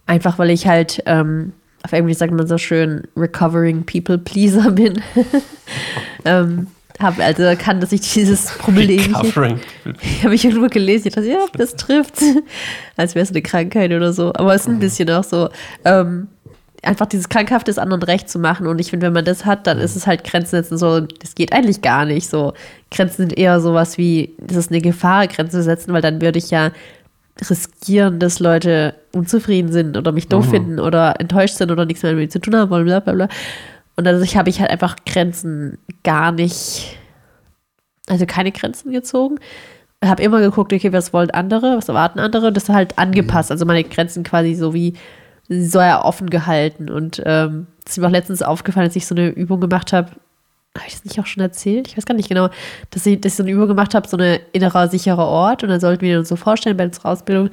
Einfach 0.06 0.40
weil 0.40 0.50
ich 0.50 0.68
halt, 0.68 1.02
ähm, 1.06 1.54
auf 1.84 1.94
Englisch 1.94 2.18
sagt 2.18 2.34
man 2.34 2.48
so 2.48 2.58
schön, 2.58 3.08
recovering 3.16 3.86
people 3.86 4.18
pleaser 4.18 4.72
bin. 4.72 5.02
ähm, 6.26 6.68
hab, 7.00 7.20
also 7.20 7.44
kann, 7.58 7.80
dass 7.80 7.92
ich 7.92 8.02
dieses 8.02 8.46
Problem. 8.58 9.16
Recovering. 9.16 9.60
Ich 10.02 10.20
habe 10.20 10.30
mich 10.30 10.46
irgendwo 10.46 10.68
gelesen, 10.68 11.12
dass 11.14 11.26
ja, 11.26 11.46
das 11.58 11.76
trifft. 11.76 12.16
Als 12.98 13.16
wäre 13.16 13.24
es 13.24 13.32
eine 13.32 13.42
Krankheit 13.42 13.92
oder 13.92 14.14
so. 14.14 14.34
Aber 14.34 14.54
es 14.54 14.62
ist 14.62 14.68
ein 14.68 14.80
bisschen 14.80 15.10
auch 15.10 15.24
so. 15.24 15.50
Ähm, 15.86 16.28
einfach 16.84 17.08
dieses 17.08 17.28
krankhaftes 17.28 17.78
anderen 17.78 18.04
Recht 18.04 18.30
zu 18.30 18.40
machen. 18.40 18.66
Und 18.68 18.80
ich 18.80 18.90
finde, 18.90 19.08
wenn 19.08 19.14
man 19.14 19.26
das 19.26 19.46
hat, 19.46 19.68
dann 19.68 19.80
ist 19.80 19.96
es 19.98 20.08
halt 20.08 20.24
Grenzen 20.24 20.52
setzen 20.52 20.78
so, 20.78 21.02
das 21.02 21.36
geht 21.36 21.52
eigentlich 21.52 21.82
gar 21.82 22.06
nicht. 22.06 22.30
So, 22.30 22.54
Grenzen 22.92 23.18
sind 23.18 23.38
eher 23.38 23.60
sowas 23.60 23.98
wie, 23.98 24.34
das 24.38 24.56
ist 24.58 24.72
eine 24.72 24.80
Gefahr, 24.82 25.28
Grenzen 25.28 25.62
setzen, 25.62 25.92
weil 25.92 26.02
dann 26.02 26.22
würde 26.22 26.40
ich 26.40 26.52
ja 26.52 26.72
riskieren, 27.50 28.20
dass 28.20 28.40
Leute 28.40 28.96
unzufrieden 29.14 29.72
sind 29.72 29.98
oder 29.98 30.12
mich 30.12 30.28
doof 30.28 30.46
Mhm. 30.48 30.52
finden 30.52 30.80
oder 30.80 31.20
enttäuscht 31.20 31.56
sind 31.56 31.72
oder 31.72 31.86
nichts 31.86 32.04
mehr 32.04 32.14
mit 32.14 32.22
mir 32.22 32.30
zu 32.30 32.40
tun 32.40 32.56
haben 32.56 32.70
wollen, 32.70 32.86
bla 32.86 33.00
bla 33.00 33.14
bla. 33.14 33.28
Und 34.00 34.06
dadurch 34.06 34.38
habe 34.38 34.50
ich 34.50 34.62
halt 34.62 34.72
einfach 34.72 34.96
Grenzen 35.06 35.78
gar 36.06 36.32
nicht, 36.32 36.98
also 38.08 38.26
keine 38.26 38.54
Grenzen 38.54 38.94
gezogen. 38.94 39.40
Habe 40.02 40.24
immer 40.24 40.40
geguckt, 40.40 40.72
okay, 40.72 40.94
was 40.94 41.12
wollen 41.12 41.32
andere, 41.32 41.76
was 41.76 41.90
erwarten 41.90 42.20
andere, 42.20 42.48
und 42.48 42.56
das 42.56 42.70
halt 42.70 42.98
angepasst. 42.98 43.52
Also 43.52 43.66
meine 43.66 43.84
Grenzen 43.84 44.24
quasi 44.24 44.56
so 44.56 44.74
wie 44.74 44.94
so 45.50 45.82
ja 45.82 46.02
offen 46.02 46.30
gehalten. 46.30 46.90
Und 46.90 47.22
ähm, 47.26 47.68
es 47.86 47.92
ist 47.92 47.98
mir 47.98 48.08
auch 48.08 48.12
letztens 48.12 48.42
aufgefallen, 48.42 48.88
als 48.88 48.96
ich 48.96 49.06
so 49.06 49.16
eine 49.16 49.28
Übung 49.32 49.60
gemacht 49.60 49.92
habe. 49.92 50.12
Habe 50.78 50.88
ich 50.88 50.94
das 50.94 51.04
nicht 51.04 51.20
auch 51.20 51.26
schon 51.26 51.44
erzählt? 51.44 51.90
Ich 51.90 51.98
weiß 51.98 52.06
gar 52.06 52.16
nicht 52.16 52.30
genau, 52.30 52.48
dass 52.92 53.06
ich, 53.06 53.20
dass 53.20 53.34
ich 53.34 53.36
so 53.36 53.44
eine 53.44 53.52
Übung 53.52 53.68
gemacht 53.68 53.94
habe, 53.96 54.08
so 54.08 54.16
eine 54.16 54.40
innerer 54.54 54.88
sicherer 54.88 55.28
Ort. 55.28 55.62
Und 55.62 55.72
dann 55.72 55.82
sollten 55.82 56.04
wir 56.04 56.20
uns 56.20 56.30
so 56.30 56.38
vorstellen 56.38 56.78
bei 56.78 56.86
unserer 56.86 57.10
Ausbildung, 57.10 57.50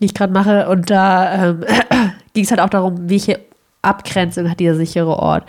die 0.00 0.06
ich 0.06 0.14
gerade 0.14 0.32
mache. 0.32 0.68
Und 0.68 0.90
da 0.90 1.50
ähm, 1.50 1.64
ging 2.34 2.42
es 2.42 2.50
halt 2.50 2.60
auch 2.60 2.70
darum, 2.70 3.08
welche 3.08 3.38
Abgrenzung 3.86 4.50
hat 4.50 4.60
dieser 4.60 4.74
sichere 4.74 5.18
Ort. 5.18 5.44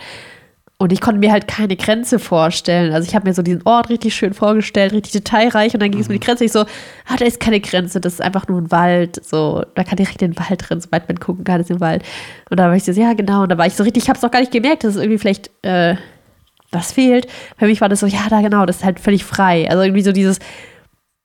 Und 0.80 0.92
ich 0.92 1.00
konnte 1.00 1.18
mir 1.18 1.32
halt 1.32 1.48
keine 1.48 1.74
Grenze 1.74 2.20
vorstellen. 2.20 2.92
Also 2.92 3.08
ich 3.08 3.16
habe 3.16 3.28
mir 3.28 3.34
so 3.34 3.42
diesen 3.42 3.62
Ort 3.66 3.90
richtig 3.90 4.14
schön 4.14 4.32
vorgestellt, 4.32 4.92
richtig 4.92 5.12
detailreich. 5.12 5.74
Und 5.74 5.80
dann 5.80 5.90
ging 5.90 6.00
es 6.00 6.06
um 6.06 6.12
die 6.12 6.20
Grenze. 6.20 6.44
Ich 6.44 6.52
so, 6.52 6.60
ah, 6.60 7.16
da 7.18 7.24
ist 7.24 7.40
keine 7.40 7.58
Grenze, 7.58 8.00
das 8.00 8.14
ist 8.14 8.22
einfach 8.22 8.46
nur 8.46 8.60
ein 8.60 8.70
Wald. 8.70 9.20
So, 9.24 9.64
da 9.74 9.82
kann 9.82 9.96
direkt 9.96 10.22
in 10.22 10.30
den 10.30 10.38
Wald 10.38 10.68
drin, 10.68 10.80
sobald 10.80 11.08
man 11.08 11.18
gucken 11.18 11.42
kann, 11.42 11.60
ist 11.60 11.70
im 11.70 11.80
Wald. 11.80 12.04
Und 12.48 12.60
da 12.60 12.68
war 12.68 12.76
ich 12.76 12.84
so, 12.84 12.92
ja, 12.92 13.12
genau. 13.14 13.42
Und 13.42 13.48
da 13.48 13.58
war 13.58 13.66
ich 13.66 13.74
so 13.74 13.82
richtig, 13.82 14.04
ich 14.04 14.08
habe 14.08 14.18
es 14.18 14.24
auch 14.24 14.30
gar 14.30 14.38
nicht 14.38 14.52
gemerkt, 14.52 14.84
dass 14.84 14.94
es 14.94 15.02
irgendwie 15.02 15.18
vielleicht 15.18 15.50
äh, 15.64 15.96
was 16.70 16.92
fehlt. 16.92 17.26
Für 17.58 17.66
mich 17.66 17.80
war 17.80 17.88
das 17.88 17.98
so, 17.98 18.06
ja, 18.06 18.28
da 18.30 18.40
genau, 18.40 18.64
das 18.64 18.76
ist 18.76 18.84
halt 18.84 19.00
völlig 19.00 19.24
frei. 19.24 19.68
Also 19.68 19.82
irgendwie 19.82 20.02
so 20.02 20.12
dieses, 20.12 20.38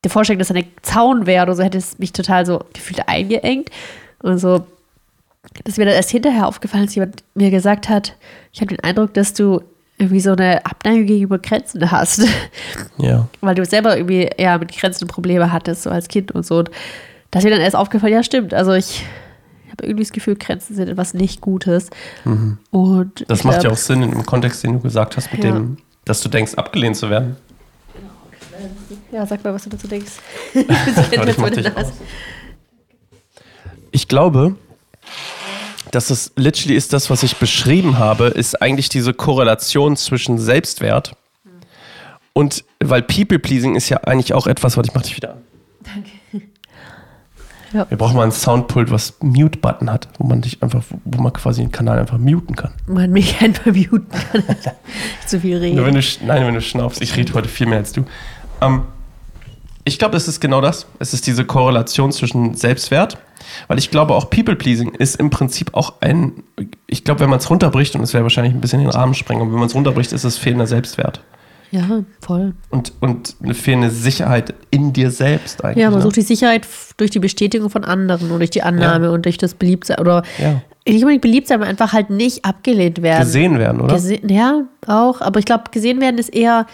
die 0.04 0.10
Vorstellung, 0.10 0.40
dass 0.40 0.48
da 0.48 0.56
ein 0.56 0.66
Zaun 0.82 1.28
wäre 1.28 1.44
oder 1.44 1.56
so, 1.56 1.62
hätte 1.62 1.78
es 1.78 2.00
mich 2.00 2.12
total 2.12 2.48
so 2.48 2.60
gefühlt 2.74 3.08
eingeengt. 3.08 3.70
Und 4.24 4.40
so, 4.40 4.66
das 5.64 5.74
ist 5.74 5.78
mir 5.78 5.86
dann 5.86 5.94
erst 5.96 6.10
hinterher 6.12 6.48
aufgefallen, 6.48 6.84
als 6.84 6.96
jemand 6.96 7.24
mir 7.36 7.52
gesagt 7.52 7.90
hat, 7.90 8.16
ich 8.52 8.62
habe 8.62 8.76
den 8.76 8.84
Eindruck, 8.84 9.14
dass 9.14 9.34
du 9.34 9.62
irgendwie 9.98 10.22
so 10.22 10.32
eine 10.32 10.66
Abneigung 10.66 11.06
gegenüber 11.06 11.38
Grenzen 11.38 11.92
hast. 11.92 12.26
Ja. 12.98 13.28
Weil 13.42 13.56
du 13.56 13.64
selber 13.66 13.96
irgendwie 13.98 14.24
eher 14.38 14.58
mit 14.58 14.76
Grenzen 14.76 15.08
Probleme 15.08 15.52
hattest, 15.52 15.84
so 15.84 15.90
als 15.90 16.08
Kind 16.08 16.32
und 16.32 16.46
so. 16.46 16.60
Und 16.60 16.72
da 17.32 17.40
ist 17.40 17.46
mir 17.46 17.52
dann 17.52 17.62
erst 17.62 17.76
aufgefallen, 17.76 18.14
ja, 18.14 18.24
stimmt. 18.24 18.54
Also 18.54 18.72
ich 18.74 19.04
habe 19.72 19.86
irgendwie 19.86 20.04
das 20.04 20.12
Gefühl, 20.12 20.36
Grenzen 20.36 20.76
sind 20.76 20.88
etwas 20.90 21.14
nicht 21.14 21.42
Gutes. 21.42 21.90
Und 22.72 23.26
Das 23.28 23.44
macht 23.44 23.56
ja 23.58 23.62
glaub, 23.62 23.74
auch 23.74 23.78
Sinn 23.78 24.02
im 24.04 24.26
Kontext, 24.26 24.64
den 24.64 24.74
du 24.74 24.80
gesagt 24.80 25.18
hast, 25.18 25.32
mit 25.32 25.44
Ja. 25.44 25.52
dem, 25.52 25.78
dass 26.06 26.22
du 26.22 26.30
denkst, 26.30 26.56
abgelehnt 26.56 26.96
zu 26.96 27.10
werden. 27.10 27.36
Ja, 29.12 29.26
sag 29.26 29.44
mal, 29.44 29.54
was 29.54 29.64
du 29.64 29.70
dazu 29.70 29.88
denkst. 29.88 30.14
ich. 30.54 30.66
Ich 33.96 34.08
glaube, 34.08 34.56
dass 35.92 36.10
es 36.10 36.32
literally 36.36 36.76
ist 36.76 36.94
das, 36.94 37.10
was 37.10 37.24
ich 37.24 37.38
beschrieben 37.38 37.98
habe, 37.98 38.26
ist 38.28 38.62
eigentlich 38.62 38.90
diese 38.90 39.14
Korrelation 39.14 39.96
zwischen 39.96 40.38
Selbstwert 40.40 41.16
und 42.34 42.64
weil 42.80 43.04
People-Pleasing 43.04 43.76
ist 43.76 43.90
ja 43.90 43.98
eigentlich 44.04 44.34
auch 44.34 44.48
etwas, 44.48 44.76
was 44.76 44.88
ich 44.88 44.94
mach 44.94 45.04
dich 45.04 45.16
wieder 45.16 45.34
an. 45.34 45.42
Ja. 47.74 47.90
Wir 47.90 47.98
brauchen 47.98 48.16
mal 48.16 48.24
ein 48.24 48.32
Soundpult, 48.32 48.92
was 48.92 49.16
Mute-Button 49.22 49.92
hat, 49.92 50.08
wo 50.20 50.28
man 50.28 50.42
dich 50.42 50.62
einfach, 50.62 50.84
wo 51.06 51.22
man 51.24 51.34
quasi 51.34 51.62
den 51.62 51.72
Kanal 51.72 51.98
einfach 51.98 52.20
muten 52.20 52.56
kann. 52.56 52.72
Man 52.86 53.10
mich 53.12 53.42
einfach 53.42 53.66
muten 53.66 54.08
kann. 54.12 54.44
Zu 55.26 55.40
viel 55.40 55.58
reden. 55.58 55.78
Nur 55.78 55.88
wenn 55.88 55.96
du, 55.96 56.02
nein, 56.24 56.46
wenn 56.46 56.54
du 56.54 56.62
schnaufst. 56.62 57.02
Ich 57.02 57.18
rede 57.18 57.34
heute 57.34 57.50
viel 57.50 57.66
mehr 57.66 57.80
als 57.80 57.92
du. 57.92 58.06
Ähm, 58.62 58.84
ich 59.86 60.00
glaube, 60.00 60.18
es 60.18 60.28
ist 60.28 60.40
genau 60.40 60.62
das. 60.62 60.86
Es 61.00 61.14
ist 61.14 61.28
diese 61.28 61.46
Korrelation 61.46 62.12
zwischen 62.12 62.56
Selbstwert, 62.56 63.18
weil 63.68 63.78
ich 63.78 63.92
glaube, 63.92 64.14
auch 64.14 64.30
People-Pleasing 64.30 64.96
ist 64.96 65.18
im 65.18 65.30
Prinzip 65.30 65.74
auch 65.74 65.96
ein, 66.02 66.44
ich 66.88 67.04
glaube, 67.04 67.22
wenn 67.22 67.30
man 67.30 67.40
es 67.40 67.50
runterbricht, 67.50 67.96
und 67.96 68.02
es 68.02 68.14
wäre 68.14 68.24
wahrscheinlich 68.24 68.54
ein 68.54 68.62
bisschen 68.62 68.80
den 68.80 68.90
Rahmen 68.90 69.14
sprengen, 69.14 69.42
aber 69.42 69.52
wenn 69.52 69.60
man 69.60 69.68
es 69.68 69.76
runterbricht, 69.76 70.14
ist 70.14 70.24
es 70.24 70.38
fehlender 70.38 70.68
Selbstwert. 70.68 71.22
Ja, 71.72 72.04
voll. 72.22 72.54
Und, 72.70 72.94
und 73.00 73.36
eine 73.42 73.56
fehlende 73.56 73.90
Sicherheit 73.90 74.54
in 74.70 74.94
dir 74.94 75.10
selbst 75.10 75.66
eigentlich. 75.66 75.82
Ja, 75.82 75.90
man 75.90 76.00
ne? 76.00 76.04
sucht 76.04 76.18
die 76.18 76.22
Sicherheit 76.22 76.68
durch 76.98 77.10
die 77.10 77.18
Bestätigung 77.18 77.72
von 77.72 77.84
anderen 77.84 78.30
und 78.30 78.38
durch 78.38 78.52
die 78.52 78.62
Annahme 78.62 79.12
und 79.12 79.26
durch 79.26 79.40
das 79.40 79.56
Beliebtsein. 79.56 79.98
Oder 79.98 80.22
Ja. 80.38 80.62
nicht 80.86 81.02
unbedingt 81.02 81.24
beliebt 81.24 81.48
sein, 81.48 81.60
aber 81.60 81.68
einfach 81.68 81.92
halt 81.92 82.12
nicht 82.12 82.46
abgelehnt 82.46 83.02
werden. 83.02 83.24
Gesehen 83.24 83.58
werden, 83.58 83.82
oder? 83.82 83.96
Gese 83.96 84.20
ja, 84.28 84.66
auch. 84.86 85.22
Aber 85.22 85.40
ich 85.40 85.46
glaube, 85.46 85.64
gesehen 85.72 86.00
werden 86.00 86.20
ist 86.20 86.30
eher 86.30 86.68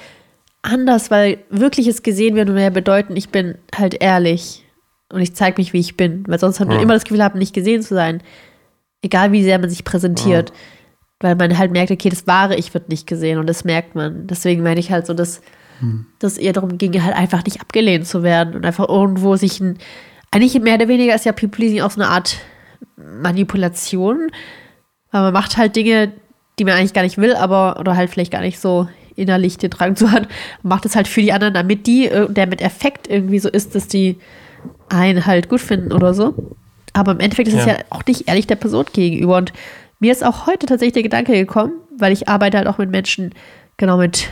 anders, 0.61 1.09
weil 1.11 1.39
wirkliches 1.49 2.03
gesehen 2.03 2.35
werden 2.35 2.49
würde 2.49 2.63
ja 2.63 2.69
bedeuten, 2.69 3.15
ich 3.15 3.29
bin 3.29 3.55
halt 3.75 3.95
ehrlich 4.01 4.65
und 5.11 5.21
ich 5.21 5.33
zeige 5.35 5.59
mich, 5.59 5.73
wie 5.73 5.79
ich 5.79 5.97
bin. 5.97 6.23
Weil 6.27 6.39
sonst 6.39 6.59
hat 6.59 6.67
man 6.67 6.77
Ja. 6.77 6.83
immer 6.83 6.93
das 6.93 7.03
Gefühl 7.03 7.23
haben, 7.23 7.39
nicht 7.39 7.53
gesehen 7.53 7.81
zu 7.81 7.93
sein. 7.95 8.21
Egal 9.01 9.31
wie 9.31 9.43
sehr 9.43 9.57
man 9.59 9.69
sich 9.69 9.83
präsentiert. 9.83 10.51
Weil 11.21 11.35
man 11.35 11.57
halt 11.57 11.71
merkt, 11.71 11.91
okay, 11.91 12.09
das 12.09 12.27
wahre 12.27 12.55
Ich 12.55 12.73
wird 12.73 12.89
nicht 12.89 13.07
gesehen 13.07 13.39
und 13.39 13.47
das 13.47 13.63
merkt 13.63 13.95
man. 13.95 14.27
Deswegen 14.27 14.63
meine 14.63 14.79
ich 14.79 14.91
halt 14.91 15.05
so, 15.05 15.13
dass 15.13 15.41
dass 16.19 16.37
eher 16.37 16.51
darum 16.51 16.77
ging, 16.77 17.01
halt 17.01 17.15
einfach 17.15 17.45
nicht 17.45 17.61
abgelehnt 17.61 18.05
zu 18.05 18.21
werden 18.21 18.53
und 18.53 18.65
einfach 18.65 18.89
irgendwo 18.89 19.37
sich 19.37 19.61
ein, 19.61 19.77
eigentlich 20.29 20.59
mehr 20.59 20.75
oder 20.75 20.89
weniger 20.89 21.15
ist 21.15 21.23
ja 21.23 21.31
People-Pleasing 21.31 21.79
auch 21.79 21.91
so 21.91 22.01
eine 22.01 22.09
Art 22.09 22.35
Manipulation, 22.97 24.29
weil 25.11 25.21
man 25.21 25.33
macht 25.33 25.55
halt 25.57 25.75
Dinge, 25.75 26.11
die 26.59 26.65
man 26.65 26.73
eigentlich 26.73 26.93
gar 26.93 27.03
nicht 27.03 27.17
will, 27.17 27.33
aber 27.33 27.79
oder 27.79 27.95
halt 27.95 28.09
vielleicht 28.09 28.31
gar 28.33 28.41
nicht 28.41 28.59
so 28.59 28.89
innerlich 29.19 29.57
den 29.57 29.69
Drang 29.69 29.95
zu 29.95 30.11
hat, 30.11 30.27
macht 30.63 30.85
es 30.85 30.95
halt 30.95 31.07
für 31.07 31.21
die 31.21 31.31
anderen, 31.33 31.53
damit 31.53 31.87
die, 31.87 32.07
äh, 32.07 32.31
der 32.31 32.47
mit 32.47 32.61
Effekt 32.61 33.07
irgendwie 33.07 33.39
so 33.39 33.49
ist, 33.49 33.75
dass 33.75 33.87
die 33.87 34.17
einen 34.89 35.25
halt 35.25 35.49
gut 35.49 35.61
finden 35.61 35.91
oder 35.93 36.13
so. 36.13 36.55
Aber 36.93 37.11
im 37.11 37.19
Endeffekt 37.19 37.49
ist 37.49 37.55
es 37.55 37.65
Ja. 37.65 37.73
ja 37.73 37.79
auch 37.89 38.03
nicht 38.05 38.27
ehrlich 38.27 38.47
der 38.47 38.55
Person 38.55 38.85
gegenüber. 38.91 39.37
Und 39.37 39.53
mir 39.99 40.11
ist 40.11 40.25
auch 40.25 40.47
heute 40.47 40.65
tatsächlich 40.65 40.93
der 40.93 41.03
Gedanke 41.03 41.33
gekommen, 41.33 41.73
weil 41.97 42.11
ich 42.11 42.27
arbeite 42.27 42.57
halt 42.57 42.67
auch 42.67 42.77
mit 42.77 42.89
Menschen, 42.89 43.33
genau 43.77 43.97
mit 43.97 44.29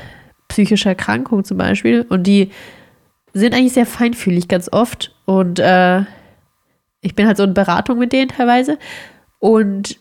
psychischer 0.48 0.90
Erkrankung 0.92 1.44
zum 1.44 1.58
Beispiel. 1.58 2.06
Und 2.10 2.24
die 2.24 2.52
sind 3.34 3.54
eigentlich 3.54 3.74
sehr 3.74 3.86
feinfühlig 3.86 4.48
ganz 4.48 4.70
oft. 4.72 5.14
Und 5.26 5.60
äh, 5.60 6.02
ich 7.02 7.16
bin 7.16 7.28
halt 7.28 7.38
so 7.38 7.44
in 7.44 7.54
Beratung 7.54 8.00
mit 8.00 8.12
denen 8.12 8.30
teilweise. 8.30 8.80
Und 9.40 10.00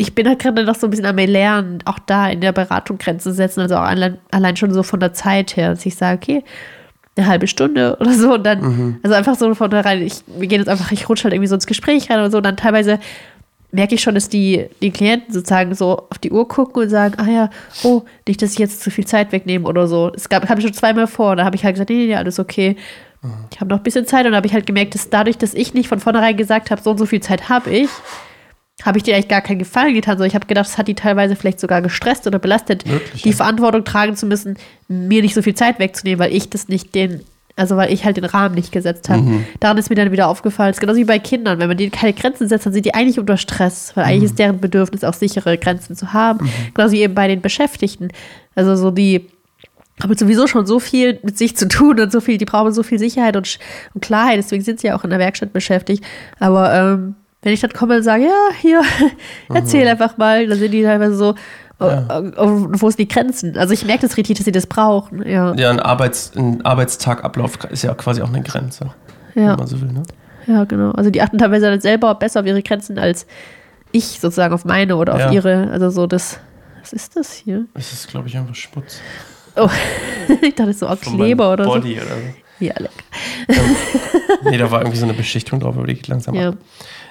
ich 0.00 0.14
bin 0.14 0.26
halt 0.26 0.38
gerade 0.38 0.64
noch 0.64 0.76
so 0.76 0.86
ein 0.86 0.90
bisschen 0.90 1.04
am 1.04 1.16
Lernen, 1.16 1.80
auch 1.84 1.98
da 1.98 2.30
in 2.30 2.40
der 2.40 2.52
Beratung 2.52 2.96
Grenzen 2.96 3.34
setzen, 3.34 3.60
also 3.60 3.76
auch 3.76 3.82
allein, 3.82 4.16
allein 4.30 4.56
schon 4.56 4.72
so 4.72 4.82
von 4.82 4.98
der 4.98 5.12
Zeit 5.12 5.58
her, 5.58 5.68
dass 5.68 5.84
ich 5.84 5.94
sage, 5.94 6.16
okay, 6.16 6.44
eine 7.16 7.26
halbe 7.26 7.46
Stunde 7.46 7.96
oder 8.00 8.14
so 8.14 8.32
und 8.32 8.44
dann, 8.44 8.60
mhm. 8.62 9.00
also 9.02 9.14
einfach 9.14 9.36
so 9.36 9.54
von 9.54 9.70
da 9.70 9.82
rein, 9.82 10.00
ich, 10.00 10.22
wir 10.26 10.48
gehen 10.48 10.60
jetzt 10.60 10.70
einfach, 10.70 10.90
ich 10.90 11.06
rutsche 11.06 11.24
halt 11.24 11.34
irgendwie 11.34 11.48
so 11.48 11.54
ins 11.54 11.66
Gespräch 11.66 12.08
rein 12.08 12.16
oder 12.16 12.30
so 12.30 12.38
und 12.38 12.44
dann 12.44 12.56
teilweise 12.56 12.98
merke 13.72 13.94
ich 13.94 14.00
schon, 14.00 14.14
dass 14.14 14.30
die, 14.30 14.68
die 14.80 14.90
Klienten 14.90 15.34
sozusagen 15.34 15.74
so 15.74 16.06
auf 16.08 16.18
die 16.18 16.30
Uhr 16.30 16.48
gucken 16.48 16.84
und 16.84 16.88
sagen, 16.88 17.16
ah 17.18 17.30
ja, 17.30 17.50
oh, 17.82 18.02
nicht, 18.26 18.40
dass 18.40 18.52
ich 18.52 18.58
jetzt 18.58 18.80
zu 18.80 18.90
viel 18.90 19.06
Zeit 19.06 19.32
wegnehme 19.32 19.68
oder 19.68 19.86
so. 19.86 20.10
Es 20.16 20.30
gab, 20.30 20.48
habe 20.48 20.60
ich 20.60 20.66
schon 20.66 20.74
zweimal 20.74 21.08
vor, 21.08 21.36
da 21.36 21.44
habe 21.44 21.56
ich 21.56 21.64
halt 21.64 21.74
gesagt, 21.74 21.90
nee, 21.90 22.06
nee, 22.06 22.16
alles 22.16 22.38
okay. 22.38 22.76
Mhm. 23.20 23.32
Ich 23.52 23.60
habe 23.60 23.68
noch 23.68 23.76
ein 23.76 23.82
bisschen 23.82 24.06
Zeit 24.06 24.24
und 24.24 24.34
habe 24.34 24.46
ich 24.46 24.54
halt 24.54 24.66
gemerkt, 24.66 24.94
dass 24.94 25.10
dadurch, 25.10 25.36
dass 25.36 25.52
ich 25.52 25.74
nicht 25.74 25.88
von 25.88 26.00
vornherein 26.00 26.38
gesagt 26.38 26.70
habe, 26.70 26.80
so 26.80 26.90
und 26.92 26.98
so 26.98 27.04
viel 27.04 27.20
Zeit 27.20 27.50
habe 27.50 27.68
ich, 27.70 27.90
habe 28.84 28.98
ich 28.98 29.04
dir 29.04 29.14
eigentlich 29.14 29.28
gar 29.28 29.40
keinen 29.40 29.58
Gefallen 29.58 29.94
getan. 29.94 30.18
So, 30.18 30.24
ich 30.24 30.34
habe 30.34 30.46
gedacht, 30.46 30.66
das 30.66 30.78
hat 30.78 30.88
die 30.88 30.94
teilweise 30.94 31.36
vielleicht 31.36 31.60
sogar 31.60 31.82
gestresst 31.82 32.26
oder 32.26 32.38
belastet, 32.38 32.88
Wirklich, 32.88 33.22
die 33.22 33.30
ja. 33.30 33.36
Verantwortung 33.36 33.84
tragen 33.84 34.16
zu 34.16 34.26
müssen, 34.26 34.56
mir 34.88 35.22
nicht 35.22 35.34
so 35.34 35.42
viel 35.42 35.54
Zeit 35.54 35.78
wegzunehmen, 35.78 36.18
weil 36.18 36.34
ich 36.34 36.50
das 36.50 36.68
nicht 36.68 36.94
den, 36.94 37.20
also 37.56 37.76
weil 37.76 37.92
ich 37.92 38.04
halt 38.04 38.16
den 38.16 38.24
Rahmen 38.24 38.54
nicht 38.54 38.72
gesetzt 38.72 39.08
habe. 39.08 39.22
Mhm. 39.22 39.44
Daran 39.60 39.78
ist 39.78 39.90
mir 39.90 39.96
dann 39.96 40.12
wieder 40.12 40.28
aufgefallen, 40.28 40.70
es 40.70 40.76
ist 40.76 40.80
genauso 40.80 40.98
wie 40.98 41.04
bei 41.04 41.18
Kindern, 41.18 41.58
wenn 41.58 41.68
man 41.68 41.76
denen 41.76 41.92
keine 41.92 42.12
Grenzen 42.12 42.48
setzt, 42.48 42.66
dann 42.66 42.72
sind 42.72 42.86
die 42.86 42.94
eigentlich 42.94 43.18
unter 43.18 43.36
Stress, 43.36 43.92
weil 43.94 44.04
mhm. 44.04 44.10
eigentlich 44.10 44.30
ist 44.30 44.38
deren 44.38 44.60
Bedürfnis 44.60 45.04
auch 45.04 45.14
sichere 45.14 45.58
Grenzen 45.58 45.96
zu 45.96 46.12
haben. 46.12 46.46
Mhm. 46.46 46.74
Genauso 46.74 46.94
wie 46.94 47.02
eben 47.02 47.14
bei 47.14 47.28
den 47.28 47.40
Beschäftigten. 47.40 48.08
Also 48.54 48.76
so 48.76 48.90
die 48.90 49.28
haben 50.02 50.16
sowieso 50.16 50.46
schon 50.46 50.66
so 50.66 50.78
viel 50.80 51.18
mit 51.22 51.36
sich 51.36 51.56
zu 51.56 51.68
tun 51.68 52.00
und 52.00 52.10
so 52.10 52.20
viel, 52.20 52.38
die 52.38 52.44
brauchen 52.44 52.72
so 52.72 52.82
viel 52.82 52.98
Sicherheit 52.98 53.36
und, 53.36 53.58
und 53.94 54.00
Klarheit, 54.00 54.38
deswegen 54.38 54.62
sind 54.62 54.80
sie 54.80 54.86
ja 54.86 54.96
auch 54.96 55.04
in 55.04 55.10
der 55.10 55.18
Werkstatt 55.18 55.52
beschäftigt. 55.52 56.04
Aber 56.38 56.72
ähm, 56.72 57.16
wenn 57.42 57.52
ich 57.52 57.60
dann 57.60 57.72
komme 57.72 57.96
und 57.96 58.02
sage, 58.02 58.24
ja, 58.24 58.48
hier, 58.60 58.82
erzähl 59.54 59.84
mhm. 59.84 59.90
einfach 59.90 60.16
mal, 60.18 60.46
dann 60.46 60.58
sind 60.58 60.72
die 60.72 60.82
teilweise 60.82 61.14
so, 61.14 61.34
ja. 61.80 62.20
Äh, 62.20 62.32
wo 62.36 62.90
sind 62.90 62.98
die 62.98 63.08
Grenzen? 63.08 63.56
Also 63.56 63.72
ich 63.72 63.86
merke 63.86 64.02
das 64.02 64.16
richtig, 64.18 64.36
dass 64.36 64.44
sie 64.44 64.52
das 64.52 64.66
brauchen. 64.66 65.26
Ja, 65.26 65.54
ja 65.54 65.70
ein, 65.70 65.80
Arbeits-, 65.80 66.32
ein 66.36 66.64
Arbeitstagablauf 66.64 67.64
ist 67.70 67.82
ja 67.82 67.94
quasi 67.94 68.20
auch 68.20 68.28
eine 68.28 68.42
Grenze, 68.42 68.90
ja. 69.34 69.52
wenn 69.52 69.56
man 69.56 69.66
so 69.66 69.80
will. 69.80 69.90
Ne? 69.90 70.02
Ja, 70.46 70.64
genau. 70.64 70.90
Also 70.90 71.10
die 71.10 71.22
achten 71.22 71.38
teilweise 71.38 71.70
dann 71.70 71.80
selber 71.80 72.14
besser 72.14 72.40
auf 72.40 72.46
ihre 72.46 72.62
Grenzen 72.62 72.98
als 72.98 73.26
ich 73.92 74.20
sozusagen 74.20 74.54
auf 74.54 74.64
meine 74.64 74.96
oder 74.96 75.14
auf 75.14 75.20
ja. 75.20 75.32
ihre. 75.32 75.70
Also 75.70 75.90
so 75.90 76.06
das, 76.06 76.38
was 76.80 76.92
ist 76.92 77.16
das 77.16 77.32
hier? 77.32 77.66
Es 77.74 77.92
ist, 77.92 78.08
glaube 78.08 78.28
ich, 78.28 78.36
einfach 78.36 78.54
Schmutz. 78.54 79.00
Oh, 79.56 79.68
ich 80.42 80.54
dachte 80.54 80.72
so 80.72 80.86
auch 80.86 81.00
Kleber 81.00 81.52
oder 81.52 81.64
Body 81.64 81.94
so. 81.94 82.02
Oder 82.02 82.14
so. 82.14 82.64
Ja, 82.64 82.74
lecker. 82.78 82.92
Ähm, 83.48 83.76
nee, 84.50 84.58
da 84.58 84.70
war 84.70 84.80
irgendwie 84.80 84.98
so 84.98 85.06
eine 85.06 85.14
Beschichtung 85.14 85.60
drauf, 85.60 85.76
aber 85.76 85.86
die 85.86 85.94
geht 85.94 86.08
langsam 86.08 86.34
ja. 86.34 86.50
ab. 86.50 86.56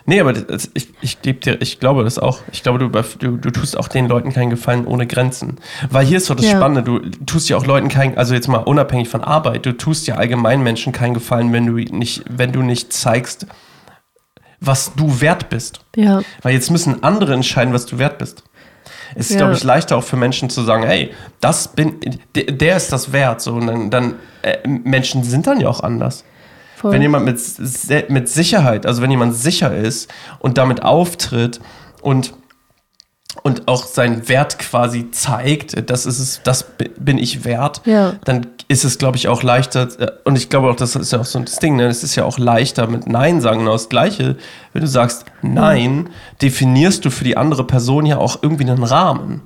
Nee, 0.06 0.20
aber 0.20 0.34
das, 0.34 0.70
ich, 0.74 0.90
ich, 1.02 1.20
dir, 1.20 1.62
ich 1.62 1.80
glaube 1.80 2.04
das 2.04 2.18
auch. 2.20 2.42
Ich 2.52 2.64
glaube, 2.64 2.80
du, 2.80 2.90
du, 2.90 3.38
du 3.38 3.52
tust 3.52 3.78
auch 3.78 3.88
den 3.88 4.08
Leuten 4.08 4.32
keinen 4.34 4.50
Gefallen 4.50 4.86
ohne 4.86 5.08
Grenzen. 5.08 5.58
Weil 5.90 6.06
hier 6.06 6.18
ist 6.18 6.26
so 6.26 6.34
das 6.34 6.46
ja. 6.46 6.58
Spannende, 6.58 6.84
du 6.84 7.00
tust 7.26 7.50
ja 7.50 7.58
auch 7.58 7.66
Leuten 7.66 7.90
keinen, 7.90 8.18
also 8.18 8.34
jetzt 8.34 8.48
mal 8.48 8.58
unabhängig 8.58 9.10
von 9.10 9.24
Arbeit, 9.24 9.66
du 9.66 9.76
tust 9.76 10.08
ja 10.08 10.16
allgemein 10.16 10.62
Menschen 10.64 10.94
keinen 10.94 11.14
Gefallen, 11.14 11.54
wenn 11.54 11.66
du 11.66 11.74
nicht, 11.74 12.24
wenn 12.30 12.52
du 12.52 12.62
nicht 12.62 12.94
zeigst, 12.94 13.48
was 14.60 14.94
du 14.96 15.22
wert 15.22 15.50
bist. 15.50 15.82
Ja. 15.96 16.22
Weil 16.42 16.54
jetzt 16.54 16.70
müssen 16.72 17.04
andere 17.04 17.34
entscheiden, 17.34 17.74
was 17.74 17.86
du 17.86 17.98
wert 17.98 18.18
bist. 18.18 18.44
Es 19.16 19.30
ist, 19.30 19.32
ja. 19.32 19.38
glaube 19.38 19.54
ich, 19.54 19.64
leichter 19.64 19.98
auch 19.98 20.04
für 20.04 20.18
Menschen 20.18 20.50
zu 20.50 20.62
sagen, 20.62 20.84
hey, 20.84 21.12
das 21.42 21.70
bin, 21.70 22.00
der, 22.36 22.44
der 22.46 22.78
ist 22.78 22.92
das 22.92 23.12
wert. 23.12 23.42
So, 23.42 23.54
und 23.54 23.68
dann, 23.68 23.90
dann 23.90 24.16
äh, 24.42 24.68
Menschen 24.68 25.24
sind 25.24 25.48
dann 25.48 25.60
ja 25.60 25.68
auch 25.68 25.82
anders. 25.82 26.24
Voll. 26.80 26.94
Wenn 26.94 27.02
jemand 27.02 27.26
mit, 27.26 28.10
mit 28.10 28.30
Sicherheit, 28.30 28.86
also 28.86 29.02
wenn 29.02 29.12
jemand 29.12 29.36
sicher 29.36 29.76
ist 29.76 30.10
und 30.40 30.58
damit 30.58 30.82
auftritt 30.82 31.60
und 32.02 32.34
und 33.44 33.68
auch 33.68 33.86
seinen 33.86 34.28
Wert 34.28 34.60
quasi 34.60 35.12
zeigt, 35.12 35.90
das 35.90 36.06
ist 36.06 36.20
es, 36.20 36.42
das 36.44 36.66
bin 36.98 37.18
ich 37.18 37.46
wert, 37.46 37.82
ja. 37.86 38.16
dann 38.26 38.48
ist 38.68 38.84
es, 38.84 38.98
glaube 38.98 39.18
ich, 39.18 39.28
auch 39.28 39.44
leichter, 39.44 39.88
äh, 40.00 40.12
und 40.26 40.36
ich 40.36 40.50
glaube 40.50 40.70
auch, 40.70 40.76
das 40.76 40.96
ist 40.96 41.14
ja 41.14 41.20
auch 41.20 41.26
so 41.26 41.40
das 41.40 41.60
Ding, 41.60 41.76
ne? 41.76 41.88
es 41.88 42.04
ist 42.04 42.16
ja 42.16 42.26
auch 42.26 42.38
leichter 42.38 42.88
mit 42.88 43.08
Nein 43.08 43.40
sagen, 43.40 43.60
genau 43.60 43.74
das 43.74 43.88
Gleiche, 43.88 44.36
wenn 44.74 44.82
du 44.82 44.88
sagst 44.88 45.26
Nein, 45.42 46.10
definierst 46.42 47.06
du 47.06 47.12
für 47.12 47.24
die 47.24 47.38
andere 47.38 47.66
Person 47.66 48.06
ja 48.06 48.18
auch 48.18 48.40
irgendwie 48.42 48.70
einen 48.70 48.84
Rahmen. 48.84 49.42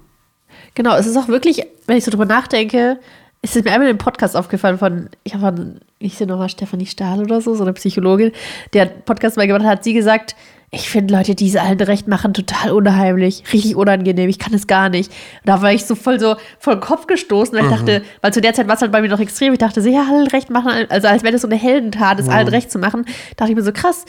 Genau, 0.76 0.96
es 0.96 1.06
ist 1.06 1.18
auch 1.18 1.28
wirklich, 1.28 1.64
wenn 1.86 1.98
ich 1.98 2.06
so 2.06 2.10
drüber 2.10 2.26
nachdenke, 2.26 3.00
es 3.44 3.56
ist 3.56 3.66
mir 3.66 3.72
einmal 3.74 3.90
im 3.90 3.98
Podcast 3.98 4.36
aufgefallen 4.36 4.78
von, 4.78 5.10
ich 5.24 5.36
habe 5.36 5.58
von, 5.58 5.80
ich 6.04 6.16
sehe 6.16 6.28
nochmal 6.28 6.50
Stefanie 6.50 6.86
Stahl 6.86 7.22
oder 7.22 7.42
so, 7.42 7.56
so 7.56 7.64
eine 7.64 7.74
Psychologin, 7.74 8.32
der 8.74 8.86
Podcast 8.86 9.38
mal 9.38 9.48
gemacht 9.48 9.64
hat, 9.64 9.72
hat 9.72 9.84
sie 9.84 9.94
gesagt, 9.94 10.36
ich 10.74 10.90
finde 10.90 11.14
Leute, 11.14 11.36
die 11.36 11.48
es 11.48 11.56
allen 11.56 11.80
recht 11.80 12.08
machen, 12.08 12.34
total 12.34 12.72
unheimlich, 12.72 13.44
richtig 13.54 13.76
unangenehm. 13.76 14.28
Ich 14.28 14.40
kann 14.40 14.56
es 14.56 14.66
gar 14.66 14.90
nicht. 14.90 15.12
Und 15.12 15.48
da 15.48 15.62
war 15.62 15.72
ich 15.72 15.86
so 15.86 15.94
voll 15.94 16.20
so 16.20 16.36
voll 16.58 16.80
Kopf 16.80 17.06
gestoßen, 17.06 17.54
weil 17.54 17.66
ich 17.66 17.70
mhm. 17.70 17.76
dachte, 17.76 18.04
weil 18.22 18.34
zu 18.34 18.42
der 18.42 18.56
Zeit 18.56 18.68
war 18.68 18.76
es 18.76 18.82
halt 18.82 18.92
bei 18.92 19.02
mir 19.02 19.10
noch 19.10 19.20
extrem. 19.20 19.54
Ich 19.54 19.60
dachte, 19.60 19.82
sie 19.82 19.92
ja, 19.94 20.08
allen 20.10 20.28
recht 20.28 20.50
machen, 20.50 20.72
also 20.90 21.08
als 21.08 21.22
wäre 21.22 21.34
das 21.34 21.44
so 21.44 21.48
eine 21.48 21.58
Heldentat, 21.58 22.20
es 22.20 22.26
mhm. 22.26 22.32
allen 22.32 22.48
recht 22.48 22.72
zu 22.72 22.80
machen. 22.80 23.06
Dachte 23.38 23.52
ich 23.52 23.56
mir 23.56 23.64
so 23.64 23.72
krass. 23.72 24.06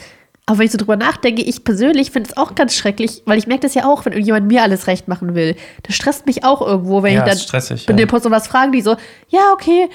Aber 0.47 0.57
wenn 0.57 0.65
ich 0.65 0.71
so 0.71 0.77
drüber 0.79 0.95
nachdenke, 0.95 1.43
ich 1.43 1.63
persönlich 1.63 2.11
finde 2.11 2.29
es 2.29 2.37
auch 2.37 2.55
ganz 2.55 2.75
schrecklich, 2.75 3.21
weil 3.25 3.37
ich 3.37 3.45
merke 3.45 3.61
das 3.61 3.75
ja 3.75 3.85
auch, 3.85 4.05
wenn 4.05 4.13
irgendjemand 4.13 4.47
mir 4.47 4.63
alles 4.63 4.87
recht 4.87 5.07
machen 5.07 5.35
will. 5.35 5.55
Das 5.83 5.95
stresst 5.95 6.25
mich 6.25 6.43
auch 6.43 6.61
irgendwo, 6.61 7.03
wenn 7.03 7.13
ja, 7.13 7.23
ich 7.23 7.29
dann 7.29 7.37
stressig, 7.37 7.85
bin 7.85 7.97
ja. 7.97 8.05
Post 8.05 8.29
was 8.29 8.47
fragen, 8.47 8.71
die 8.71 8.81
so, 8.81 8.95
ja, 9.29 9.51
okay. 9.53 9.89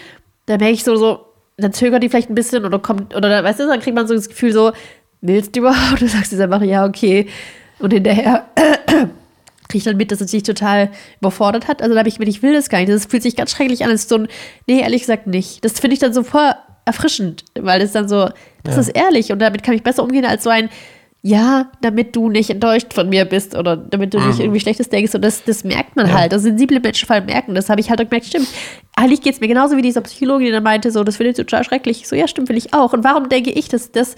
Dann 0.46 0.58
merke 0.58 0.74
ich 0.74 0.84
so, 0.84 0.96
so, 0.96 1.29
dann 1.60 1.72
zögert 1.72 2.02
die 2.02 2.08
vielleicht 2.08 2.30
ein 2.30 2.34
bisschen 2.34 2.64
oder 2.64 2.78
kommt, 2.78 3.14
oder 3.14 3.42
weißt 3.42 3.60
du, 3.60 3.66
dann 3.66 3.80
kriegt 3.80 3.94
man 3.94 4.06
so 4.06 4.14
das 4.14 4.28
Gefühl 4.28 4.52
so, 4.52 4.72
willst 5.20 5.54
du 5.54 5.60
überhaupt? 5.60 6.00
Du 6.00 6.08
sagst 6.08 6.32
jetzt 6.32 6.40
einfach, 6.40 6.62
ja, 6.62 6.84
okay. 6.84 7.28
Und 7.78 7.92
hinterher 7.92 8.46
kriege 9.68 9.78
ich 9.78 9.84
dann 9.84 9.96
mit, 9.96 10.12
dass 10.12 10.20
es 10.20 10.30
sich 10.30 10.42
total 10.42 10.90
überfordert 11.20 11.68
hat. 11.68 11.82
Also 11.82 11.94
da 11.94 12.00
habe 12.00 12.08
ich 12.08 12.18
mir, 12.18 12.26
ich 12.26 12.42
will 12.42 12.52
das 12.52 12.68
gar 12.68 12.78
nicht. 12.78 12.90
Das 12.90 13.06
fühlt 13.06 13.22
sich 13.22 13.36
ganz 13.36 13.52
schrecklich 13.52 13.84
an. 13.84 13.90
Das 13.90 14.02
ist 14.02 14.08
so 14.08 14.16
ein, 14.16 14.28
nee, 14.66 14.80
ehrlich 14.80 15.02
gesagt 15.02 15.26
nicht. 15.26 15.64
Das 15.64 15.80
finde 15.80 15.94
ich 15.94 16.00
dann 16.00 16.12
so 16.12 16.22
voll 16.22 16.52
erfrischend, 16.84 17.44
weil 17.58 17.80
es 17.80 17.92
dann 17.92 18.08
so, 18.08 18.28
das 18.64 18.74
ja. 18.74 18.80
ist 18.80 18.88
ehrlich 18.88 19.32
und 19.32 19.38
damit 19.38 19.62
kann 19.62 19.74
ich 19.74 19.82
besser 19.82 20.02
umgehen 20.02 20.24
als 20.24 20.44
so 20.44 20.50
ein, 20.50 20.68
ja, 21.22 21.70
damit 21.82 22.16
du 22.16 22.30
nicht 22.30 22.48
enttäuscht 22.48 22.94
von 22.94 23.08
mir 23.10 23.26
bist 23.26 23.54
oder 23.54 23.76
damit 23.76 24.14
du 24.14 24.18
mhm. 24.18 24.28
nicht 24.28 24.40
irgendwie 24.40 24.60
Schlechtes 24.60 24.88
denkst. 24.88 25.14
Und 25.14 25.22
das, 25.22 25.44
das 25.44 25.64
merkt 25.64 25.94
man 25.96 26.08
ja. 26.08 26.14
halt. 26.14 26.32
Also 26.32 26.44
sensible 26.44 26.80
Menschen 26.80 27.06
vor 27.06 27.16
allem 27.16 27.26
merken. 27.26 27.54
Das 27.54 27.68
habe 27.68 27.80
ich 27.80 27.90
halt 27.90 28.00
auch 28.00 28.06
gemerkt, 28.06 28.26
stimmt. 28.26 28.48
Eigentlich 28.96 29.20
geht 29.20 29.34
es 29.34 29.40
mir 29.40 29.48
genauso 29.48 29.76
wie 29.76 29.82
dieser 29.82 30.00
Psychologe, 30.00 30.50
der 30.50 30.62
meinte, 30.62 30.90
so, 30.90 31.04
das 31.04 31.18
finde 31.18 31.30
ich 31.30 31.36
total 31.36 31.62
schrecklich. 31.64 32.00
Ich 32.00 32.08
so, 32.08 32.16
ja, 32.16 32.26
stimmt, 32.26 32.48
will 32.48 32.56
ich 32.56 32.72
auch. 32.72 32.94
Und 32.94 33.04
warum 33.04 33.28
denke 33.28 33.50
ich, 33.50 33.68
dass 33.68 33.92
das 33.92 34.16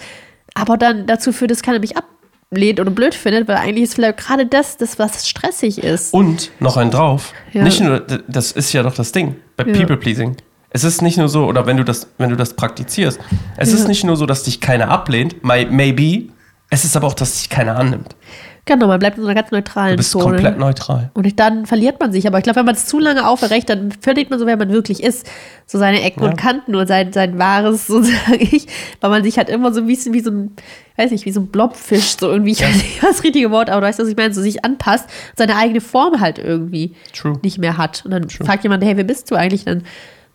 aber 0.54 0.76
dann 0.76 1.06
dazu 1.06 1.32
führt, 1.32 1.50
dass 1.50 1.62
keiner 1.62 1.80
mich 1.80 1.94
ablehnt 1.96 2.78
oder 2.78 2.90
blöd 2.90 3.14
findet, 3.14 3.48
weil 3.48 3.56
eigentlich 3.56 3.84
ist 3.84 3.94
vielleicht 3.94 4.18
gerade 4.18 4.46
das, 4.46 4.76
das 4.76 5.00
was 5.00 5.28
stressig 5.28 5.82
ist. 5.82 6.14
Und 6.14 6.52
noch 6.60 6.76
ein 6.76 6.92
drauf. 6.92 7.32
Ja. 7.52 7.64
Nicht 7.64 7.80
nur, 7.80 7.98
das 8.00 8.52
ist 8.52 8.72
ja 8.72 8.84
doch 8.84 8.94
das 8.94 9.10
Ding 9.10 9.36
bei 9.56 9.66
ja. 9.66 9.72
People 9.72 9.96
Pleasing. 9.96 10.36
Es 10.70 10.84
ist 10.84 11.02
nicht 11.02 11.18
nur 11.18 11.28
so, 11.28 11.46
oder 11.46 11.66
wenn 11.66 11.76
du 11.76 11.84
das, 11.84 12.08
wenn 12.16 12.30
du 12.30 12.36
das 12.36 12.54
praktizierst, 12.54 13.20
es 13.58 13.72
ist 13.74 13.88
nicht 13.88 14.04
nur 14.04 14.16
so, 14.16 14.24
dass 14.24 14.44
dich 14.44 14.60
keiner 14.60 14.88
ablehnt, 14.88 15.44
maybe, 15.44 16.30
es 16.72 16.86
ist 16.86 16.96
aber 16.96 17.06
auch, 17.06 17.14
dass 17.14 17.34
dich 17.34 17.50
keiner 17.50 17.76
annimmt. 17.76 18.16
Genau, 18.64 18.86
man 18.86 18.98
bleibt 18.98 19.18
in 19.18 19.24
so 19.24 19.28
einer 19.28 19.38
ganz 19.38 19.50
neutralen 19.50 19.90
du 19.90 19.96
bist 19.98 20.12
Zone. 20.12 20.24
komplett 20.24 20.58
neutral. 20.58 21.10
Und 21.12 21.38
dann 21.38 21.66
verliert 21.66 22.00
man 22.00 22.12
sich. 22.12 22.26
Aber 22.26 22.38
ich 22.38 22.44
glaube, 22.44 22.60
wenn 22.60 22.64
man 22.64 22.76
es 22.76 22.86
zu 22.86 22.98
lange 22.98 23.28
aufrecht, 23.28 23.68
dann 23.68 23.92
verliert 23.92 24.30
man 24.30 24.38
so, 24.38 24.46
wer 24.46 24.56
man 24.56 24.70
wirklich 24.70 25.02
ist. 25.02 25.28
So 25.66 25.78
seine 25.78 26.00
Ecken 26.00 26.22
ja. 26.22 26.30
und 26.30 26.36
Kanten 26.36 26.74
und 26.74 26.86
sein, 26.86 27.12
sein 27.12 27.38
wahres, 27.38 27.86
so 27.88 28.00
sage 28.00 28.38
ich. 28.38 28.68
Weil 29.02 29.10
man 29.10 29.22
sich 29.22 29.36
halt 29.36 29.50
immer 29.50 29.74
so 29.74 29.80
ein 29.80 29.86
bisschen 29.86 30.14
wie 30.14 30.20
so 30.20 30.30
ein, 30.30 30.56
weiß 30.96 31.10
nicht, 31.10 31.26
wie 31.26 31.32
so 31.32 31.40
ein 31.40 31.48
Blobfisch, 31.48 32.16
so 32.18 32.30
irgendwie, 32.30 32.52
ich 32.52 32.62
weiß 32.62 32.74
nicht 32.74 33.02
das 33.02 33.22
richtige 33.22 33.50
Wort, 33.50 33.68
aber 33.68 33.82
du 33.82 33.86
weißt, 33.88 33.98
was 33.98 34.08
ich 34.08 34.16
meine, 34.16 34.32
so 34.32 34.40
sich 34.40 34.64
anpasst, 34.64 35.10
seine 35.36 35.56
eigene 35.56 35.82
Form 35.82 36.20
halt 36.20 36.38
irgendwie 36.38 36.94
True. 37.12 37.38
nicht 37.42 37.58
mehr 37.58 37.76
hat. 37.76 38.02
Und 38.06 38.12
dann 38.12 38.28
True. 38.28 38.46
fragt 38.46 38.62
jemand, 38.62 38.82
hey, 38.82 38.96
wer 38.96 39.04
bist 39.04 39.30
du 39.30 39.34
eigentlich? 39.34 39.66
Dann 39.66 39.82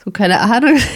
so, 0.08 0.12
keine 0.12 0.40
Ahnung. 0.40 0.78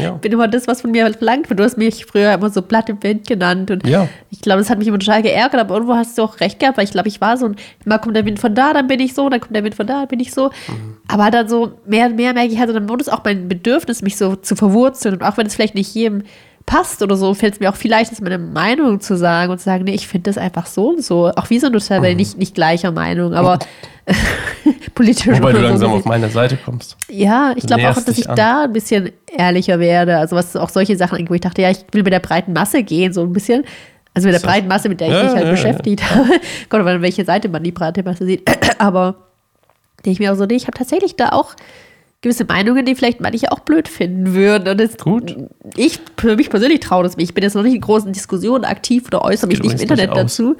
Ja. 0.00 0.14
Ich 0.14 0.20
bin 0.22 0.32
immer 0.32 0.48
das, 0.48 0.66
was 0.66 0.80
von 0.80 0.90
mir 0.90 1.12
verlangt 1.12 1.50
wird. 1.50 1.60
Du 1.60 1.64
hast 1.64 1.76
mich 1.76 2.06
früher 2.06 2.32
immer 2.32 2.48
so 2.48 2.62
platt 2.62 2.88
im 2.88 3.02
Wind 3.02 3.26
genannt. 3.26 3.70
Und 3.70 3.86
ja. 3.86 4.08
ich 4.30 4.40
glaube, 4.40 4.60
das 4.60 4.70
hat 4.70 4.78
mich 4.78 4.88
immer 4.88 4.98
total 4.98 5.22
geärgert, 5.22 5.60
aber 5.60 5.74
irgendwo 5.74 5.94
hast 5.94 6.16
du 6.16 6.22
auch 6.22 6.40
recht 6.40 6.58
gehabt, 6.60 6.78
weil 6.78 6.84
ich 6.84 6.92
glaube, 6.92 7.08
ich 7.08 7.20
war 7.20 7.36
so 7.36 7.46
ein, 7.46 7.56
immer 7.84 7.98
kommt 7.98 8.16
der 8.16 8.24
Wind 8.24 8.38
von 8.38 8.54
da, 8.54 8.72
dann 8.72 8.86
bin 8.86 9.00
ich 9.00 9.12
so, 9.12 9.28
dann 9.28 9.40
kommt 9.40 9.54
der 9.54 9.64
Wind 9.64 9.74
von 9.74 9.86
da, 9.86 10.00
dann 10.00 10.08
bin 10.08 10.20
ich 10.20 10.32
so. 10.32 10.46
Mhm. 10.46 10.96
Aber 11.08 11.30
dann 11.30 11.48
so 11.48 11.72
mehr 11.84 12.06
und 12.06 12.16
mehr 12.16 12.32
merke 12.32 12.52
ich 12.52 12.58
halt, 12.58 12.74
dann 12.74 12.88
wurde 12.88 13.02
es 13.02 13.08
auch 13.08 13.22
mein 13.22 13.48
Bedürfnis, 13.48 14.00
mich 14.02 14.16
so 14.16 14.36
zu 14.36 14.56
verwurzeln. 14.56 15.16
Und 15.16 15.22
auch 15.22 15.36
wenn 15.36 15.46
es 15.46 15.54
vielleicht 15.54 15.74
nicht 15.74 15.94
jedem 15.94 16.22
passt 16.66 17.02
oder 17.02 17.16
so, 17.16 17.34
fällt 17.34 17.54
es 17.54 17.60
mir 17.60 17.70
auch 17.70 17.76
viel 17.76 17.90
leichter, 17.90 18.16
meine 18.22 18.38
Meinung 18.38 19.00
zu 19.00 19.16
sagen 19.16 19.52
und 19.52 19.58
zu 19.58 19.64
sagen, 19.64 19.84
nee, 19.84 19.94
ich 19.94 20.08
finde 20.08 20.30
das 20.30 20.38
einfach 20.38 20.66
so 20.66 20.90
und 20.90 21.04
so. 21.04 21.30
Auch 21.34 21.50
wir 21.50 21.60
sind 21.60 21.72
total 21.72 22.00
mhm. 22.00 22.16
nicht, 22.16 22.38
nicht 22.38 22.54
gleicher 22.54 22.92
Meinung, 22.92 23.34
aber 23.34 23.58
politisch. 24.94 25.26
Wobei 25.38 25.52
du 25.52 25.60
langsam 25.60 25.90
so 25.90 25.96
auf 25.96 26.04
meine 26.04 26.28
Seite 26.28 26.56
kommst. 26.56 26.96
Ja, 27.08 27.52
ich 27.56 27.66
glaube 27.66 27.88
auch, 27.88 27.94
dass 27.94 28.18
ich 28.18 28.28
an. 28.28 28.36
da 28.36 28.64
ein 28.64 28.72
bisschen 28.72 29.10
ehrlicher 29.36 29.78
werde. 29.78 30.16
Also 30.16 30.36
was 30.36 30.56
auch 30.56 30.68
solche 30.68 30.96
Sachen, 30.96 31.28
wo 31.28 31.34
ich 31.34 31.40
dachte, 31.40 31.62
ja, 31.62 31.70
ich 31.70 31.84
will 31.92 32.02
mit 32.02 32.12
der 32.12 32.20
breiten 32.20 32.52
Masse 32.52 32.82
gehen, 32.82 33.12
so 33.12 33.22
ein 33.22 33.32
bisschen. 33.32 33.64
Also 34.14 34.28
mit 34.28 34.34
der 34.34 34.40
so. 34.40 34.46
breiten 34.46 34.68
Masse, 34.68 34.88
mit 34.88 35.00
der 35.00 35.08
ich 35.08 35.14
ja, 35.14 35.22
mich 35.24 35.32
halt 35.32 35.44
ja, 35.44 35.50
beschäftigt 35.50 36.00
ja. 36.00 36.10
habe. 36.10 36.40
Gott, 36.68 36.86
an 36.86 37.02
welche 37.02 37.24
Seite 37.24 37.48
man 37.48 37.62
die 37.62 37.72
breite 37.72 38.02
Masse 38.02 38.26
sieht. 38.26 38.48
aber 38.78 39.16
denke 40.04 40.10
ich 40.10 40.18
mir 40.18 40.32
auch 40.32 40.36
so, 40.36 40.46
nee, 40.46 40.54
ich 40.54 40.66
habe 40.66 40.76
tatsächlich 40.76 41.16
da 41.16 41.30
auch 41.30 41.54
gewisse 42.22 42.44
Meinungen, 42.44 42.86
die 42.86 42.94
vielleicht 42.94 43.20
manche 43.20 43.52
auch 43.52 43.58
blöd 43.60 43.88
finden 43.88 44.32
würden. 44.34 44.68
Und 44.68 44.78
das, 44.80 44.96
Gut. 44.96 45.36
Ich, 45.76 46.00
für 46.16 46.36
mich 46.36 46.48
persönlich 46.50 46.80
traue 46.80 47.02
das 47.04 47.16
mich. 47.16 47.24
Ich 47.30 47.34
bin 47.34 47.42
jetzt 47.44 47.54
noch 47.54 47.62
nicht 47.62 47.74
in 47.74 47.80
großen 47.80 48.12
Diskussionen 48.12 48.64
aktiv 48.64 49.04
oder 49.08 49.22
äußere 49.22 49.48
mich 49.48 49.60
nicht 49.62 49.74
im 49.74 49.80
Internet 49.80 50.10
nicht 50.10 50.16
dazu. 50.22 50.56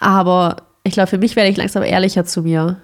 Aber 0.00 0.56
Ich 0.86 0.92
glaube, 0.92 1.06
für 1.08 1.18
mich 1.18 1.34
werde 1.36 1.48
ich 1.50 1.56
langsam 1.56 1.82
ehrlicher 1.82 2.24
zu 2.26 2.42
mir. 2.42 2.76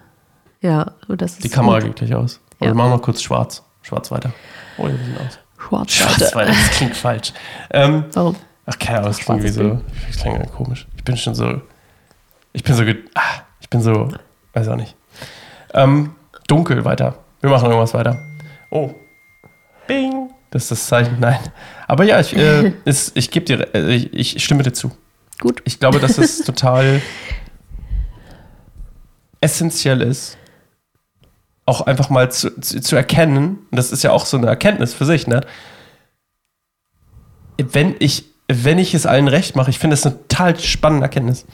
Ja, 0.63 0.93
und 1.09 1.21
das 1.21 1.33
ist 1.33 1.45
Die 1.45 1.49
Kamera 1.51 1.81
gut. 1.81 1.89
geht 1.97 1.97
gleich 2.09 2.15
aus. 2.15 2.41
Und 2.59 2.67
Ja. 2.67 2.71
wir 2.73 2.75
machen 2.75 2.91
noch 2.91 3.03
kurz 3.03 3.21
schwarz. 3.23 3.63
Schwarz 3.83 4.11
weiter. 4.11 4.33
Oh, 4.79 4.85
wir 4.85 4.91
sind 4.97 5.17
aus. 5.19 5.39
Schwarz. 5.69 5.93
Schwarz 5.93 6.35
weiter, 6.35 6.51
das 6.53 6.71
klingt 6.77 6.97
falsch. 6.97 7.33
Ähm, 7.71 8.05
Warum? 8.15 8.37
ach, 8.67 8.79
keine 8.79 8.99
Ahnung, 9.01 9.11
das 9.11 9.19
klingt 9.19 9.45
irgendwie 9.45 9.53
so. 9.55 9.81
Das 10.07 10.17
klingt 10.19 10.37
irgendwie 10.37 10.53
komisch. 10.57 10.87
Ich 10.97 11.05
bin 11.05 11.17
schon 11.17 11.35
so. 11.35 11.61
Ich 12.53 12.63
bin 12.65 12.75
so. 12.75 12.83
Ah, 13.15 13.21
ich 13.61 13.69
bin 13.69 13.81
so. 13.83 14.09
Weiß 14.55 14.69
auch 14.69 14.77
nicht. 14.77 14.95
Ähm, 15.75 16.15
dunkel 16.49 16.85
weiter. 16.85 17.19
Wir 17.41 17.51
machen 17.51 17.67
irgendwas 17.67 17.95
weiter. 17.95 18.23
Oh. 18.71 18.95
Bing. 19.87 20.31
Das 20.51 20.65
ist 20.65 20.71
das 20.73 20.87
Zeichen. 20.87 21.19
Nein. 21.21 21.39
Aber 21.87 22.05
ja, 22.05 22.21
ich, 22.21 22.37
äh, 22.37 22.73
ist, 22.85 23.17
ich 23.17 23.31
gebe 23.31 23.47
dir. 23.47 23.75
Äh, 23.75 23.95
ich, 23.95 24.37
ich 24.37 24.45
stimme 24.45 24.63
dir 24.63 24.73
zu. 24.73 24.91
Gut. 25.41 25.63
Ich 25.65 25.81
glaube, 25.81 26.01
dass 26.01 26.19
es 26.19 26.39
total 26.45 27.01
essentiell 29.41 30.03
ist, 30.03 30.37
auch 31.65 31.81
einfach 31.83 32.11
mal 32.11 32.31
zu, 32.31 32.61
zu, 32.61 32.81
zu 32.81 32.97
erkennen, 32.97 33.59
und 33.71 33.77
das 33.77 33.91
ist 33.91 34.03
ja 34.03 34.11
auch 34.11 34.27
so 34.27 34.37
eine 34.37 34.49
Erkenntnis 34.49 34.93
für 34.93 35.07
sich, 35.07 35.27
ne? 35.27 35.41
Wenn 37.57 37.95
ich, 37.99 38.25
wenn 38.49 38.79
ich 38.79 38.95
es 38.95 39.07
allen 39.07 39.29
recht 39.29 39.57
mache, 39.57 39.71
ich 39.71 39.79
finde 39.79 39.95
das 39.95 40.05
eine 40.05 40.17
total 40.29 40.59
spannende 40.59 41.05
Erkenntnis. 41.05 41.47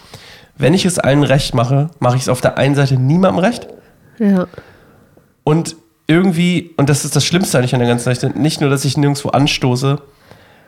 Wenn 0.57 0.73
ich 0.73 0.85
es 0.85 0.99
allen 0.99 1.23
recht 1.23 1.55
mache, 1.55 1.91
mache 1.99 2.17
ich 2.17 2.23
es 2.23 2.29
auf 2.29 2.41
der 2.41 2.57
einen 2.57 2.75
Seite 2.75 2.97
niemandem 2.97 3.45
recht 3.45 3.69
Ja. 4.19 4.47
Und 5.47 5.77
irgendwie, 6.09 6.73
und 6.77 6.89
das 6.89 7.05
ist 7.05 7.15
das 7.15 7.25
Schlimmste 7.25 7.59
eigentlich 7.59 7.73
an 7.73 7.79
der 7.79 7.89
ganzen 7.89 8.13
Sache, 8.13 8.33
nicht 8.37 8.61
nur, 8.61 8.69
dass 8.69 8.85
ich 8.85 8.97
nirgendwo 8.97 9.29
anstoße, 9.29 10.01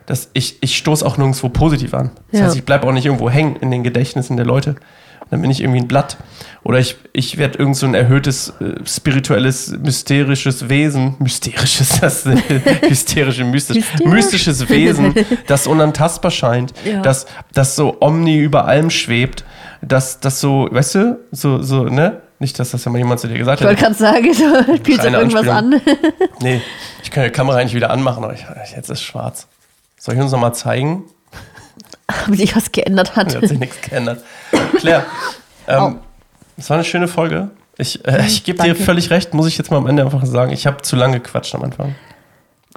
dass 0.06 0.30
ich, 0.34 0.58
ich 0.62 0.76
stoße 0.78 1.04
auch 1.04 1.16
nirgendwo 1.18 1.48
positiv 1.48 1.94
an. 1.94 2.12
Das 2.30 2.40
Ja. 2.40 2.46
heißt, 2.46 2.56
ich 2.56 2.64
bleibe 2.64 2.86
auch 2.86 2.92
nicht 2.92 3.04
irgendwo 3.06 3.28
hängen 3.28 3.56
in 3.56 3.72
den 3.72 3.82
Gedächtnissen 3.82 4.36
der 4.36 4.46
Leute. 4.46 4.76
Dann 5.30 5.42
bin 5.42 5.50
ich 5.50 5.60
irgendwie 5.60 5.80
ein 5.80 5.88
Blatt. 5.88 6.16
Oder 6.62 6.78
ich, 6.78 6.96
ich 7.12 7.38
werde 7.38 7.58
irgend 7.58 7.76
so 7.76 7.86
ein 7.86 7.94
erhöhtes, 7.94 8.50
äh, 8.60 8.74
spirituelles, 8.86 9.70
mysterisches 9.82 10.68
Wesen. 10.68 11.16
Mysterisches, 11.18 11.98
das 12.00 12.24
ist 12.26 12.40
hysterische, 12.88 13.44
mystisch. 13.44 13.84
Mystisches 14.04 14.68
Wesen, 14.68 15.12
das 15.48 15.66
unantastbar 15.66 16.30
scheint. 16.30 16.72
Ja. 16.84 17.02
Das, 17.02 17.26
das 17.52 17.74
so 17.76 17.96
omni 18.00 18.38
über 18.38 18.64
allem 18.66 18.90
schwebt. 18.90 19.44
Das, 19.82 20.20
das 20.20 20.40
so, 20.40 20.68
weißt 20.70 20.94
du, 20.94 21.18
so, 21.32 21.62
so, 21.62 21.84
ne? 21.84 22.22
Nicht, 22.40 22.58
dass 22.58 22.70
das 22.70 22.84
ja 22.84 22.92
mal 22.92 22.98
jemand 22.98 23.20
zu 23.20 23.26
dir 23.28 23.36
gesagt 23.36 23.60
Ich 23.60 23.66
hat. 23.66 23.70
wollte 23.70 23.82
gerade 23.82 23.94
sagen, 23.96 24.76
spielt 24.78 25.00
auf 25.00 25.06
Reine 25.06 25.16
irgendwas 25.18 25.48
an. 25.48 25.80
Nee, 26.40 26.60
ich 27.02 27.10
kann 27.10 27.24
die 27.24 27.30
Kamera 27.30 27.56
eigentlich 27.58 27.74
wieder 27.74 27.90
anmachen, 27.90 28.22
aber 28.22 28.32
ich, 28.32 28.46
jetzt 28.76 28.90
ist 28.90 29.02
schwarz. 29.02 29.48
Soll 29.98 30.14
ich 30.14 30.20
uns 30.20 30.30
noch 30.30 30.38
mal 30.38 30.52
zeigen? 30.52 31.04
Ob 32.28 32.36
sich 32.36 32.54
was 32.54 32.70
geändert 32.70 33.16
hat. 33.16 33.34
Hat 33.42 33.48
sich 33.48 33.58
nichts 33.58 33.80
geändert. 33.80 34.22
Claire, 34.76 35.04
ähm, 35.66 35.98
es 36.56 36.70
war 36.70 36.76
eine 36.76 36.84
schöne 36.84 37.08
Folge. 37.08 37.50
Ich, 37.76 38.04
äh, 38.06 38.24
ich 38.26 38.44
gebe 38.44 38.62
dir 38.62 38.74
völlig 38.76 39.10
recht, 39.10 39.34
muss 39.34 39.46
ich 39.46 39.58
jetzt 39.58 39.70
mal 39.70 39.76
am 39.78 39.86
Ende 39.86 40.04
einfach 40.04 40.24
sagen. 40.24 40.52
Ich 40.52 40.66
habe 40.66 40.82
zu 40.82 40.96
lange 40.96 41.20
gequatscht 41.20 41.54
am 41.54 41.62
Anfang. 41.62 41.94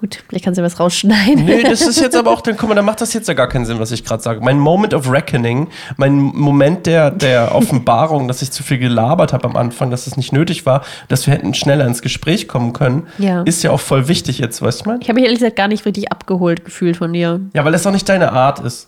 Gut, 0.01 0.23
vielleicht 0.27 0.43
kannst 0.45 0.57
du 0.59 0.63
was 0.63 0.79
rausschneiden. 0.79 1.45
Nee, 1.45 1.61
das 1.63 1.81
ist 1.81 2.01
jetzt 2.01 2.15
aber 2.15 2.31
auch, 2.33 2.41
dann 2.41 2.57
guck 2.57 2.67
mal, 2.67 2.75
dann 2.75 2.85
macht 2.85 2.99
das 3.01 3.13
jetzt 3.13 3.27
ja 3.27 3.35
gar 3.35 3.47
keinen 3.47 3.65
Sinn, 3.65 3.79
was 3.79 3.91
ich 3.91 4.03
gerade 4.03 4.21
sage. 4.21 4.41
Mein 4.41 4.57
Moment 4.59 4.93
of 4.95 5.09
Reckoning, 5.11 5.67
mein 5.97 6.15
Moment 6.17 6.87
der, 6.87 7.11
der 7.11 7.53
Offenbarung, 7.55 8.27
dass 8.27 8.41
ich 8.41 8.51
zu 8.51 8.63
viel 8.63 8.79
gelabert 8.79 9.31
habe 9.31 9.45
am 9.47 9.55
Anfang, 9.55 9.91
dass 9.91 10.07
es 10.07 10.17
nicht 10.17 10.33
nötig 10.33 10.65
war, 10.65 10.81
dass 11.07 11.27
wir 11.27 11.33
hätten 11.35 11.53
schneller 11.53 11.85
ins 11.85 12.01
Gespräch 12.01 12.47
kommen 12.47 12.73
können, 12.73 13.07
Ja. 13.19 13.43
ist 13.43 13.61
ja 13.63 13.71
auch 13.71 13.79
voll 13.79 14.07
wichtig 14.07 14.39
jetzt, 14.39 14.61
weißt 14.61 14.79
du, 14.79 14.81
ich 14.81 14.85
meine? 14.87 14.99
Ich 15.01 15.07
habe 15.07 15.15
mich 15.15 15.25
ehrlich 15.25 15.39
gesagt 15.39 15.55
gar 15.55 15.67
nicht 15.67 15.85
richtig 15.85 16.11
abgeholt 16.11 16.65
gefühlt 16.65 16.97
von 16.97 17.13
dir. 17.13 17.39
Ja, 17.53 17.63
weil 17.63 17.71
das 17.71 17.85
auch 17.85 17.91
nicht 17.91 18.09
deine 18.09 18.31
Art 18.31 18.59
ist. 18.59 18.87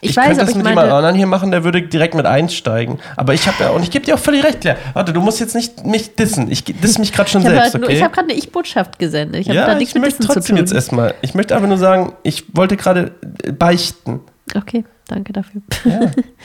Ich, 0.00 0.16
könnte 0.16 0.30
weiß, 0.30 0.38
aber 0.38 0.46
das 0.46 0.50
ich 0.50 0.56
mit 0.56 0.66
jemand 0.66 0.90
anderen 0.90 1.14
hier 1.14 1.26
machen, 1.26 1.50
der 1.50 1.64
würde 1.64 1.82
direkt 1.82 2.14
mit 2.14 2.26
einsteigen. 2.26 2.98
Aber 3.16 3.34
ich 3.34 3.46
habe 3.46 3.62
ja, 3.62 3.70
und 3.70 3.82
ich 3.82 3.90
gebe 3.90 4.04
dir 4.04 4.14
auch 4.14 4.18
völlig 4.18 4.44
recht, 4.44 4.60
Claire. 4.60 4.78
Warte, 4.94 5.12
du 5.12 5.20
musst 5.20 5.38
jetzt 5.38 5.54
nicht 5.54 5.86
mich 5.86 6.16
dissen. 6.16 6.50
Ich 6.50 6.64
diss 6.64 6.98
mich 6.98 7.12
gerade 7.12 7.30
schon 7.30 7.42
ich 7.42 7.46
habe 7.46 7.56
selbst, 7.56 7.74
halt, 7.74 7.84
okay? 7.84 7.92
ich 7.94 8.02
hab 8.02 8.12
gerade 8.12 8.30
eine 8.30 8.38
Ich-Botschaft 8.38 8.98
gesendet. 8.98 9.40
Ich 9.40 9.48
habe 9.48 9.56
ja, 9.56 9.66
da 9.66 9.72
ich 9.74 9.78
nichts 9.78 9.94
mit 9.94 10.06
Dissen 10.06 10.22
zu 10.22 10.28
trotzdem 10.28 10.56
tun. 10.56 10.64
jetzt 10.64 10.72
erstmal. 10.72 11.14
Ich 11.22 11.34
möchte 11.34 11.54
einfach 11.54 11.68
nur 11.68 11.78
sagen, 11.78 12.14
ich 12.22 12.56
wollte 12.56 12.76
gerade 12.76 13.12
äh, 13.44 13.52
beichten. 13.52 14.20
Okay, 14.56 14.84
danke 15.08 15.32
dafür. 15.32 15.62
Ja, 15.84 16.00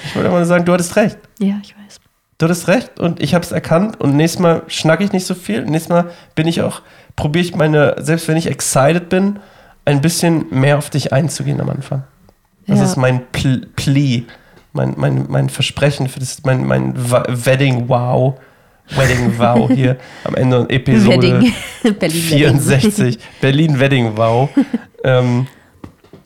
ich 0.05 0.15
wollte 0.15 0.27
einfach 0.27 0.37
nur 0.37 0.45
sagen, 0.45 0.65
du 0.65 0.73
hattest 0.73 0.95
recht. 0.95 1.17
Ja, 1.39 1.55
ich 1.63 1.75
weiß. 1.75 1.99
Du 2.37 2.45
hattest 2.45 2.67
recht 2.67 2.99
und 2.99 3.21
ich 3.21 3.33
habe 3.33 3.43
es 3.43 3.51
erkannt 3.51 3.99
und 3.99 4.15
nächstes 4.15 4.39
Mal 4.39 4.61
schnacke 4.67 5.03
ich 5.03 5.11
nicht 5.11 5.25
so 5.25 5.33
viel. 5.33 5.63
Nächstes 5.65 5.89
Mal 5.89 6.11
bin 6.35 6.47
ich 6.47 6.61
auch, 6.61 6.81
probiere 7.15 7.43
ich 7.43 7.55
meine, 7.55 7.95
selbst 7.97 8.27
wenn 8.27 8.37
ich 8.37 8.45
excited 8.45 9.09
bin, 9.09 9.39
ein 9.85 10.01
bisschen 10.01 10.45
mehr 10.51 10.77
auf 10.77 10.91
dich 10.91 11.13
einzugehen 11.13 11.59
am 11.59 11.69
Anfang. 11.69 12.03
Das 12.67 12.79
Ja. 12.79 12.85
ist 12.85 12.97
mein 12.97 13.25
Pl 13.31 13.65
Plea, 13.75 14.23
mein, 14.73 14.93
mein, 14.97 15.25
mein 15.29 15.49
Versprechen 15.49 16.07
für 16.09 16.19
das, 16.19 16.43
mein, 16.43 16.65
mein 16.65 16.93
Wedding 16.95 17.87
Wow, 17.87 18.35
Wedding 18.89 19.37
Wow 19.37 19.69
hier 19.73 19.97
am 20.23 20.35
Ende 20.35 20.65
der 20.65 20.75
Episode. 20.75 21.43
Berlin 21.99 22.21
64, 22.21 23.19
Berlin 23.41 23.79
Wedding 23.79 24.17
Wow. 24.17 24.49
ähm. 25.03 25.47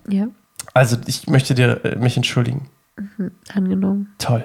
Ja, 0.09 0.27
also 0.73 0.97
ich 1.05 1.27
möchte 1.27 1.53
dir 1.53 1.79
äh, 1.85 1.95
mich 1.95 2.17
entschuldigen. 2.17 2.67
angenommen. 3.53 4.13
Toll. 4.17 4.43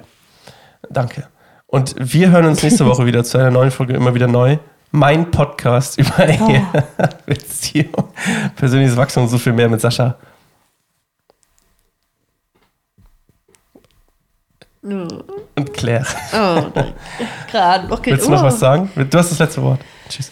Danke. 0.90 1.26
Und 1.66 1.96
wir 1.98 2.30
hören 2.30 2.46
uns 2.46 2.62
nächste 2.62 2.87
Woche 2.87 3.06
wieder 3.06 3.24
zu 3.24 3.38
einer 3.38 3.50
neuen 3.50 3.70
Folge 3.70 3.94
immer 3.94 4.14
wieder 4.14 4.28
neu. 4.28 4.59
Mein 4.92 5.30
Podcast 5.30 5.98
über 5.98 6.28
Ehe, 6.28 6.64
Beziehung, 7.26 8.09
persönliches 8.54 8.96
Wachstum 8.96 9.24
und 9.24 9.28
so 9.30 9.38
viel 9.38 9.52
mehr 9.52 9.68
mit 9.68 9.80
Sascha. 9.80 10.16
Und 14.87 15.72
Claire. 15.72 16.07
Oh, 16.33 16.62
gerade 17.51 17.88
noch 17.88 18.05
Willst 18.05 18.27
du 18.27 18.31
noch 18.31 18.42
was 18.42 18.59
sagen? 18.59 18.90
Du 18.94 19.18
hast 19.18 19.31
das 19.33 19.38
letzte 19.38 19.62
Wort. 19.62 19.81
Tschüss. 20.09 20.31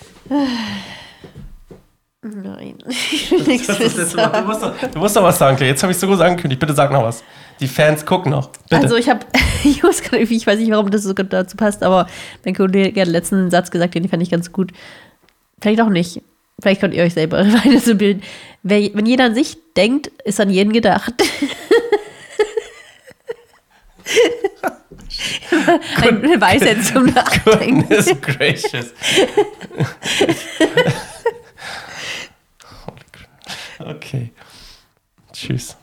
Nein. 2.22 2.78
Du, 2.78 2.88
hast 2.88 3.68
das 3.68 3.96
letzte 3.96 4.16
Wort. 4.16 4.36
du, 4.36 4.42
musst, 4.42 4.60
noch, 4.62 4.76
du 4.76 4.98
musst 4.98 5.16
noch 5.16 5.22
was 5.24 5.38
sagen, 5.38 5.56
Claire. 5.56 5.72
Jetzt 5.72 5.82
habe 5.82 5.92
ich 5.92 5.98
so 5.98 6.06
groß 6.06 6.20
angekündigt. 6.20 6.60
Bitte 6.60 6.72
sag 6.72 6.92
noch 6.92 7.02
was. 7.02 7.24
Die 7.60 7.68
Fans 7.68 8.06
gucken 8.06 8.30
noch. 8.32 8.48
Bitte. 8.68 8.82
Also 8.82 8.96
ich 8.96 9.08
habe, 9.08 9.26
ich 9.64 9.82
muss 9.82 10.02
gerade 10.02 10.18
irgendwie, 10.18 10.36
ich 10.36 10.46
weiß 10.46 10.58
nicht, 10.58 10.70
warum 10.70 10.90
das 10.90 11.02
so 11.02 11.12
dazu 11.12 11.56
passt, 11.56 11.82
aber 11.82 12.06
mein 12.44 12.54
Kollege 12.54 13.00
hat 13.00 13.08
letzten 13.08 13.36
einen 13.36 13.50
Satz 13.50 13.70
gesagt, 13.70 13.94
den 13.94 14.08
fand 14.08 14.22
ich 14.22 14.30
ganz 14.30 14.52
gut. 14.52 14.72
Vielleicht 15.60 15.80
auch 15.80 15.88
nicht. 15.88 16.22
Vielleicht 16.60 16.80
könnt 16.80 16.94
ihr 16.94 17.02
euch 17.02 17.14
selber 17.14 17.38
weiter 17.64 17.80
so 17.80 17.96
bilden. 17.96 18.22
Wenn 18.62 19.06
jeder 19.06 19.24
an 19.24 19.34
sich 19.34 19.58
denkt, 19.76 20.08
ist 20.24 20.40
an 20.40 20.50
jeden 20.50 20.72
gedacht. 20.72 21.14
Eine 25.96 26.40
Weisheit 26.40 26.84
zum 26.84 27.06
Nachdenken. 27.06 27.88
Goodness 27.88 28.20
gracious. 28.20 28.92
okay. 33.78 34.30
Tschüss. 35.32 35.76